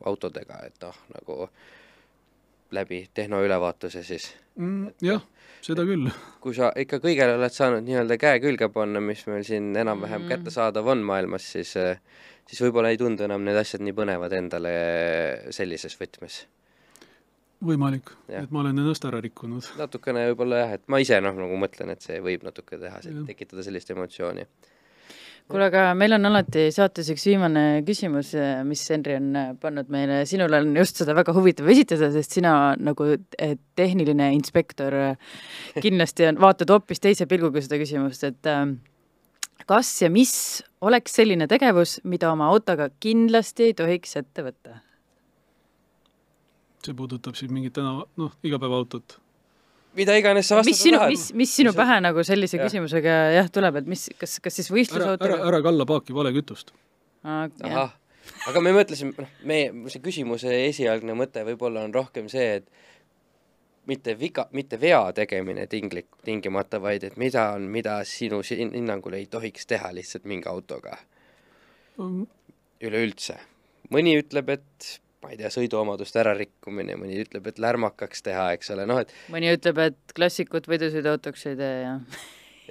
[0.06, 1.48] autodega, et noh, nagu
[2.73, 4.94] läbi tehnoülevaatuse siis mm,.
[5.02, 5.22] jah,
[5.64, 6.10] seda küll.
[6.44, 10.30] kui sa ikka kõigele oled saanud nii-öelda käe külge panna, mis meil siin enam-vähem Mm.
[10.34, 11.76] kättesaadav on maailmas, siis
[12.49, 14.73] siis võib-olla ei tundu enam need asjad nii põnevad endale
[15.56, 16.44] sellises võtmes.
[17.64, 19.64] võimalik, et ma olen ennast ära rikkunud.
[19.80, 23.64] natukene võib-olla jah, et ma ise noh, nagu mõtlen, et see võib natuke teha, tekitada
[23.64, 24.44] sellist emotsiooni.
[25.52, 28.32] kuule, aga meil on alati saates üks viimane küsimus,
[28.68, 32.53] mis Henri on äh, pannud meile, sinul on just seda väga huvitav esitada, sest sina
[32.80, 34.95] nagu eh, tehniline inspektor
[35.84, 38.52] kindlasti on, vaatad hoopis teise pilguga seda küsimust, et
[39.70, 40.34] kas ja mis
[40.84, 44.82] oleks selline tegevus, mida oma autoga kindlasti ei tohiks ette võtta?
[46.84, 49.18] see puudutab siis mingit täna, noh, igapäevaautot.
[49.98, 52.65] Mida iganes sa mis vastata sinu, tahad mis, mis sinu pähe nagu sellise Jah.
[52.68, 55.41] küsimusega jah tuleb, et mis, kas, kas siis ära, ära, võistlusautoga?
[55.49, 56.74] ära kalla paaki vale kütust.
[57.24, 57.94] ahah,
[58.49, 62.68] aga me mõtlesime, noh, meie, see küsimuse esialgne mõte võib-olla on rohkem see, et
[63.88, 69.18] mitte viga, mitte vea tegemine tinglik, tingimata, vaid et mida on, mida sinu si- hinnangul
[69.20, 70.98] ei tohiks teha lihtsalt mingi autoga
[72.84, 73.36] üleüldse.
[73.91, 78.88] mõni ütleb, et ma ei tea, sõiduomaduste ärarikkumine, mõni ütleb, et lärmakaks teha, eks ole,
[78.90, 81.98] noh et mõni ütleb, et klassikut võidusõiduautoks ei tee ja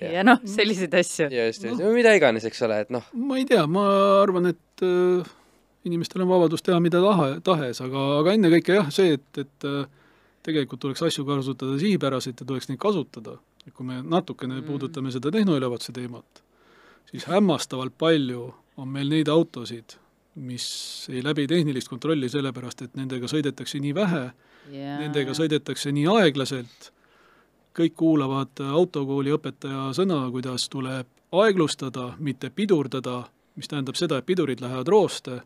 [0.01, 0.13] Jah.
[0.17, 1.29] ja noh, selliseid asju.
[1.33, 3.85] ja just, just, mida iganes, eks ole, et noh, ma ei tea, ma
[4.23, 5.33] arvan, et äh,
[5.89, 9.85] inimestel on vabadus teha mida taha, tahes, aga, aga ennekõike jah, see, et, et äh,
[10.47, 13.37] tegelikult tuleks asju kasutada sihipäraselt ja tuleks neid kasutada.
[13.67, 14.67] et kui me natukene mm.
[14.67, 16.43] puudutame seda tehnoülevaatuse teemat,
[17.11, 19.99] siis hämmastavalt palju on meil neid autosid,
[20.35, 20.67] mis
[21.13, 24.25] ei läbi tehnilist kontrolli sellepärast, et nendega sõidetakse nii vähe
[24.73, 26.91] ja nendega sõidetakse nii aeglaselt,
[27.77, 33.23] kõik kuulavad autokooli õpetaja sõna, kuidas tuleb aeglustada, mitte pidurdada,
[33.57, 35.41] mis tähendab seda, et pidurid lähevad rooste.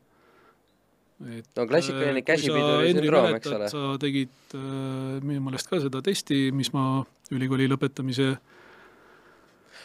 [1.26, 3.68] et No klassikaline äh, käsipiduri sündroom, eks ole.
[3.72, 8.36] sa tegid äh, minu meelest ka seda testi, mis ma ülikooli lõpetamise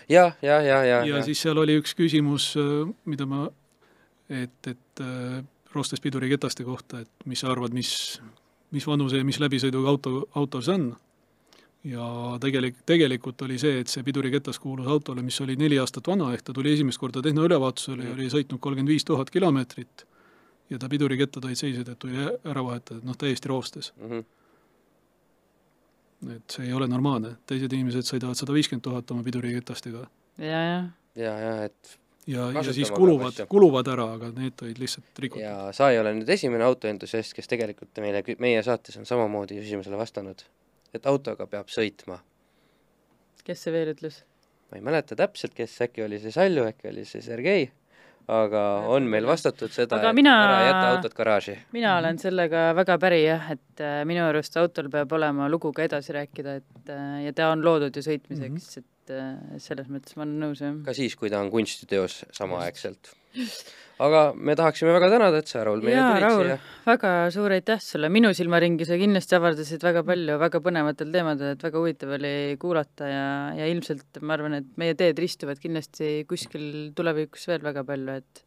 [0.10, 2.52] ja, ja, ja, ja, ja, ja ja siis seal oli üks küsimus,
[3.06, 3.48] mida ma,
[4.32, 5.44] et, et äh,
[5.76, 7.94] roostes piduriketaste kohta, et mis sa arvad, mis,
[8.76, 10.92] mis vanuse ja mis läbisõiduga auto, auto see on?
[11.88, 12.06] ja
[12.42, 16.44] tegelik, tegelikult oli see, et see piduriketas kuulus autole, mis oli neli aastat vana, ehk
[16.46, 20.06] ta tuli esimest korda tehnoülevaatusele ja oli sõitnud kolmkümmend viis tuhat kilomeetrit
[20.70, 23.94] ja ta pidurikettad olid seisnud, et tuli ära vahetada, noh täiesti roostes.
[23.98, 24.22] Mhm.
[26.36, 30.04] et see ei ole normaalne, teised inimesed sõidavad sada viiskümmend tuhat oma piduriketastega
[30.38, 30.82] ja, ja
[31.16, 35.44] ja, ja et ja, ja siis kuluvad kuluvad ära, aga need olid lihtsalt rikutud.
[35.44, 39.98] ja sa ei ole nüüd esimene autoentusiast, kes tegelikult meile, meie saates on samamoodi küsimusele
[40.00, 40.44] vastanud,
[40.94, 42.22] et autoga peab sõitma.
[43.44, 44.24] kes see veel ütles?
[44.72, 47.66] ma ei mäleta täpselt, kes, äkki oli see Salju, äkki oli see Sergei,
[48.32, 48.62] aga
[48.94, 51.58] on meil vastatud seda, Aga et mina- ära jäta autot garaaži.
[51.74, 56.16] mina olen sellega väga päri jah, et äh, minu arust autol peab olema luguga edasi
[56.16, 58.78] rääkida, et äh, ja ta on loodud ju sõitmiseks mm, -hmm.
[58.80, 60.76] et äh, selles mõttes ma olen nõus jah.
[60.86, 63.14] ka siis, kui ta on kunstiteos samaaegselt.
[64.02, 67.82] aga me tahaksime väga tänada, et sa, Raul, meile tulid Raul siia., väga suur aitäh
[67.82, 72.36] sulle, minu silmaringi sa kindlasti avardasid väga palju väga põnevatel teemadel, et väga huvitav oli
[72.62, 73.26] kuulata ja,
[73.58, 78.46] ja ilmselt ma arvan, et meie teed ristuvad kindlasti kuskil tulevikus veel väga palju, et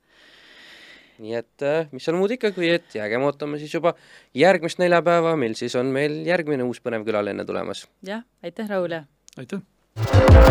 [1.22, 3.94] nii et äh, mis seal muud ikka, kui et jäägem ootama siis juba
[4.36, 7.86] järgmist neljapäeva, mil siis on meil järgmine uus põnev külaline tulemas.
[8.06, 9.04] jah, aitäh, Raul ja
[9.38, 10.43] aitäh!